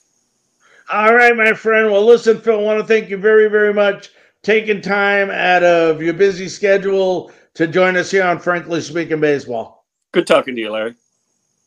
All 0.91 1.13
right, 1.13 1.35
my 1.35 1.53
friend. 1.53 1.91
Well, 1.91 2.05
listen, 2.05 2.39
Phil. 2.39 2.59
I 2.59 2.63
want 2.63 2.79
to 2.79 2.87
thank 2.87 3.09
you 3.09 3.17
very, 3.17 3.49
very 3.49 3.73
much 3.73 4.09
taking 4.41 4.81
time 4.81 5.29
out 5.29 5.63
of 5.63 6.01
your 6.01 6.13
busy 6.13 6.47
schedule 6.47 7.31
to 7.55 7.67
join 7.67 7.97
us 7.97 8.11
here 8.11 8.23
on 8.23 8.39
Frankly 8.39 8.79
Speaking 8.81 9.19
Baseball. 9.19 9.76
Good 10.11 10.27
talking 10.27 10.55
to 10.55 10.61
you, 10.61 10.71
Larry. 10.71 10.95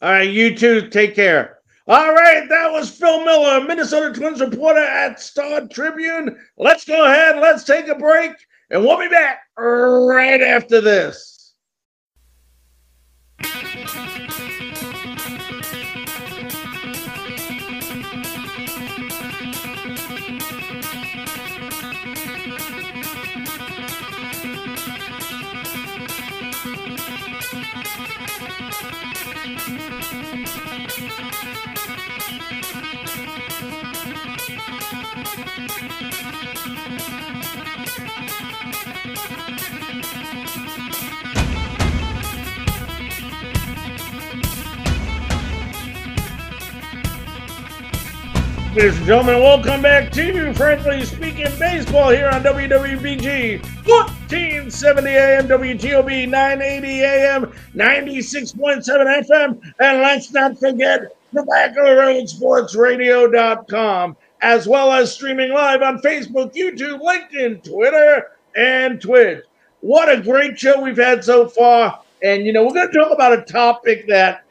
All 0.02 0.10
right, 0.10 0.30
you 0.30 0.56
too. 0.56 0.88
Take 0.88 1.14
care. 1.14 1.58
All 1.86 2.14
right, 2.14 2.48
that 2.48 2.70
was 2.70 2.88
Phil 2.88 3.24
Miller, 3.24 3.66
Minnesota 3.66 4.14
Twins 4.14 4.40
reporter 4.40 4.78
at 4.78 5.18
Star 5.18 5.66
Tribune. 5.66 6.38
Let's 6.56 6.84
go 6.84 7.04
ahead, 7.04 7.38
let's 7.38 7.64
take 7.64 7.88
a 7.88 7.96
break, 7.96 8.30
and 8.70 8.84
we'll 8.84 8.98
be 8.98 9.08
back 9.08 9.40
right 9.56 10.40
after 10.40 10.80
this. 10.80 11.54
Ladies 48.72 48.98
and 48.98 49.06
gentlemen, 49.06 49.40
welcome 49.40 49.82
back 49.82 50.12
to 50.12 50.24
you. 50.24 50.54
Frankly 50.54 51.04
Speaking 51.04 51.50
Baseball 51.58 52.10
here 52.10 52.28
on 52.28 52.44
WWBG 52.44 53.60
1470 53.84 55.10
AM, 55.10 55.48
WTOB 55.48 56.28
980 56.28 57.02
AM, 57.02 57.52
96.7 57.74 59.26
FM, 59.28 59.60
and 59.80 60.00
let's 60.00 60.32
not 60.32 60.56
forget 60.56 61.00
Tobacco 61.34 61.96
Road 61.96 62.26
sportsradio.com, 62.26 64.16
as 64.40 64.68
well 64.68 64.92
as 64.92 65.12
streaming 65.12 65.52
live 65.52 65.82
on 65.82 65.98
Facebook, 65.98 66.54
YouTube, 66.54 67.00
LinkedIn, 67.00 67.64
Twitter, 67.64 68.28
and 68.54 69.00
Twitch. 69.00 69.42
What 69.80 70.08
a 70.08 70.22
great 70.22 70.56
show 70.56 70.80
we've 70.80 70.96
had 70.96 71.24
so 71.24 71.48
far. 71.48 72.00
And, 72.22 72.46
you 72.46 72.52
know, 72.52 72.64
we're 72.64 72.74
going 72.74 72.92
to 72.92 72.96
talk 72.96 73.10
about 73.10 73.36
a 73.36 73.42
topic 73.42 74.06
that 74.06 74.44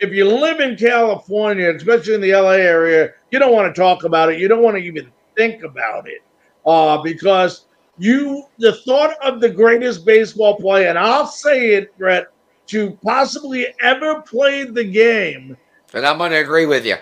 if 0.00 0.12
you 0.12 0.26
live 0.26 0.60
in 0.60 0.76
California, 0.76 1.74
especially 1.74 2.14
in 2.14 2.20
the 2.20 2.32
LA 2.32 2.52
area, 2.52 3.12
you 3.30 3.38
don't 3.38 3.52
want 3.52 3.74
to 3.74 3.80
talk 3.80 4.04
about 4.04 4.32
it. 4.32 4.38
You 4.38 4.48
don't 4.48 4.62
want 4.62 4.76
to 4.76 4.82
even 4.82 5.10
think 5.36 5.62
about 5.62 6.08
it 6.08 6.22
uh, 6.64 6.98
because 7.02 7.66
you, 7.98 8.44
the 8.58 8.72
thought 8.72 9.14
of 9.22 9.40
the 9.40 9.48
greatest 9.48 10.04
baseball 10.04 10.56
player, 10.56 10.88
and 10.88 10.98
I'll 10.98 11.26
say 11.26 11.74
it, 11.74 11.96
Brett, 11.98 12.26
to 12.68 12.92
possibly 13.02 13.66
ever 13.80 14.22
play 14.22 14.64
the 14.64 14.84
game. 14.84 15.56
And 15.94 16.04
I'm 16.04 16.18
going 16.18 16.32
to 16.32 16.38
agree 16.38 16.66
with 16.66 16.84
you. 16.84 16.96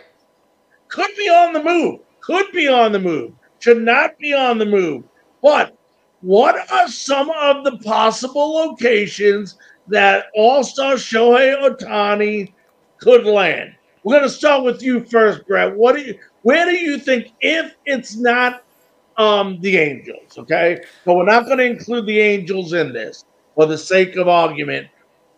Could 0.88 1.10
be 1.16 1.28
on 1.28 1.52
the 1.52 1.62
move. 1.62 2.00
Could 2.20 2.52
be 2.52 2.68
on 2.68 2.92
the 2.92 3.00
move. 3.00 3.32
Should 3.58 3.82
not 3.82 4.18
be 4.18 4.34
on 4.34 4.58
the 4.58 4.66
move. 4.66 5.04
But 5.42 5.76
what 6.20 6.70
are 6.70 6.88
some 6.88 7.30
of 7.30 7.64
the 7.64 7.78
possible 7.78 8.54
locations 8.54 9.58
that 9.88 10.26
All 10.34 10.62
Star 10.62 10.94
Shohei 10.94 11.56
Ohtani 11.58 12.52
could 12.98 13.24
land? 13.26 13.74
We're 14.04 14.18
going 14.18 14.28
to 14.28 14.34
start 14.34 14.64
with 14.64 14.82
you 14.82 15.02
first, 15.04 15.46
Brett. 15.46 15.74
What 15.74 15.96
do 15.96 16.02
you? 16.02 16.18
Where 16.42 16.66
do 16.66 16.76
you 16.76 16.98
think, 16.98 17.32
if 17.40 17.74
it's 17.86 18.16
not 18.16 18.62
um, 19.16 19.58
the 19.62 19.78
Angels, 19.78 20.36
okay? 20.38 20.82
But 21.06 21.14
we're 21.14 21.24
not 21.24 21.46
going 21.46 21.58
to 21.58 21.64
include 21.64 22.06
the 22.06 22.20
Angels 22.20 22.74
in 22.74 22.92
this 22.92 23.24
for 23.54 23.64
the 23.66 23.78
sake 23.78 24.16
of 24.16 24.28
argument. 24.28 24.88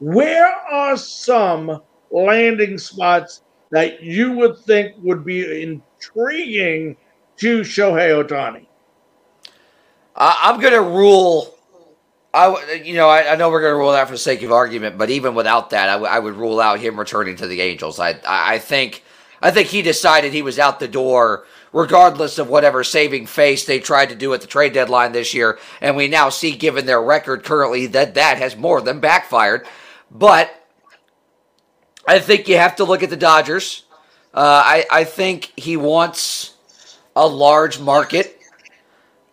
Where 0.01 0.53
are 0.53 0.97
some 0.97 1.81
landing 2.11 2.77
spots 2.77 3.43
that 3.71 4.03
you 4.03 4.33
would 4.33 4.59
think 4.59 4.97
would 4.99 5.25
be 5.25 5.63
intriguing 5.63 6.97
to 7.37 7.61
Shohei 7.61 8.25
Ohtani? 8.25 8.67
I'm 10.17 10.61
going 10.61 10.73
to 10.73 10.83
rule 10.83 11.56
I, 12.37 12.75
you 12.85 12.95
know, 12.95 13.09
I, 13.09 13.33
I 13.33 13.37
know 13.37 13.49
we're 13.49 13.63
going 13.63 13.73
to 13.73 13.79
rule 13.79 13.91
out 13.91 14.09
for 14.09 14.15
the 14.15 14.19
sake 14.19 14.43
of 14.43 14.53
argument, 14.53 14.99
but 14.99 15.09
even 15.09 15.35
without 15.35 15.71
that, 15.71 15.89
I, 15.89 15.93
w- 15.93 16.11
I 16.11 16.19
would 16.19 16.35
rule 16.35 16.61
out 16.61 16.79
him 16.79 16.99
returning 16.99 17.37
to 17.37 17.47
the 17.47 17.63
Angels. 17.63 17.99
I, 17.99 18.21
I 18.27 18.59
think, 18.59 19.03
I 19.41 19.51
think 19.51 19.69
he 19.69 19.81
decided 19.81 20.33
he 20.33 20.43
was 20.43 20.59
out 20.59 20.79
the 20.79 20.87
door 20.87 21.47
regardless 21.73 22.39
of 22.39 22.49
whatever 22.49 22.85
saving 22.85 23.27
face 23.27 23.65
they 23.65 23.79
tried 23.79 24.11
to 24.11 24.15
do 24.15 24.33
at 24.35 24.41
the 24.41 24.47
trade 24.47 24.73
deadline 24.73 25.13
this 25.13 25.35
year. 25.35 25.59
And 25.81 25.97
we 25.97 26.09
now 26.09 26.29
see, 26.29 26.53
given 26.53 26.87
their 26.87 27.03
record 27.03 27.45
currently, 27.45 27.87
that 27.89 28.15
that 28.15 28.39
has 28.39 28.57
more 28.57 28.81
than 28.81 29.01
backfired. 29.01 29.67
But 30.11 30.51
I 32.07 32.19
think 32.19 32.49
you 32.49 32.57
have 32.57 32.77
to 32.77 32.85
look 32.85 33.03
at 33.03 33.11
the 33.11 33.17
Dodgers. 33.17 33.85
Uh, 34.33 34.63
I, 34.65 34.85
I 34.91 35.05
think 35.05 35.53
he 35.57 35.77
wants 35.77 36.55
a 37.15 37.27
large 37.27 37.81
market. 37.81 38.39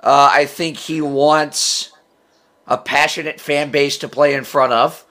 Uh, 0.02 0.30
I 0.32 0.46
think 0.46 0.78
he 0.78 1.02
wants 1.02 1.93
a 2.68 2.78
passionate 2.78 3.40
fan 3.40 3.72
base 3.72 3.98
to 4.00 4.08
play 4.08 4.34
in 4.34 4.44
front 4.44 4.74
of. 4.74 5.06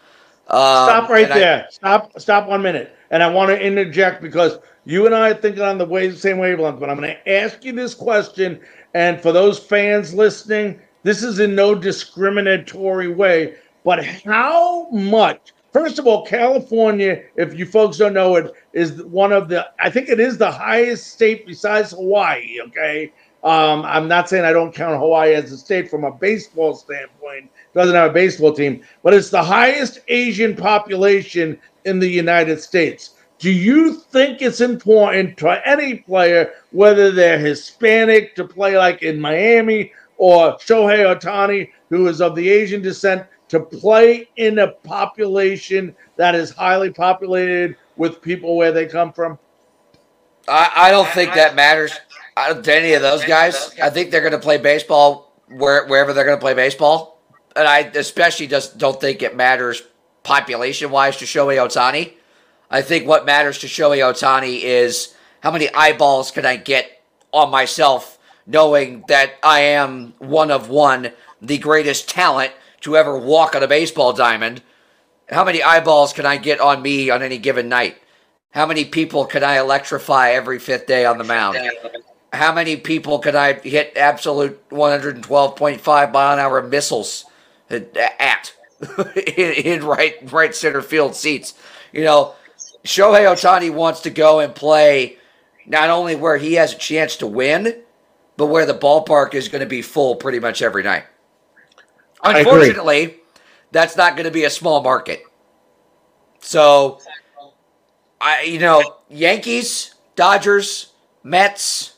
Um, 0.48 0.88
stop 0.88 1.08
right 1.08 1.28
there. 1.28 1.66
I, 1.66 1.70
stop. 1.70 2.20
Stop 2.20 2.48
one 2.48 2.62
minute. 2.62 2.94
And 3.10 3.22
I 3.22 3.30
want 3.30 3.50
to 3.50 3.60
interject 3.60 4.22
because 4.22 4.58
you 4.84 5.06
and 5.06 5.14
I 5.14 5.30
are 5.30 5.34
thinking 5.34 5.62
on 5.62 5.78
the 5.78 5.84
way, 5.84 6.10
same 6.12 6.38
wavelength. 6.38 6.80
But 6.80 6.90
I'm 6.90 6.96
going 6.96 7.14
to 7.14 7.30
ask 7.30 7.64
you 7.64 7.72
this 7.72 7.94
question, 7.94 8.60
and 8.94 9.20
for 9.20 9.32
those 9.32 9.58
fans 9.58 10.14
listening, 10.14 10.80
this 11.02 11.22
is 11.22 11.38
in 11.38 11.54
no 11.54 11.74
discriminatory 11.74 13.08
way. 13.08 13.54
But 13.84 14.04
how 14.04 14.88
much? 14.90 15.52
First 15.72 15.98
of 15.98 16.06
all, 16.06 16.26
California, 16.26 17.22
if 17.36 17.54
you 17.54 17.64
folks 17.64 17.96
don't 17.96 18.12
know 18.12 18.36
it, 18.36 18.52
is 18.72 19.02
one 19.04 19.32
of 19.32 19.48
the. 19.48 19.68
I 19.80 19.88
think 19.88 20.08
it 20.08 20.20
is 20.20 20.36
the 20.38 20.50
highest 20.50 21.08
state 21.08 21.46
besides 21.46 21.92
Hawaii. 21.92 22.58
Okay, 22.66 23.12
um, 23.44 23.84
I'm 23.84 24.06
not 24.06 24.28
saying 24.28 24.44
I 24.44 24.52
don't 24.52 24.74
count 24.74 24.98
Hawaii 24.98 25.34
as 25.34 25.50
a 25.50 25.58
state 25.58 25.90
from 25.90 26.04
a 26.04 26.12
baseball 26.12 26.74
standpoint. 26.74 27.46
It 27.46 27.74
Doesn't 27.74 27.94
have 27.94 28.10
a 28.10 28.14
baseball 28.14 28.52
team, 28.52 28.82
but 29.02 29.14
it's 29.14 29.30
the 29.30 29.42
highest 29.42 30.00
Asian 30.08 30.54
population 30.54 31.58
in 31.84 31.98
the 31.98 32.08
United 32.08 32.60
States. 32.60 33.14
Do 33.40 33.50
you 33.50 33.94
think 33.94 34.40
it's 34.40 34.60
important 34.60 35.36
to 35.38 35.68
any 35.68 35.96
player, 35.96 36.52
whether 36.70 37.10
they're 37.10 37.40
Hispanic, 37.40 38.36
to 38.36 38.44
play 38.44 38.78
like 38.78 39.02
in 39.02 39.20
Miami 39.20 39.92
or 40.18 40.52
Shohei 40.58 41.12
Ohtani, 41.12 41.70
who 41.90 42.06
is 42.06 42.20
of 42.20 42.36
the 42.36 42.48
Asian 42.48 42.80
descent, 42.80 43.26
to 43.48 43.58
play 43.58 44.28
in 44.36 44.60
a 44.60 44.68
population 44.68 45.96
that 46.16 46.36
is 46.36 46.52
highly 46.52 46.90
populated 46.90 47.76
with 47.96 48.22
people 48.22 48.56
where 48.56 48.70
they 48.70 48.86
come 48.86 49.12
from? 49.12 49.36
I, 50.46 50.70
I 50.76 50.90
don't 50.92 51.08
think 51.08 51.34
that 51.34 51.56
matters 51.56 51.92
to 52.36 52.74
any 52.74 52.94
of 52.94 53.02
those 53.02 53.24
guys. 53.24 53.74
I 53.82 53.90
think 53.90 54.10
they're 54.10 54.20
going 54.20 54.32
to 54.32 54.38
play 54.38 54.58
baseball 54.58 55.32
where, 55.48 55.86
wherever 55.86 56.12
they're 56.12 56.24
going 56.24 56.38
to 56.38 56.40
play 56.40 56.54
baseball. 56.54 57.20
And 57.54 57.68
I 57.68 57.80
especially 57.80 58.46
just 58.46 58.78
don't 58.78 59.00
think 59.00 59.22
it 59.22 59.36
matters 59.36 59.82
population 60.22 60.90
wise 60.90 61.16
to 61.18 61.24
Shohei 61.24 61.58
Ohtani. 61.58 62.14
I 62.70 62.80
think 62.80 63.06
what 63.06 63.26
matters 63.26 63.58
to 63.58 63.66
Shohei 63.66 63.98
Ohtani 63.98 64.62
is 64.62 65.14
how 65.40 65.50
many 65.50 65.72
eyeballs 65.74 66.30
can 66.30 66.46
I 66.46 66.56
get 66.56 67.02
on 67.32 67.50
myself 67.50 68.18
knowing 68.46 69.04
that 69.08 69.34
I 69.42 69.60
am 69.60 70.14
one 70.18 70.50
of 70.50 70.68
one, 70.68 71.12
the 71.40 71.58
greatest 71.58 72.08
talent 72.08 72.52
to 72.80 72.96
ever 72.96 73.16
walk 73.16 73.54
on 73.54 73.62
a 73.62 73.68
baseball 73.68 74.12
diamond. 74.12 74.62
How 75.28 75.44
many 75.44 75.62
eyeballs 75.62 76.12
can 76.12 76.26
I 76.26 76.36
get 76.36 76.60
on 76.60 76.82
me 76.82 77.10
on 77.10 77.22
any 77.22 77.38
given 77.38 77.68
night? 77.68 77.96
How 78.50 78.66
many 78.66 78.84
people 78.84 79.24
can 79.24 79.44
I 79.44 79.58
electrify 79.58 80.30
every 80.30 80.58
fifth 80.58 80.86
day 80.86 81.04
on 81.04 81.18
the 81.18 81.24
mound? 81.24 81.58
How 82.32 82.52
many 82.52 82.76
people 82.76 83.18
could 83.18 83.34
I 83.34 83.54
hit 83.54 83.92
absolute 83.96 84.68
112.5 84.70 86.12
mile 86.12 86.32
an 86.32 86.38
hour 86.38 86.62
missiles 86.62 87.26
at 87.68 88.52
in, 89.36 89.52
in, 89.52 89.84
right 89.84 90.16
right 90.32 90.54
center 90.54 90.82
field 90.82 91.14
seats? 91.14 91.54
You 91.92 92.04
know, 92.04 92.34
Shohei 92.84 93.26
Ohtani 93.26 93.72
wants 93.72 94.00
to 94.00 94.10
go 94.10 94.40
and 94.40 94.54
play 94.54 95.18
not 95.66 95.90
only 95.90 96.16
where 96.16 96.38
he 96.38 96.54
has 96.54 96.72
a 96.72 96.78
chance 96.78 97.16
to 97.16 97.26
win, 97.26 97.82
but 98.36 98.46
where 98.46 98.66
the 98.66 98.74
ballpark 98.74 99.34
is 99.34 99.48
going 99.48 99.60
to 99.60 99.66
be 99.66 99.82
full 99.82 100.16
pretty 100.16 100.40
much 100.40 100.62
every 100.62 100.82
night. 100.82 101.04
Unfortunately, 102.24 103.16
that's 103.72 103.96
not 103.96 104.16
going 104.16 104.24
to 104.24 104.32
be 104.32 104.44
a 104.44 104.50
small 104.50 104.82
market. 104.82 105.22
So, 106.40 106.98
I 108.20 108.42
you 108.42 108.58
know, 108.58 108.96
Yankees, 109.08 109.94
Dodgers, 110.16 110.92
Mets, 111.22 111.92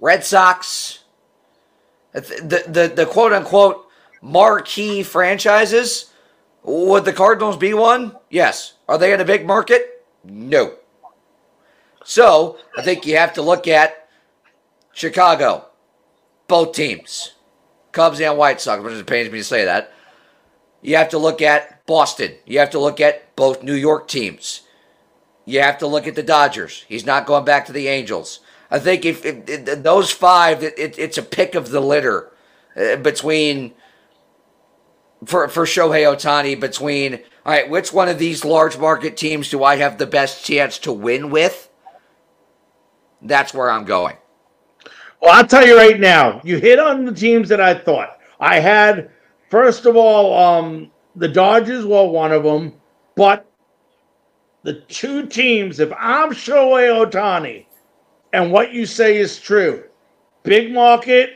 Red 0.00 0.24
Sox, 0.24 1.04
the 2.12 2.64
the 2.66 2.92
the 2.94 3.06
quote 3.06 3.32
unquote 3.32 3.86
marquee 4.22 5.02
franchises. 5.02 6.12
Would 6.62 7.04
the 7.04 7.12
Cardinals 7.12 7.56
be 7.56 7.72
one? 7.72 8.16
Yes. 8.28 8.74
Are 8.88 8.98
they 8.98 9.12
in 9.12 9.20
a 9.20 9.24
big 9.24 9.46
market? 9.46 10.04
No. 10.24 10.74
So 12.04 12.58
I 12.76 12.82
think 12.82 13.06
you 13.06 13.16
have 13.16 13.32
to 13.34 13.42
look 13.42 13.66
at 13.66 14.08
Chicago, 14.92 15.66
both 16.48 16.72
teams, 16.74 17.34
Cubs 17.92 18.20
and 18.20 18.36
White 18.36 18.60
Sox, 18.60 18.82
which 18.82 18.94
it 18.94 19.06
pains 19.06 19.30
me 19.30 19.38
to 19.38 19.44
say 19.44 19.64
that. 19.64 19.92
You 20.82 20.96
have 20.96 21.10
to 21.10 21.18
look 21.18 21.40
at 21.40 21.84
Boston. 21.86 22.34
You 22.46 22.58
have 22.58 22.70
to 22.70 22.78
look 22.78 23.00
at 23.00 23.34
both 23.36 23.62
New 23.62 23.74
York 23.74 24.08
teams. 24.08 24.62
You 25.44 25.60
have 25.60 25.78
to 25.78 25.86
look 25.86 26.06
at 26.06 26.14
the 26.14 26.22
Dodgers. 26.22 26.84
He's 26.88 27.06
not 27.06 27.26
going 27.26 27.44
back 27.44 27.66
to 27.66 27.72
the 27.72 27.88
Angels. 27.88 28.40
I 28.70 28.78
think 28.78 29.04
if, 29.04 29.24
if, 29.24 29.48
if 29.48 29.82
those 29.82 30.10
five, 30.10 30.62
it, 30.62 30.78
it, 30.78 30.98
it's 30.98 31.18
a 31.18 31.22
pick 31.22 31.54
of 31.54 31.70
the 31.70 31.80
litter 31.80 32.32
uh, 32.76 32.96
between 32.96 33.74
for 35.24 35.48
for 35.48 35.64
Shohei 35.64 36.04
Ohtani 36.04 36.58
between 36.58 37.14
all 37.44 37.52
right, 37.52 37.68
which 37.68 37.92
one 37.92 38.08
of 38.08 38.18
these 38.18 38.44
large 38.44 38.78
market 38.78 39.16
teams 39.16 39.50
do 39.50 39.64
I 39.64 39.76
have 39.76 39.98
the 39.98 40.06
best 40.06 40.44
chance 40.44 40.78
to 40.80 40.92
win 40.92 41.30
with? 41.30 41.68
That's 43.22 43.52
where 43.52 43.70
I'm 43.70 43.84
going. 43.84 44.16
Well, 45.20 45.32
I'll 45.32 45.46
tell 45.46 45.66
you 45.66 45.76
right 45.76 46.00
now, 46.00 46.40
you 46.44 46.58
hit 46.58 46.78
on 46.78 47.04
the 47.04 47.12
teams 47.12 47.48
that 47.50 47.60
I 47.60 47.74
thought. 47.74 48.18
I 48.38 48.60
had 48.60 49.10
first 49.50 49.84
of 49.84 49.96
all, 49.96 50.38
um, 50.38 50.90
the 51.16 51.28
Dodgers 51.28 51.84
were 51.84 52.06
one 52.06 52.32
of 52.32 52.44
them, 52.44 52.74
but 53.16 53.50
the 54.62 54.80
two 54.82 55.26
teams, 55.26 55.80
if 55.80 55.92
I'm 55.98 56.30
Shohei 56.30 57.10
Ohtani, 57.10 57.66
and 58.32 58.52
what 58.52 58.72
you 58.72 58.86
say 58.86 59.16
is 59.16 59.38
true. 59.38 59.84
Big 60.42 60.72
market 60.72 61.30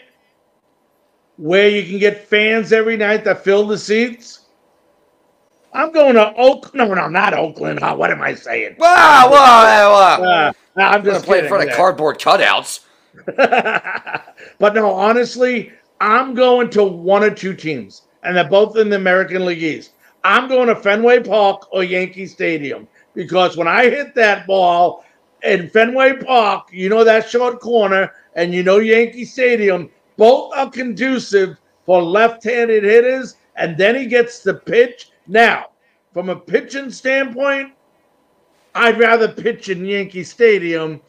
where 1.37 1.69
you 1.69 1.83
can 1.83 1.99
get 1.99 2.27
fans 2.29 2.73
every 2.73 2.97
night 2.97 3.25
that 3.25 3.43
fill 3.43 3.67
the 3.67 3.79
seats. 3.79 4.41
I'm 5.73 5.93
going 5.93 6.15
to 6.15 6.33
Oakland. 6.37 6.75
No, 6.75 6.95
no, 6.95 7.09
not 7.09 7.35
Oakland. 7.35 7.81
Oh, 7.83 7.97
what 7.97 8.11
am 8.11 8.23
I 8.23 8.35
saying? 8.35 8.77
Wow, 8.79 9.29
wow, 9.31 10.21
wow. 10.21 10.23
Uh, 10.23 10.53
I'm 10.77 11.05
just 11.05 11.25
playing 11.25 11.45
in 11.45 11.49
front 11.49 11.69
of 11.69 11.77
cardboard 11.77 12.19
cutouts. 12.19 12.85
but 14.59 14.75
no, 14.75 14.93
honestly, 14.93 15.73
I'm 16.01 16.35
going 16.35 16.71
to 16.71 16.85
one 16.85 17.25
or 17.25 17.31
two 17.31 17.55
teams, 17.55 18.03
and 18.23 18.37
they're 18.37 18.49
both 18.49 18.77
in 18.77 18.89
the 18.89 18.97
American 18.97 19.45
League 19.45 19.63
East. 19.63 19.93
I'm 20.23 20.49
going 20.49 20.69
to 20.69 20.77
Fenway 20.77 21.23
Park 21.23 21.69
or 21.73 21.85
Yankee 21.85 22.27
Stadium 22.27 22.89
because 23.15 23.57
when 23.57 23.69
I 23.69 23.91
hit 23.91 24.15
that 24.15 24.47
ball, 24.47 25.04
in 25.45 25.69
Fenway 25.69 26.15
Park, 26.15 26.69
you 26.73 26.89
know 26.89 27.05
that 27.05 27.29
short 27.29 27.61
corner, 27.61 28.13
and 28.35 28.55
you 28.55 28.63
know 28.63 28.79
Yankee 28.79 29.25
Stadium, 29.25 29.91
both 30.17 30.53
are 30.57 30.71
conducive 30.71 31.59
for 31.85 32.03
left-handed 32.03 32.83
hitters, 32.83 33.37
and 33.57 33.77
then 33.77 33.95
he 33.95 34.07
gets 34.07 34.41
the 34.41 34.55
pitch. 34.55 35.11
Now, 35.27 35.67
from 36.13 36.31
a 36.31 36.37
pitching 36.37 36.91
standpoint, 36.91 37.73
I'd 38.75 38.99
rather 38.99 39.29
pitch 39.29 39.69
in 39.69 39.85
Yankee 39.85 40.25
Stadium, 40.25 41.01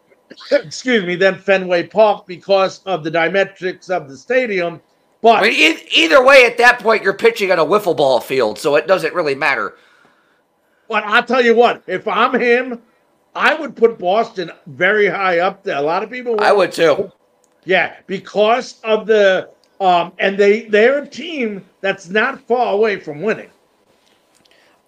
excuse 0.50 1.04
me, 1.04 1.14
than 1.14 1.38
Fenway 1.38 1.86
Park 1.86 2.26
because 2.26 2.82
of 2.86 3.04
the 3.04 3.10
diametrics 3.10 3.88
of 3.88 4.08
the 4.08 4.16
stadium. 4.16 4.80
But 5.22 5.44
I 5.44 5.48
mean, 5.48 5.78
either 5.92 6.24
way, 6.24 6.44
at 6.44 6.58
that 6.58 6.80
point, 6.80 7.02
you're 7.02 7.14
pitching 7.14 7.50
on 7.50 7.58
a 7.58 7.64
wiffle 7.64 7.96
ball 7.96 8.20
field, 8.20 8.58
so 8.58 8.74
it 8.76 8.86
doesn't 8.86 9.14
really 9.14 9.34
matter. 9.34 9.74
But 10.88 11.04
I'll 11.04 11.24
tell 11.24 11.44
you 11.44 11.54
what, 11.54 11.82
if 11.86 12.06
I'm 12.06 12.38
him, 12.38 12.82
I 13.36 13.54
would 13.54 13.76
put 13.76 13.98
Boston 13.98 14.50
very 14.66 15.06
high 15.06 15.40
up 15.40 15.62
there. 15.62 15.76
A 15.76 15.82
lot 15.82 16.02
of 16.02 16.10
people. 16.10 16.40
I 16.40 16.52
would 16.52 16.72
too. 16.72 17.12
Yeah, 17.64 17.96
because 18.06 18.80
of 18.82 19.06
the 19.06 19.50
um, 19.80 20.12
and 20.18 20.38
they 20.38 20.62
they're 20.62 21.02
a 21.02 21.06
team 21.06 21.64
that's 21.80 22.08
not 22.08 22.40
far 22.40 22.72
away 22.72 22.98
from 22.98 23.22
winning. 23.22 23.50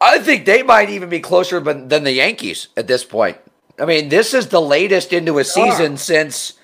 I 0.00 0.18
think 0.18 0.44
they 0.44 0.62
might 0.62 0.90
even 0.90 1.08
be 1.08 1.20
closer 1.20 1.60
than 1.60 1.88
the 1.88 2.12
Yankees 2.12 2.68
at 2.76 2.86
this 2.86 3.04
point. 3.04 3.36
I 3.80 3.84
mean, 3.84 4.08
this 4.08 4.32
is 4.32 4.48
the 4.48 4.60
latest 4.60 5.12
into 5.12 5.38
a 5.38 5.44
season 5.44 5.96
since 5.96 6.54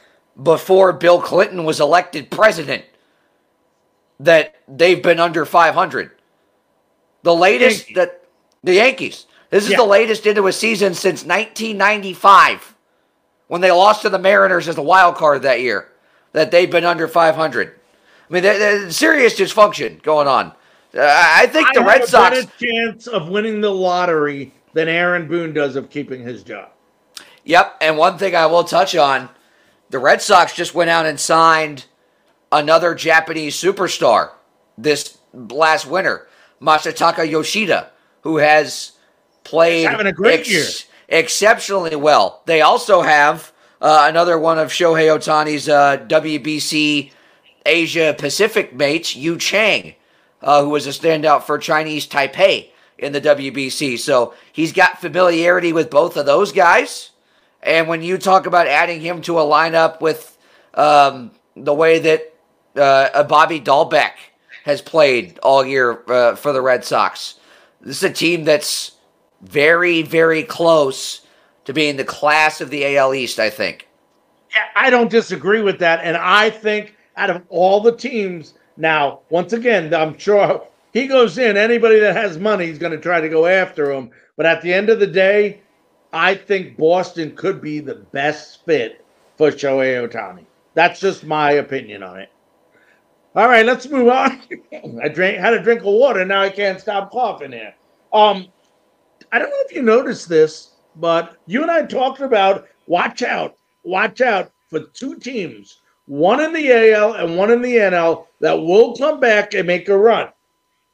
before 0.40 0.92
Bill 0.92 1.20
Clinton 1.20 1.64
was 1.64 1.80
elected 1.80 2.30
president 2.30 2.84
that 4.20 4.54
they've 4.68 5.02
been 5.02 5.20
under 5.20 5.44
500. 5.44 6.12
The 7.22 7.34
latest 7.34 7.90
Yankees. 7.90 7.96
that 7.96 8.24
the 8.62 8.74
Yankees. 8.74 9.26
This 9.50 9.64
is 9.64 9.70
yeah. 9.70 9.76
the 9.76 9.84
latest 9.84 10.26
into 10.26 10.46
a 10.46 10.52
season 10.52 10.94
since 10.94 11.24
1995 11.24 12.74
when 13.48 13.60
they 13.60 13.70
lost 13.70 14.02
to 14.02 14.08
the 14.08 14.18
Mariners 14.18 14.68
as 14.68 14.78
a 14.78 14.82
wild 14.82 15.16
card 15.16 15.42
that 15.42 15.60
year 15.60 15.92
that 16.32 16.50
they've 16.50 16.70
been 16.70 16.84
under 16.84 17.06
500. 17.06 17.68
I 17.68 18.32
mean, 18.32 18.42
there's 18.42 18.96
serious 18.96 19.38
dysfunction 19.38 20.02
going 20.02 20.26
on. 20.26 20.52
Uh, 20.96 21.00
I 21.02 21.46
think 21.46 21.68
the 21.74 21.80
I 21.80 21.86
Red 21.86 22.04
Sox 22.04 22.38
a 22.38 22.46
chance 22.58 23.06
of 23.06 23.28
winning 23.28 23.60
the 23.60 23.70
lottery 23.70 24.52
than 24.72 24.88
Aaron 24.88 25.28
Boone 25.28 25.52
does 25.52 25.76
of 25.76 25.90
keeping 25.90 26.22
his 26.22 26.42
job. 26.42 26.70
Yep, 27.44 27.76
and 27.80 27.98
one 27.98 28.16
thing 28.16 28.34
I 28.34 28.46
will 28.46 28.64
touch 28.64 28.96
on 28.96 29.28
the 29.90 29.98
Red 29.98 30.22
Sox 30.22 30.54
just 30.54 30.74
went 30.74 30.90
out 30.90 31.06
and 31.06 31.20
signed 31.20 31.86
another 32.50 32.94
Japanese 32.94 33.54
superstar 33.54 34.30
this 34.78 35.18
last 35.32 35.86
winter, 35.86 36.28
Masataka 36.60 37.28
Yoshida, 37.28 37.90
who 38.22 38.38
has 38.38 38.92
played 39.44 39.86
having 39.86 40.06
a 40.06 40.12
great 40.12 40.40
ex- 40.40 40.50
year. 40.50 40.64
exceptionally 41.08 41.96
well. 41.96 42.42
They 42.46 42.62
also 42.62 43.02
have 43.02 43.52
uh, 43.80 44.06
another 44.08 44.38
one 44.38 44.58
of 44.58 44.70
Shohei 44.70 45.14
Ohtani's 45.14 45.68
uh, 45.68 45.98
WBC 46.08 47.12
Asia 47.66 48.14
Pacific 48.16 48.74
mates, 48.74 49.14
Yu 49.16 49.38
Chang, 49.38 49.94
uh, 50.42 50.62
who 50.62 50.70
was 50.70 50.86
a 50.86 50.90
standout 50.90 51.42
for 51.42 51.58
Chinese 51.58 52.06
Taipei 52.06 52.70
in 52.98 53.12
the 53.12 53.20
WBC. 53.20 53.98
So 53.98 54.34
he's 54.52 54.72
got 54.72 55.00
familiarity 55.00 55.72
with 55.72 55.90
both 55.90 56.16
of 56.16 56.26
those 56.26 56.52
guys. 56.52 57.10
And 57.62 57.88
when 57.88 58.02
you 58.02 58.18
talk 58.18 58.46
about 58.46 58.66
adding 58.66 59.00
him 59.00 59.22
to 59.22 59.38
a 59.38 59.42
lineup 59.42 60.00
with 60.00 60.36
um, 60.74 61.30
the 61.56 61.74
way 61.74 61.98
that 61.98 62.34
uh, 62.76 63.22
Bobby 63.24 63.60
Dalbec 63.60 64.12
has 64.64 64.82
played 64.82 65.38
all 65.38 65.64
year 65.64 66.02
uh, 66.08 66.36
for 66.36 66.52
the 66.52 66.60
Red 66.60 66.84
Sox, 66.84 67.38
this 67.80 67.98
is 67.98 68.02
a 68.04 68.12
team 68.12 68.44
that's 68.44 68.92
very, 69.44 70.02
very 70.02 70.42
close 70.42 71.26
to 71.64 71.72
being 71.72 71.96
the 71.96 72.04
class 72.04 72.60
of 72.60 72.70
the 72.70 72.96
AL 72.96 73.14
East, 73.14 73.38
I 73.38 73.50
think. 73.50 73.88
I 74.76 74.90
don't 74.90 75.10
disagree 75.10 75.62
with 75.62 75.78
that. 75.80 76.00
And 76.02 76.16
I 76.16 76.50
think 76.50 76.94
out 77.16 77.30
of 77.30 77.42
all 77.48 77.80
the 77.80 77.96
teams, 77.96 78.54
now, 78.76 79.20
once 79.30 79.52
again, 79.52 79.94
I'm 79.94 80.18
sure 80.18 80.66
he 80.92 81.06
goes 81.06 81.38
in, 81.38 81.56
anybody 81.56 81.98
that 82.00 82.16
has 82.16 82.38
money 82.38 82.66
is 82.66 82.78
going 82.78 82.92
to 82.92 83.00
try 83.00 83.20
to 83.20 83.28
go 83.28 83.46
after 83.46 83.92
him. 83.92 84.10
But 84.36 84.46
at 84.46 84.62
the 84.62 84.72
end 84.72 84.90
of 84.90 85.00
the 85.00 85.06
day, 85.06 85.60
I 86.12 86.34
think 86.34 86.76
Boston 86.76 87.34
could 87.34 87.60
be 87.60 87.80
the 87.80 87.96
best 87.96 88.64
fit 88.64 89.04
for 89.36 89.50
Shohei 89.50 90.08
Ohtani. 90.08 90.44
That's 90.74 91.00
just 91.00 91.24
my 91.24 91.52
opinion 91.52 92.02
on 92.02 92.20
it. 92.20 92.30
All 93.36 93.48
right, 93.48 93.66
let's 93.66 93.88
move 93.88 94.08
on. 94.08 94.40
I 95.02 95.08
drank 95.08 95.38
had 95.38 95.54
a 95.54 95.62
drink 95.62 95.80
of 95.80 95.86
water. 95.86 96.24
Now 96.24 96.42
I 96.42 96.50
can't 96.50 96.80
stop 96.80 97.10
coughing 97.10 97.52
here. 97.52 97.74
Um, 98.12 98.46
I 99.34 99.38
don't 99.40 99.50
know 99.50 99.64
if 99.66 99.74
you 99.74 99.82
noticed 99.82 100.28
this, 100.28 100.74
but 100.94 101.38
you 101.46 101.62
and 101.62 101.70
I 101.70 101.86
talked 101.86 102.20
about 102.20 102.68
watch 102.86 103.20
out, 103.20 103.56
watch 103.82 104.20
out 104.20 104.52
for 104.70 104.84
two 104.94 105.18
teams, 105.18 105.80
one 106.06 106.40
in 106.40 106.52
the 106.52 106.92
AL 106.92 107.14
and 107.14 107.36
one 107.36 107.50
in 107.50 107.60
the 107.60 107.74
NL, 107.74 108.26
that 108.38 108.52
will 108.52 108.96
come 108.96 109.18
back 109.18 109.52
and 109.52 109.66
make 109.66 109.88
a 109.88 109.98
run. 109.98 110.28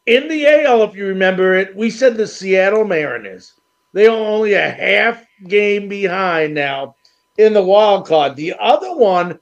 In 0.06 0.26
the 0.26 0.46
AL, 0.46 0.84
if 0.84 0.94
you 0.94 1.04
remember 1.04 1.52
it, 1.52 1.76
we 1.76 1.90
said 1.90 2.16
the 2.16 2.26
Seattle 2.26 2.86
Mariners. 2.86 3.60
They 3.92 4.06
are 4.06 4.16
only 4.16 4.54
a 4.54 4.70
half 4.70 5.22
game 5.46 5.86
behind 5.90 6.54
now 6.54 6.96
in 7.36 7.52
the 7.52 7.62
wild 7.62 8.06
card. 8.06 8.36
The 8.36 8.54
other 8.58 8.96
one 8.96 9.38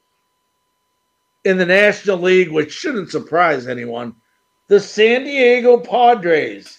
in 1.45 1.57
the 1.57 1.67
National 1.67 2.19
League, 2.19 2.51
which 2.51 2.73
shouldn't 2.73 3.13
surprise 3.13 3.69
anyone, 3.69 4.17
the 4.67 4.81
San 4.81 5.23
Diego 5.23 5.79
Padres 5.79 6.78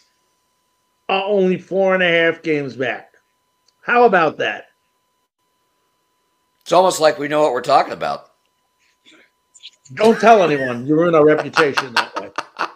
are 1.10 1.26
only 1.26 1.58
four 1.58 1.96
and 1.96 2.04
a 2.04 2.08
half 2.08 2.42
games 2.44 2.76
back. 2.76 3.14
How 3.82 4.04
about 4.04 4.38
that? 4.38 4.68
It's 6.62 6.72
almost 6.72 7.02
like 7.02 7.18
we 7.18 7.28
know 7.28 7.42
what 7.42 7.52
we're 7.52 7.62
talking 7.62 7.94
about. 7.94 8.30
Don't 9.96 10.20
tell 10.20 10.44
anyone. 10.44 10.86
You 10.86 10.96
ruin 10.96 11.16
our 11.16 11.26
reputation 11.26 11.94
that 11.96 12.16
way. 12.22 12.30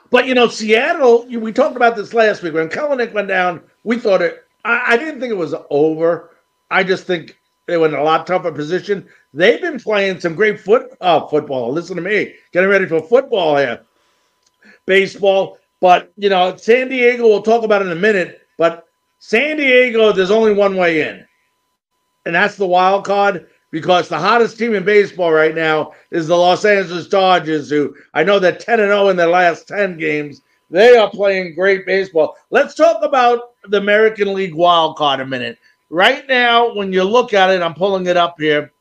But 0.09 0.25
you 0.25 0.34
know, 0.34 0.47
Seattle. 0.47 1.27
We 1.27 1.53
talked 1.53 1.75
about 1.75 1.95
this 1.95 2.13
last 2.13 2.41
week 2.41 2.55
when 2.55 2.69
Kelenic 2.69 3.13
went 3.13 3.27
down. 3.27 3.61
We 3.84 3.99
thought 3.99 4.23
it. 4.23 4.43
I, 4.65 4.93
I 4.93 4.97
didn't 4.97 5.19
think 5.19 5.29
it 5.31 5.38
was 5.38 5.53
over. 5.69 6.31
I 6.71 6.84
just 6.84 7.05
think 7.05 7.38
they 7.67 7.77
were 7.77 7.88
in 7.88 7.93
a 7.93 8.03
lot 8.03 8.25
tougher 8.25 8.51
position. 8.51 9.07
They've 9.34 9.61
been 9.61 9.79
playing 9.79 10.19
some 10.19 10.34
great 10.34 10.59
foot 10.59 10.89
uh, 11.01 11.27
football. 11.27 11.71
Listen 11.71 11.95
to 11.95 12.01
me, 12.01 12.34
getting 12.51 12.69
ready 12.69 12.88
for 12.88 13.01
football 13.01 13.57
here, 13.57 13.81
baseball. 14.88 15.59
But 15.84 16.13
you 16.15 16.29
know, 16.29 16.55
San 16.55 16.88
Diego. 16.88 17.27
We'll 17.27 17.41
talk 17.41 17.65
about 17.65 17.81
in 17.81 17.91
a 17.91 17.95
minute. 17.95 18.47
But 18.57 18.88
San 19.19 19.57
Diego, 19.57 20.13
there's 20.13 20.31
only 20.31 20.53
one 20.53 20.77
way 20.77 21.01
in, 21.01 21.27
and 22.25 22.34
that's 22.34 22.55
the 22.55 22.65
wild 22.65 23.03
card 23.03 23.47
because 23.69 24.07
the 24.07 24.17
hottest 24.17 24.57
team 24.57 24.75
in 24.75 24.86
baseball 24.86 25.34
right 25.34 25.53
now 25.53 25.91
is 26.09 26.25
the 26.25 26.38
Los 26.38 26.63
Angeles 26.63 27.09
Dodgers, 27.09 27.69
who 27.69 27.93
I 28.13 28.23
know 28.23 28.39
they're 28.39 28.55
10 28.55 28.79
and 28.79 28.91
0 28.91 29.09
in 29.09 29.17
their 29.17 29.27
last 29.27 29.67
10 29.67 29.97
games. 29.97 30.41
They 30.69 30.95
are 30.95 31.09
playing 31.09 31.53
great 31.53 31.86
baseball. 31.86 32.38
Let's 32.49 32.75
talk 32.75 33.03
about 33.03 33.51
the 33.67 33.79
American 33.79 34.34
League 34.34 34.55
wild 34.55 34.95
card 34.95 35.19
a 35.19 35.25
minute. 35.25 35.57
Right 35.89 36.25
now, 36.29 36.73
when 36.73 36.93
you 36.93 37.03
look 37.03 37.34
at 37.34 37.49
it, 37.49 37.61
I'm 37.61 37.73
pulling 37.73 38.05
it 38.05 38.15
up 38.15 38.39
here 38.39 38.71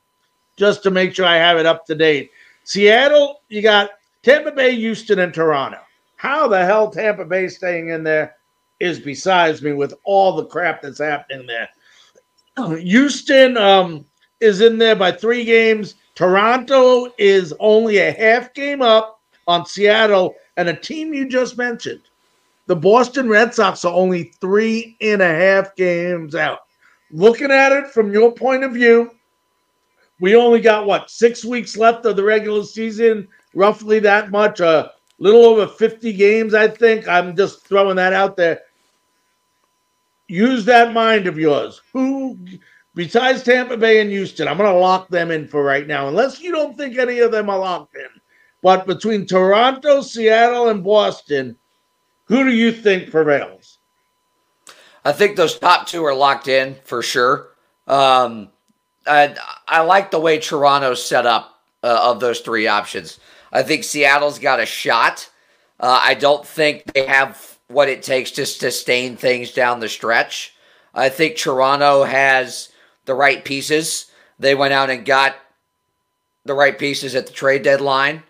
just 0.55 0.83
to 0.83 0.89
make 0.89 1.13
sure 1.13 1.25
I 1.25 1.35
have 1.35 1.57
it 1.57 1.65
up 1.65 1.85
to 1.87 1.95
date. 1.95 2.31
Seattle, 2.63 3.41
you 3.49 3.61
got 3.61 3.89
Tampa 4.21 4.53
Bay, 4.53 4.73
Houston, 4.77 5.19
and 5.19 5.33
Toronto. 5.33 5.82
How 6.23 6.47
the 6.47 6.65
hell 6.65 6.89
Tampa 6.89 7.25
Bay 7.25 7.49
staying 7.49 7.89
in 7.89 8.01
there 8.01 8.37
is 8.79 8.97
besides 8.97 9.61
me 9.61 9.73
with 9.73 9.93
all 10.05 10.33
the 10.33 10.45
crap 10.45 10.81
that's 10.81 10.99
happening 10.99 11.45
there. 11.45 11.67
Houston, 12.79 13.57
um, 13.57 14.05
is 14.39 14.61
in 14.61 14.77
there 14.77 14.95
by 14.95 15.11
three 15.11 15.43
games. 15.43 15.95
Toronto 16.15 17.13
is 17.17 17.53
only 17.59 17.97
a 17.97 18.13
half 18.13 18.53
game 18.53 18.81
up 18.81 19.19
on 19.47 19.65
Seattle 19.65 20.35
and 20.55 20.69
a 20.69 20.75
team 20.75 21.13
you 21.13 21.27
just 21.27 21.57
mentioned. 21.57 22.03
The 22.67 22.75
Boston 22.77 23.27
Red 23.27 23.53
Sox 23.53 23.83
are 23.83 23.93
only 23.93 24.31
three 24.39 24.95
and 25.01 25.21
a 25.21 25.27
half 25.27 25.75
games 25.75 26.35
out. 26.35 26.59
Looking 27.11 27.51
at 27.51 27.73
it 27.73 27.87
from 27.87 28.13
your 28.13 28.31
point 28.31 28.63
of 28.63 28.71
view, 28.71 29.11
we 30.21 30.37
only 30.37 30.61
got 30.61 30.85
what 30.85 31.11
six 31.11 31.43
weeks 31.43 31.75
left 31.75 32.05
of 32.05 32.15
the 32.15 32.23
regular 32.23 32.63
season, 32.63 33.27
roughly 33.53 33.99
that 33.99 34.31
much, 34.31 34.61
uh, 34.61 34.87
little 35.23 35.45
over 35.45 35.67
50 35.67 36.11
games, 36.13 36.53
I 36.53 36.67
think. 36.67 37.07
I'm 37.07 37.35
just 37.35 37.65
throwing 37.65 37.95
that 37.95 38.11
out 38.11 38.35
there. 38.35 38.59
Use 40.27 40.65
that 40.65 40.93
mind 40.93 41.27
of 41.27 41.37
yours. 41.37 41.81
Who 41.93 42.37
besides 42.93 43.41
Tampa 43.41 43.77
Bay 43.77 44.01
and 44.01 44.09
Houston, 44.09 44.49
I'm 44.49 44.57
going 44.57 44.69
to 44.69 44.77
lock 44.77 45.07
them 45.07 45.31
in 45.31 45.47
for 45.47 45.63
right 45.63 45.87
now, 45.87 46.09
unless 46.09 46.41
you 46.41 46.51
don't 46.51 46.77
think 46.77 46.97
any 46.97 47.19
of 47.19 47.31
them 47.31 47.49
are 47.49 47.57
locked 47.57 47.95
in. 47.95 48.07
But 48.61 48.85
between 48.85 49.25
Toronto, 49.25 50.01
Seattle, 50.01 50.67
and 50.69 50.83
Boston, 50.83 51.55
who 52.25 52.43
do 52.43 52.51
you 52.51 52.73
think 52.73 53.09
prevails? 53.09 53.79
I 55.05 55.13
think 55.13 55.37
those 55.37 55.57
top 55.57 55.87
two 55.87 56.03
are 56.03 56.15
locked 56.15 56.49
in 56.49 56.75
for 56.83 57.01
sure. 57.01 57.49
Um, 57.87 58.49
I, 59.07 59.35
I 59.67 59.81
like 59.81 60.11
the 60.11 60.19
way 60.19 60.39
Toronto's 60.39 61.03
set 61.05 61.25
up 61.25 61.61
uh, 61.81 62.11
of 62.11 62.19
those 62.19 62.41
three 62.41 62.67
options. 62.67 63.19
I 63.53 63.63
think 63.63 63.83
Seattle's 63.83 64.39
got 64.39 64.59
a 64.59 64.65
shot. 64.65 65.29
Uh, 65.79 65.99
I 66.01 66.15
don't 66.15 66.45
think 66.45 66.91
they 66.91 67.05
have 67.05 67.59
what 67.67 67.87
it 67.87 68.03
takes 68.03 68.31
to 68.31 68.45
sustain 68.45 69.15
things 69.15 69.53
down 69.53 69.79
the 69.79 69.87
stretch. 69.87 70.55
I 70.93 71.09
think 71.09 71.37
Toronto 71.37 72.03
has 72.03 72.69
the 73.05 73.13
right 73.13 73.45
pieces. 73.45 74.11
They 74.39 74.55
went 74.55 74.73
out 74.73 74.89
and 74.89 75.05
got 75.05 75.35
the 76.45 76.53
right 76.53 76.77
pieces 76.77 77.15
at 77.15 77.27
the 77.27 77.33
trade 77.33 77.63
deadline 77.63 78.23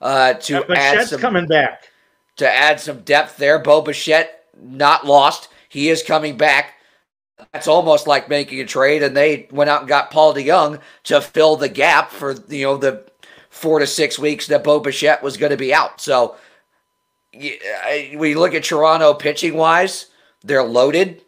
uh, 0.00 0.34
to 0.34 0.64
yeah, 0.68 0.74
add 0.76 1.08
some 1.08 1.20
coming 1.20 1.46
back 1.46 1.90
to 2.36 2.50
add 2.50 2.80
some 2.80 3.02
depth 3.02 3.36
there. 3.36 3.58
Bo 3.58 3.82
Bichette 3.82 4.46
not 4.58 5.06
lost. 5.06 5.48
He 5.68 5.90
is 5.90 6.02
coming 6.02 6.36
back. 6.36 6.74
That's 7.52 7.68
almost 7.68 8.06
like 8.06 8.28
making 8.28 8.60
a 8.60 8.66
trade, 8.66 9.02
and 9.02 9.16
they 9.16 9.46
went 9.50 9.70
out 9.70 9.80
and 9.80 9.88
got 9.88 10.10
Paul 10.10 10.34
DeJong 10.34 10.80
to 11.04 11.20
fill 11.20 11.56
the 11.56 11.68
gap 11.68 12.10
for 12.10 12.34
you 12.48 12.64
know 12.64 12.76
the 12.76 13.04
four 13.60 13.78
to 13.78 13.86
six 13.86 14.18
weeks 14.18 14.46
that 14.46 14.64
Bo 14.64 14.80
Bichette 14.80 15.22
was 15.22 15.36
going 15.36 15.50
to 15.50 15.56
be 15.56 15.72
out. 15.74 16.00
So 16.00 16.36
we 17.32 18.34
look 18.34 18.54
at 18.54 18.64
Toronto 18.64 19.14
pitching 19.14 19.54
wise, 19.54 20.06
they're 20.42 20.64
loaded. 20.64 21.22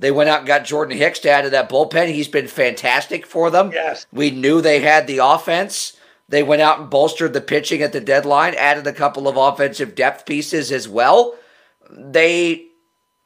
They 0.00 0.12
went 0.12 0.28
out 0.28 0.40
and 0.40 0.46
got 0.46 0.64
Jordan 0.64 0.96
Hicks 0.96 1.18
to 1.20 1.30
add 1.30 1.42
to 1.42 1.50
that 1.50 1.68
bullpen. 1.68 2.12
He's 2.12 2.28
been 2.28 2.46
fantastic 2.46 3.26
for 3.26 3.50
them. 3.50 3.72
Yes. 3.72 4.06
We 4.12 4.30
knew 4.30 4.60
they 4.60 4.80
had 4.80 5.08
the 5.08 5.18
offense. 5.18 5.96
They 6.28 6.44
went 6.44 6.62
out 6.62 6.78
and 6.78 6.88
bolstered 6.88 7.32
the 7.32 7.40
pitching 7.40 7.82
at 7.82 7.92
the 7.92 8.00
deadline, 8.00 8.54
added 8.54 8.86
a 8.86 8.92
couple 8.92 9.26
of 9.26 9.36
offensive 9.36 9.96
depth 9.96 10.24
pieces 10.24 10.70
as 10.70 10.88
well. 10.88 11.34
They 11.90 12.66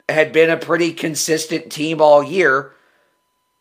had 0.09 0.33
been 0.33 0.49
a 0.49 0.57
pretty 0.57 0.93
consistent 0.93 1.71
team 1.71 2.01
all 2.01 2.23
year, 2.23 2.73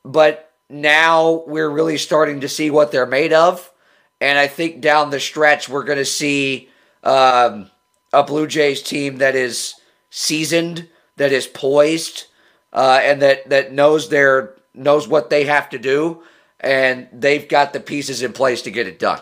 but 0.06 0.54
now 0.70 1.44
we're 1.48 1.70
really 1.70 1.98
starting 1.98 2.42
to 2.42 2.48
see 2.48 2.70
what 2.70 2.94
they're 2.94 3.06
made 3.06 3.34
of. 3.34 3.74
And 4.22 4.38
I 4.38 4.48
think 4.48 4.82
down 4.82 5.10
the 5.10 5.20
stretch, 5.20 5.68
we're 5.68 5.84
going 5.84 5.98
to 5.98 6.06
see 6.06 6.70
um, 7.04 7.70
a 8.14 8.24
Blue 8.24 8.48
Jays 8.48 8.82
team 8.84 9.18
that 9.18 9.36
is 9.36 9.74
seasoned, 10.12 10.88
that 11.18 11.32
is 11.32 11.48
poised, 11.48 12.26
uh, 12.72 13.00
and 13.04 13.22
that 13.22 13.50
that 13.50 13.74
knows 13.74 14.10
their 14.10 14.56
knows 14.74 15.08
what 15.08 15.30
they 15.30 15.44
have 15.46 15.70
to 15.70 15.80
do, 15.80 16.22
and 16.60 17.08
they've 17.12 17.50
got 17.50 17.74
the 17.74 17.80
pieces 17.80 18.22
in 18.22 18.32
place 18.32 18.62
to 18.62 18.72
get 18.72 18.88
it 18.88 19.00
done. 19.00 19.20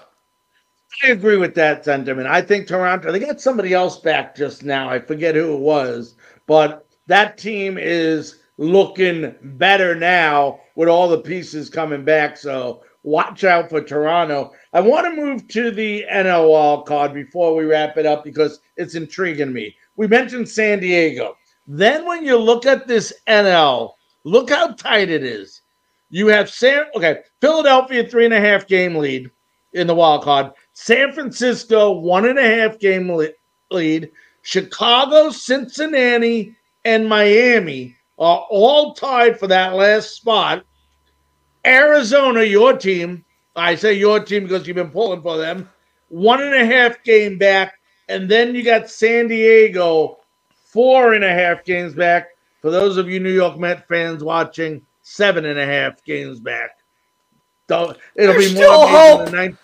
I 1.03 1.11
agree 1.11 1.37
with 1.37 1.55
that 1.55 1.85
sentiment. 1.85 2.27
I 2.27 2.41
think 2.41 2.67
Toronto 2.67 3.11
they 3.11 3.19
got 3.19 3.39
somebody 3.39 3.73
else 3.73 3.99
back 3.99 4.35
just 4.35 4.63
now. 4.63 4.89
I 4.89 4.99
forget 4.99 5.35
who 5.35 5.53
it 5.53 5.59
was, 5.59 6.15
but 6.45 6.85
that 7.07 7.37
team 7.37 7.77
is 7.79 8.39
looking 8.57 9.33
better 9.41 9.95
now 9.95 10.59
with 10.75 10.89
all 10.89 11.07
the 11.07 11.21
pieces 11.21 11.69
coming 11.69 12.03
back. 12.03 12.35
So 12.35 12.83
watch 13.03 13.43
out 13.45 13.69
for 13.69 13.81
Toronto. 13.81 14.51
I 14.71 14.81
want 14.81 15.05
to 15.05 15.21
move 15.21 15.47
to 15.47 15.71
the 15.71 16.05
NL 16.11 16.49
wild 16.49 16.85
card 16.85 17.13
before 17.13 17.55
we 17.55 17.65
wrap 17.65 17.97
it 17.97 18.05
up 18.05 18.23
because 18.23 18.59
it's 18.77 18.93
intriguing 18.93 19.51
me. 19.51 19.75
We 19.95 20.05
mentioned 20.07 20.47
San 20.47 20.79
Diego. 20.79 21.35
Then 21.67 22.05
when 22.05 22.23
you 22.23 22.37
look 22.37 22.67
at 22.67 22.87
this 22.87 23.11
NL, 23.27 23.93
look 24.25 24.51
how 24.51 24.73
tight 24.73 25.09
it 25.09 25.23
is. 25.23 25.61
You 26.11 26.27
have 26.27 26.49
San 26.49 26.85
okay, 26.95 27.19
Philadelphia 27.41 28.07
three 28.07 28.25
and 28.25 28.33
a 28.33 28.39
half 28.39 28.67
game 28.67 28.95
lead 28.95 29.31
in 29.73 29.87
the 29.87 29.95
wild 29.95 30.23
card. 30.23 30.51
San 30.73 31.13
Francisco 31.13 31.91
one 31.91 32.25
and 32.25 32.37
a 32.37 32.55
half 32.55 32.77
game 32.79 33.11
lead. 33.71 34.11
Chicago, 34.43 35.31
Cincinnati, 35.31 36.55
and 36.85 37.09
Miami 37.09 37.95
are 38.17 38.45
all 38.49 38.93
tied 38.93 39.39
for 39.39 39.47
that 39.47 39.73
last 39.73 40.15
spot. 40.15 40.63
Arizona, 41.65 42.43
your 42.43 42.77
team, 42.77 43.25
I 43.59 43.75
say 43.75 43.93
your 43.93 44.19
team 44.19 44.43
because 44.43 44.67
you've 44.67 44.75
been 44.75 44.91
pulling 44.91 45.21
for 45.21 45.37
them, 45.37 45.69
one 46.09 46.41
and 46.41 46.53
a 46.53 46.65
half 46.65 47.03
game 47.03 47.37
back. 47.37 47.79
And 48.07 48.29
then 48.29 48.55
you 48.55 48.63
got 48.63 48.89
San 48.89 49.27
Diego, 49.27 50.17
four 50.49 51.13
and 51.13 51.23
a 51.23 51.31
half 51.31 51.63
games 51.63 51.93
back. 51.93 52.29
For 52.61 52.71
those 52.71 52.97
of 52.97 53.09
you 53.09 53.19
New 53.19 53.31
York 53.31 53.57
Met 53.57 53.87
fans 53.87 54.23
watching, 54.23 54.81
seven 55.03 55.45
and 55.45 55.59
a 55.59 55.65
half 55.65 56.03
games 56.03 56.39
back. 56.39 56.71
So 57.67 57.95
it'll 58.15 58.33
There's 58.33 58.53
be 58.53 58.61
oh, 58.63 58.87
more 58.89 59.21
amazing, 59.21 59.35
than, 59.35 59.57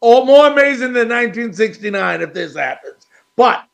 or 0.00 0.26
more 0.26 0.46
amazing 0.48 0.92
than 0.92 1.08
1969 1.08 2.22
if 2.22 2.34
this 2.34 2.56
happens. 2.56 3.06
But 3.36 3.64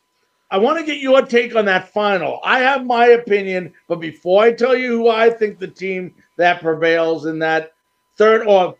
I 0.51 0.57
want 0.57 0.77
to 0.79 0.85
get 0.85 0.99
your 0.99 1.23
take 1.23 1.55
on 1.55 1.65
that 1.65 1.91
final. 1.91 2.39
I 2.43 2.59
have 2.59 2.85
my 2.85 3.07
opinion, 3.07 3.73
but 3.87 3.99
before 3.99 4.43
I 4.43 4.51
tell 4.51 4.75
you 4.75 4.89
who 4.89 5.09
I 5.09 5.29
think 5.29 5.57
the 5.57 5.67
team 5.67 6.13
that 6.37 6.61
prevails 6.61 7.25
in 7.25 7.39
that 7.39 7.73
third, 8.17 8.45
or 8.45 8.75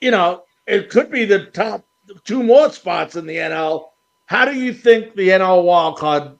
you 0.00 0.10
know, 0.10 0.44
it 0.66 0.90
could 0.90 1.10
be 1.10 1.24
the 1.24 1.46
top 1.46 1.84
two 2.24 2.42
more 2.42 2.70
spots 2.72 3.16
in 3.16 3.26
the 3.26 3.36
NL. 3.36 3.88
How 4.26 4.44
do 4.44 4.54
you 4.54 4.72
think 4.72 5.14
the 5.14 5.28
NL 5.28 5.64
wildcard 5.64 6.36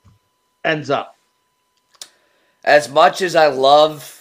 ends 0.65 0.91
up? 0.91 1.17
As 2.65 2.89
much 2.89 3.23
as 3.23 3.35
I 3.35 3.49
love 3.49 4.21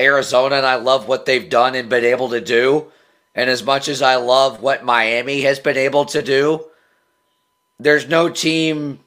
Arizona, 0.00 0.56
and 0.56 0.66
I 0.66 0.76
love 0.76 1.08
what 1.08 1.26
they've 1.26 1.48
done 1.48 1.74
and 1.74 1.88
been 1.88 2.04
able 2.04 2.28
to 2.30 2.40
do. 2.40 2.90
And 3.34 3.50
as 3.50 3.62
much 3.62 3.88
as 3.88 4.02
I 4.02 4.16
love 4.16 4.62
what 4.62 4.84
Miami 4.84 5.42
has 5.42 5.58
been 5.58 5.76
able 5.76 6.04
to 6.06 6.22
do, 6.22 6.64
there's 7.78 8.08
no 8.08 8.28
team 8.28 9.00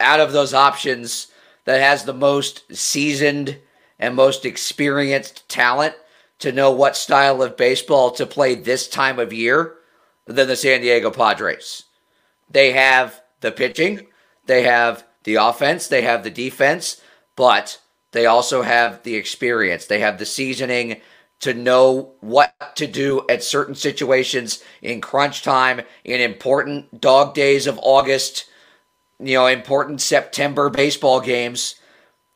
out 0.00 0.20
of 0.20 0.32
those 0.32 0.54
options 0.54 1.28
that 1.64 1.80
has 1.80 2.04
the 2.04 2.14
most 2.14 2.74
seasoned 2.74 3.58
and 3.98 4.14
most 4.14 4.44
experienced 4.44 5.48
talent 5.48 5.94
to 6.38 6.52
know 6.52 6.70
what 6.70 6.96
style 6.96 7.42
of 7.42 7.56
baseball 7.56 8.10
to 8.12 8.26
play 8.26 8.54
this 8.54 8.88
time 8.88 9.18
of 9.18 9.32
year 9.32 9.74
than 10.26 10.48
the 10.48 10.56
San 10.56 10.80
Diego 10.80 11.10
Padres. 11.10 11.84
They 12.50 12.72
have 12.72 13.22
the 13.40 13.52
pitching, 13.52 14.06
they 14.46 14.62
have 14.62 15.04
the 15.24 15.36
offense, 15.36 15.88
they 15.88 16.02
have 16.02 16.22
the 16.22 16.30
defense, 16.30 17.00
but 17.36 17.80
they 18.12 18.26
also 18.26 18.62
have 18.62 19.02
the 19.02 19.14
experience, 19.16 19.86
they 19.86 20.00
have 20.00 20.18
the 20.18 20.26
seasoning 20.26 21.00
to 21.40 21.52
know 21.52 22.14
what 22.20 22.54
to 22.76 22.86
do 22.86 23.24
at 23.28 23.42
certain 23.42 23.74
situations 23.74 24.62
in 24.80 25.00
crunch 25.00 25.42
time, 25.42 25.82
in 26.04 26.20
important 26.20 27.00
dog 27.00 27.34
days 27.34 27.66
of 27.66 27.78
August, 27.82 28.46
you 29.18 29.34
know, 29.34 29.46
important 29.46 30.00
September 30.00 30.70
baseball 30.70 31.20
games. 31.20 31.76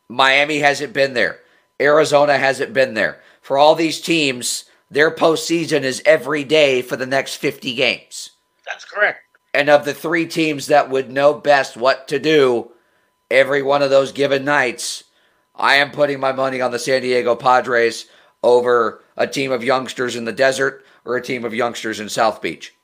Miami 0.09 0.59
hasn't 0.59 0.93
been 0.93 1.15
there. 1.15 1.39
Arizona 1.81 2.37
hasn't 2.37 2.75
been 2.75 2.95
there. 2.95 3.21
For 3.51 3.59
all 3.59 3.75
these 3.75 4.01
teams, 4.01 4.67
their 4.93 5.11
postseason 5.11 5.83
is 5.83 6.01
every 6.07 6.45
day 6.45 6.83
for 6.83 6.95
the 6.95 7.05
next 7.05 7.35
50 7.35 7.75
games. 7.75 8.31
That's 8.65 8.85
correct. 8.85 9.25
And 9.53 9.69
of 9.69 9.85
the 9.85 9.93
three 9.93 10.29
teams 10.29 10.69
that 10.69 10.89
would 10.89 11.11
know 11.11 11.35
best 11.35 11.77
what 11.77 12.07
to 12.07 12.21
do 12.21 12.71
every 13.29 13.61
one 13.61 13.83
of 13.83 13.91
those 13.91 14.13
given 14.13 14.45
nights, 14.45 15.03
I 15.57 15.75
am 15.75 15.91
putting 15.91 16.21
my 16.21 16.31
money 16.31 16.61
on 16.61 16.71
the 16.71 16.79
San 16.79 17.03
Diego 17.03 17.35
Padres 17.35 18.07
over 18.45 19.03
a 19.17 19.27
team 19.27 19.51
of 19.51 19.65
youngsters 19.65 20.15
in 20.15 20.27
the 20.27 20.33
desert 20.33 20.85
or 21.05 21.17
a 21.17 21.21
team 21.21 21.45
of 21.45 21.53
youngsters 21.53 21.99
in 21.99 22.09
South 22.09 22.41
Beach. 22.41 22.77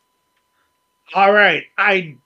All 1.15 1.33
right. 1.33 1.63
I 1.79 2.17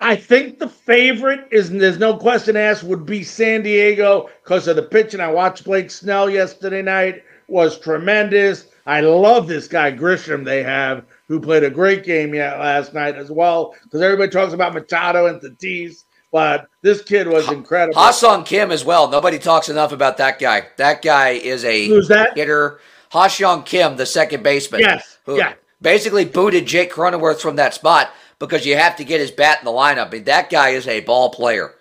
I 0.00 0.16
think 0.16 0.58
the 0.58 0.68
favorite 0.68 1.48
is 1.50 1.70
there's 1.70 1.98
no 1.98 2.16
question 2.16 2.56
asked 2.56 2.82
would 2.82 3.06
be 3.06 3.22
San 3.22 3.62
Diego 3.62 4.28
because 4.42 4.68
of 4.68 4.76
the 4.76 4.82
pitch. 4.82 5.14
And 5.14 5.22
I 5.22 5.30
watched 5.30 5.64
Blake 5.64 5.90
Snell 5.90 6.28
yesterday 6.28 6.82
night 6.82 7.22
was 7.48 7.78
tremendous. 7.78 8.66
I 8.86 9.00
love 9.00 9.46
this 9.46 9.66
guy 9.66 9.92
Grisham 9.92 10.44
they 10.44 10.62
have 10.62 11.04
who 11.28 11.40
played 11.40 11.64
a 11.64 11.70
great 11.70 12.04
game 12.04 12.34
yet 12.34 12.58
last 12.58 12.92
night 12.92 13.14
as 13.14 13.30
well 13.30 13.74
because 13.84 14.02
everybody 14.02 14.30
talks 14.30 14.52
about 14.52 14.74
Machado 14.74 15.26
and 15.26 15.40
Tatis. 15.40 16.04
But 16.30 16.66
this 16.82 17.00
kid 17.00 17.28
was 17.28 17.48
incredible. 17.50 17.98
Ha-Seong 17.98 18.44
Kim 18.44 18.72
as 18.72 18.84
well. 18.84 19.08
Nobody 19.08 19.38
talks 19.38 19.68
enough 19.68 19.92
about 19.92 20.16
that 20.16 20.40
guy. 20.40 20.66
That 20.78 21.00
guy 21.00 21.30
is 21.30 21.64
a 21.64 21.86
Who's 21.86 22.08
that? 22.08 22.36
hitter. 22.36 22.80
Ha-Seong 23.10 23.64
Kim, 23.64 23.96
the 23.96 24.04
second 24.04 24.42
baseman. 24.42 24.80
Yes. 24.80 25.18
Who 25.26 25.38
yeah. 25.38 25.54
basically 25.80 26.24
booted 26.24 26.66
Jake 26.66 26.92
Cronenworth 26.92 27.40
from 27.40 27.54
that 27.56 27.72
spot 27.72 28.10
because 28.46 28.66
you 28.66 28.76
have 28.76 28.96
to 28.96 29.04
get 29.04 29.20
his 29.20 29.30
bat 29.30 29.58
in 29.60 29.64
the 29.64 29.70
lineup. 29.70 30.08
I 30.08 30.10
mean, 30.10 30.24
that 30.24 30.50
guy 30.50 30.70
is 30.70 30.86
a 30.86 31.00
ball 31.00 31.30
player. 31.30 31.74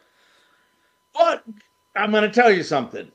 But 1.13 1.43
I'm 1.95 2.11
going 2.11 2.23
to 2.23 2.31
tell 2.31 2.51
you 2.51 2.63
something. 2.63 3.11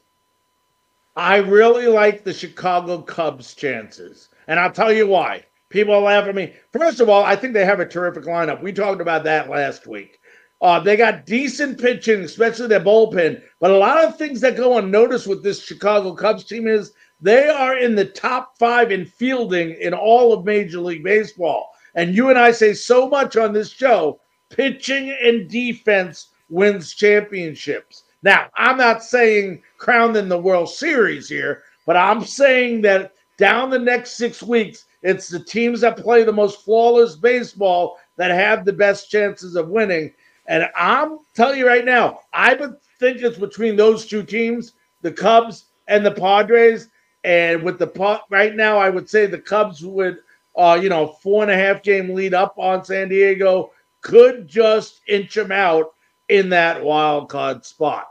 I 1.16 1.36
really 1.38 1.86
like 1.86 2.22
the 2.22 2.32
Chicago 2.32 3.02
Cubs' 3.02 3.54
chances. 3.54 4.28
And 4.46 4.60
I'll 4.60 4.72
tell 4.72 4.92
you 4.92 5.06
why. 5.06 5.44
People 5.68 6.00
laugh 6.00 6.26
at 6.26 6.34
me. 6.34 6.54
First 6.72 7.00
of 7.00 7.08
all, 7.08 7.24
I 7.24 7.36
think 7.36 7.52
they 7.52 7.64
have 7.64 7.80
a 7.80 7.86
terrific 7.86 8.24
lineup. 8.24 8.62
We 8.62 8.72
talked 8.72 9.00
about 9.00 9.24
that 9.24 9.50
last 9.50 9.86
week. 9.86 10.20
Uh, 10.60 10.80
they 10.80 10.96
got 10.96 11.26
decent 11.26 11.80
pitching, 11.80 12.22
especially 12.22 12.68
their 12.68 12.80
bullpen. 12.80 13.42
But 13.60 13.70
a 13.70 13.76
lot 13.76 14.04
of 14.04 14.16
things 14.16 14.40
that 14.40 14.56
go 14.56 14.78
unnoticed 14.78 15.26
with 15.26 15.42
this 15.42 15.62
Chicago 15.62 16.14
Cubs 16.14 16.44
team 16.44 16.66
is 16.66 16.92
they 17.20 17.48
are 17.48 17.76
in 17.76 17.94
the 17.94 18.04
top 18.04 18.56
five 18.58 18.90
in 18.90 19.04
fielding 19.04 19.72
in 19.80 19.92
all 19.92 20.32
of 20.32 20.44
Major 20.44 20.80
League 20.80 21.04
Baseball. 21.04 21.70
And 21.98 22.14
you 22.14 22.30
and 22.30 22.38
I 22.38 22.52
say 22.52 22.74
so 22.74 23.08
much 23.08 23.36
on 23.36 23.52
this 23.52 23.70
show 23.70 24.20
pitching 24.50 25.10
and 25.20 25.50
defense 25.50 26.28
wins 26.48 26.94
championships. 26.94 28.04
Now, 28.22 28.46
I'm 28.54 28.78
not 28.78 29.02
saying 29.02 29.62
crown 29.78 30.14
in 30.14 30.28
the 30.28 30.38
World 30.38 30.70
Series 30.70 31.28
here, 31.28 31.64
but 31.86 31.96
I'm 31.96 32.22
saying 32.22 32.82
that 32.82 33.14
down 33.36 33.70
the 33.70 33.80
next 33.80 34.12
six 34.12 34.44
weeks, 34.44 34.84
it's 35.02 35.28
the 35.28 35.42
teams 35.42 35.80
that 35.80 35.96
play 35.96 36.22
the 36.22 36.32
most 36.32 36.64
flawless 36.64 37.16
baseball 37.16 37.98
that 38.14 38.30
have 38.30 38.64
the 38.64 38.72
best 38.72 39.10
chances 39.10 39.56
of 39.56 39.68
winning. 39.68 40.12
And 40.46 40.70
I'm 40.76 41.18
telling 41.34 41.58
you 41.58 41.66
right 41.66 41.84
now, 41.84 42.20
I 42.32 42.54
would 42.54 42.76
think 43.00 43.22
it's 43.22 43.38
between 43.38 43.74
those 43.74 44.06
two 44.06 44.22
teams, 44.22 44.74
the 45.02 45.10
Cubs 45.10 45.64
and 45.88 46.06
the 46.06 46.12
Padres. 46.12 46.90
And 47.24 47.64
with 47.64 47.80
the 47.80 48.20
right 48.30 48.54
now, 48.54 48.78
I 48.78 48.88
would 48.88 49.10
say 49.10 49.26
the 49.26 49.40
Cubs 49.40 49.84
would, 49.84 50.18
uh, 50.58 50.78
you 50.80 50.88
know, 50.88 51.06
four 51.06 51.42
and 51.42 51.52
a 51.52 51.56
half 51.56 51.82
game 51.82 52.14
lead 52.14 52.34
up 52.34 52.58
on 52.58 52.84
San 52.84 53.08
Diego 53.08 53.70
could 54.00 54.46
just 54.48 55.00
inch 55.06 55.34
them 55.34 55.52
out 55.52 55.94
in 56.28 56.50
that 56.50 56.82
wild 56.82 57.28
card 57.28 57.64
spot. 57.64 58.08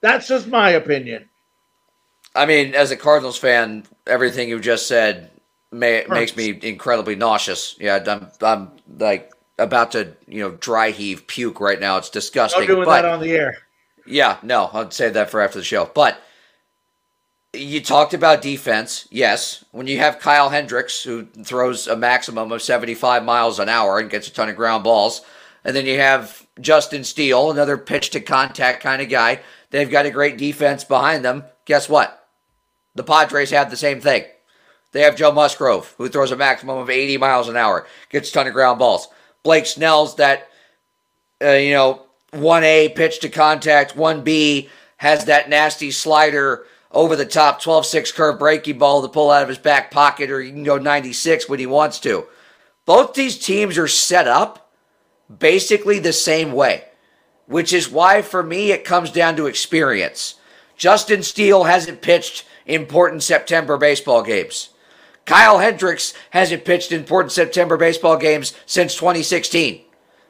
That's 0.00 0.26
just 0.26 0.48
my 0.48 0.70
opinion. 0.70 1.28
I 2.34 2.46
mean, 2.46 2.74
as 2.74 2.90
a 2.90 2.96
Cardinals 2.96 3.38
fan, 3.38 3.84
everything 4.06 4.48
you 4.48 4.60
just 4.60 4.88
said 4.88 5.30
may, 5.70 6.04
makes 6.08 6.36
me 6.36 6.58
incredibly 6.62 7.16
nauseous. 7.16 7.76
Yeah, 7.78 8.02
I'm, 8.06 8.28
I'm 8.40 8.70
like 8.98 9.32
about 9.58 9.92
to, 9.92 10.14
you 10.26 10.42
know, 10.42 10.52
dry 10.52 10.90
heave 10.90 11.26
puke 11.26 11.60
right 11.60 11.80
now. 11.80 11.98
It's 11.98 12.10
disgusting. 12.10 12.62
No 12.62 12.66
doing 12.66 12.84
but, 12.84 13.02
that 13.02 13.10
on 13.10 13.20
the 13.20 13.32
air. 13.32 13.58
Yeah, 14.06 14.38
no, 14.42 14.70
I'll 14.72 14.90
save 14.90 15.14
that 15.14 15.30
for 15.30 15.40
after 15.40 15.58
the 15.58 15.64
show. 15.64 15.90
But 15.94 16.18
you 17.58 17.80
talked 17.80 18.14
about 18.14 18.42
defense. 18.42 19.06
Yes, 19.10 19.64
when 19.70 19.86
you 19.86 19.98
have 19.98 20.18
Kyle 20.18 20.50
Hendricks 20.50 21.02
who 21.02 21.26
throws 21.26 21.86
a 21.86 21.96
maximum 21.96 22.52
of 22.52 22.62
75 22.62 23.24
miles 23.24 23.58
an 23.58 23.68
hour 23.68 23.98
and 23.98 24.10
gets 24.10 24.28
a 24.28 24.32
ton 24.32 24.48
of 24.48 24.56
ground 24.56 24.84
balls, 24.84 25.22
and 25.64 25.74
then 25.74 25.86
you 25.86 25.98
have 25.98 26.46
Justin 26.60 27.04
Steele, 27.04 27.50
another 27.50 27.76
pitch 27.76 28.10
to 28.10 28.20
contact 28.20 28.82
kind 28.82 29.02
of 29.02 29.08
guy. 29.08 29.40
They've 29.70 29.90
got 29.90 30.06
a 30.06 30.10
great 30.10 30.38
defense 30.38 30.84
behind 30.84 31.24
them. 31.24 31.44
Guess 31.64 31.88
what? 31.88 32.28
The 32.94 33.04
Padres 33.04 33.50
have 33.50 33.70
the 33.70 33.76
same 33.76 34.00
thing. 34.00 34.24
They 34.92 35.02
have 35.02 35.16
Joe 35.16 35.32
Musgrove, 35.32 35.94
who 35.98 36.08
throws 36.08 36.32
a 36.32 36.36
maximum 36.36 36.78
of 36.78 36.88
80 36.88 37.18
miles 37.18 37.48
an 37.48 37.56
hour, 37.56 37.86
gets 38.08 38.30
a 38.30 38.32
ton 38.32 38.46
of 38.46 38.54
ground 38.54 38.78
balls. 38.78 39.08
Blake 39.42 39.66
Snell's 39.66 40.16
that, 40.16 40.48
uh, 41.42 41.50
you 41.50 41.72
know, 41.72 42.02
1A 42.32 42.94
pitch 42.94 43.20
to 43.20 43.28
contact, 43.28 43.96
1B 43.96 44.68
has 44.98 45.26
that 45.26 45.48
nasty 45.48 45.90
slider 45.90 46.64
over 46.92 47.16
the 47.16 47.26
top 47.26 47.60
12 47.60 47.86
6 47.86 48.12
curve 48.12 48.38
breaking 48.38 48.78
ball 48.78 49.02
to 49.02 49.08
pull 49.08 49.30
out 49.30 49.42
of 49.42 49.48
his 49.48 49.58
back 49.58 49.90
pocket, 49.90 50.30
or 50.30 50.40
he 50.40 50.50
can 50.50 50.64
go 50.64 50.78
96 50.78 51.48
when 51.48 51.58
he 51.58 51.66
wants 51.66 51.98
to. 52.00 52.26
Both 52.86 53.14
these 53.14 53.38
teams 53.38 53.76
are 53.76 53.88
set 53.88 54.26
up 54.26 54.72
basically 55.36 55.98
the 55.98 56.12
same 56.12 56.52
way, 56.52 56.84
which 57.46 57.72
is 57.72 57.90
why 57.90 58.22
for 58.22 58.42
me 58.42 58.72
it 58.72 58.84
comes 58.84 59.10
down 59.10 59.36
to 59.36 59.46
experience. 59.46 60.36
Justin 60.76 61.22
Steele 61.22 61.64
hasn't 61.64 62.02
pitched 62.02 62.46
important 62.64 63.22
September 63.22 63.76
baseball 63.76 64.22
games. 64.22 64.70
Kyle 65.26 65.58
Hendricks 65.58 66.14
hasn't 66.30 66.64
pitched 66.64 66.90
important 66.90 67.32
September 67.32 67.76
baseball 67.76 68.16
games 68.16 68.54
since 68.64 68.94
2016, 68.94 69.82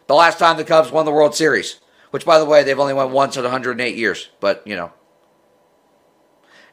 the 0.09 0.15
last 0.15 0.41
time 0.41 0.57
the 0.57 0.65
Cubs 0.65 0.91
won 0.91 1.05
the 1.05 1.13
World 1.13 1.37
Series, 1.37 1.79
which, 2.11 2.25
by 2.25 2.39
the 2.39 2.45
way, 2.45 2.65
they've 2.65 2.81
only 2.81 2.95
won 2.95 3.13
once 3.13 3.37
in 3.37 3.45
108 3.45 3.95
years, 3.95 4.31
but 4.41 4.67
you 4.67 4.75
know. 4.75 4.93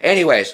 Anyways, 0.06 0.53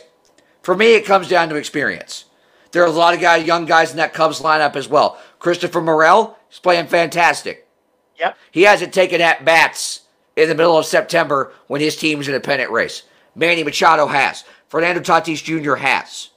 for 0.62 0.76
me, 0.76 0.96
it 0.96 1.06
comes 1.06 1.28
down 1.28 1.50
to 1.50 1.56
experience. 1.56 2.26
There 2.72 2.82
are 2.82 2.88
a 2.88 2.92
lot 2.92 3.14
of 3.14 3.20
guys, 3.20 3.46
young 3.46 3.66
guys 3.66 3.92
in 3.92 3.98
that 3.98 4.14
Cubs 4.14 4.40
lineup 4.40 4.78
as 4.78 4.88
well. 4.88 5.20
Christopher 5.40 5.82
Morel 5.82 6.38
is 6.50 6.58
playing 6.60 6.88
fantastic. 6.88 7.68
Yep. 8.18 8.38
He 8.50 8.62
hasn't 8.62 8.94
taken 8.94 9.20
at 9.20 9.44
bats 9.44 10.04
in 10.38 10.48
the 10.48 10.56
middle 10.56 10.78
of 10.78 10.86
September 10.86 11.52
when 11.68 11.82
his 11.82 11.98
team's 11.98 12.30
in 12.30 12.34
a 12.34 12.40
pennant 12.40 12.72
race. 12.72 13.04
Manny 13.36 13.64
Machado 13.64 14.08
has. 14.08 14.46
Fernando 14.70 15.02
Tatis 15.02 15.44
Jr. 15.44 15.76
has. 15.76 16.30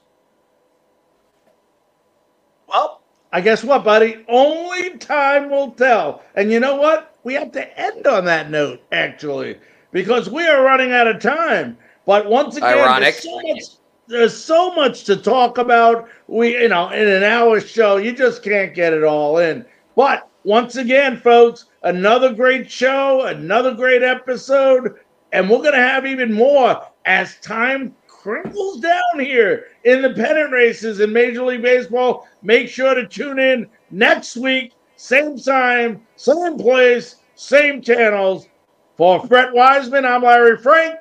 Well, 2.67 3.01
I 3.33 3.43
guess 3.43 3.63
what, 3.63 3.85
buddy? 3.85 4.25
Only 4.29 4.99
time 4.99 5.51
will 5.51 5.71
tell. 5.71 6.23
And 6.35 6.51
you 6.51 6.59
know 6.59 6.75
what? 6.75 7.17
We 7.23 7.35
have 7.35 7.53
to 7.53 7.79
end 7.79 8.09
on 8.09 8.25
that 8.25 8.51
note, 8.51 8.83
actually, 8.91 9.59
because 9.93 10.29
we 10.29 10.45
are 10.49 10.65
running 10.65 10.91
out 10.91 11.07
of 11.07 11.21
time. 11.23 11.79
But 12.07 12.27
once 12.27 12.57
again, 12.57 12.79
Ironic. 12.79 13.15
There's, 13.15 13.23
so 13.23 13.41
much, 13.43 13.63
there's 14.07 14.37
so 14.37 14.75
much 14.75 15.05
to 15.05 15.17
talk 15.17 15.59
about. 15.59 16.09
We, 16.27 16.61
you 16.61 16.69
know, 16.69 16.91
in 16.91 17.09
an 17.09 17.23
hour 17.25 17.61
show, 17.61 17.97
you 17.97 18.13
just 18.13 18.43
can't 18.43 18.75
get 18.75 18.93
it 18.93 19.05
all 19.05 19.39
in. 19.39 19.65
But 19.97 20.29
once 20.45 20.77
again, 20.77 21.17
folks, 21.17 21.67
another 21.83 22.33
great 22.33 22.71
show, 22.71 23.23
another 23.23 23.75
great 23.75 24.03
episode, 24.03 24.97
and 25.33 25.49
we're 25.49 25.63
gonna 25.63 25.77
have 25.77 26.07
even 26.07 26.33
more 26.33 26.83
as 27.07 27.39
time 27.41 27.95
crinkles 28.07 28.81
down 28.81 29.21
here 29.21 29.67
in 29.85 30.01
the 30.01 30.15
pennant 30.15 30.51
races 30.51 31.01
in 31.01 31.13
Major 31.13 31.45
League 31.45 31.63
Baseball. 31.63 32.27
Make 32.43 32.69
sure 32.69 32.95
to 32.95 33.07
tune 33.07 33.39
in 33.39 33.69
next 33.91 34.37
week, 34.37 34.73
same 34.97 35.39
time, 35.39 36.03
same 36.17 36.59
place, 36.59 37.17
same 37.35 37.83
channels. 37.83 38.49
For 38.97 39.27
Brett 39.27 39.53
Wiseman, 39.53 40.05
I'm 40.05 40.23
Larry 40.23 40.57
Frank. 40.57 40.97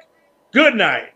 Good 0.54 0.76
night. 0.76 1.14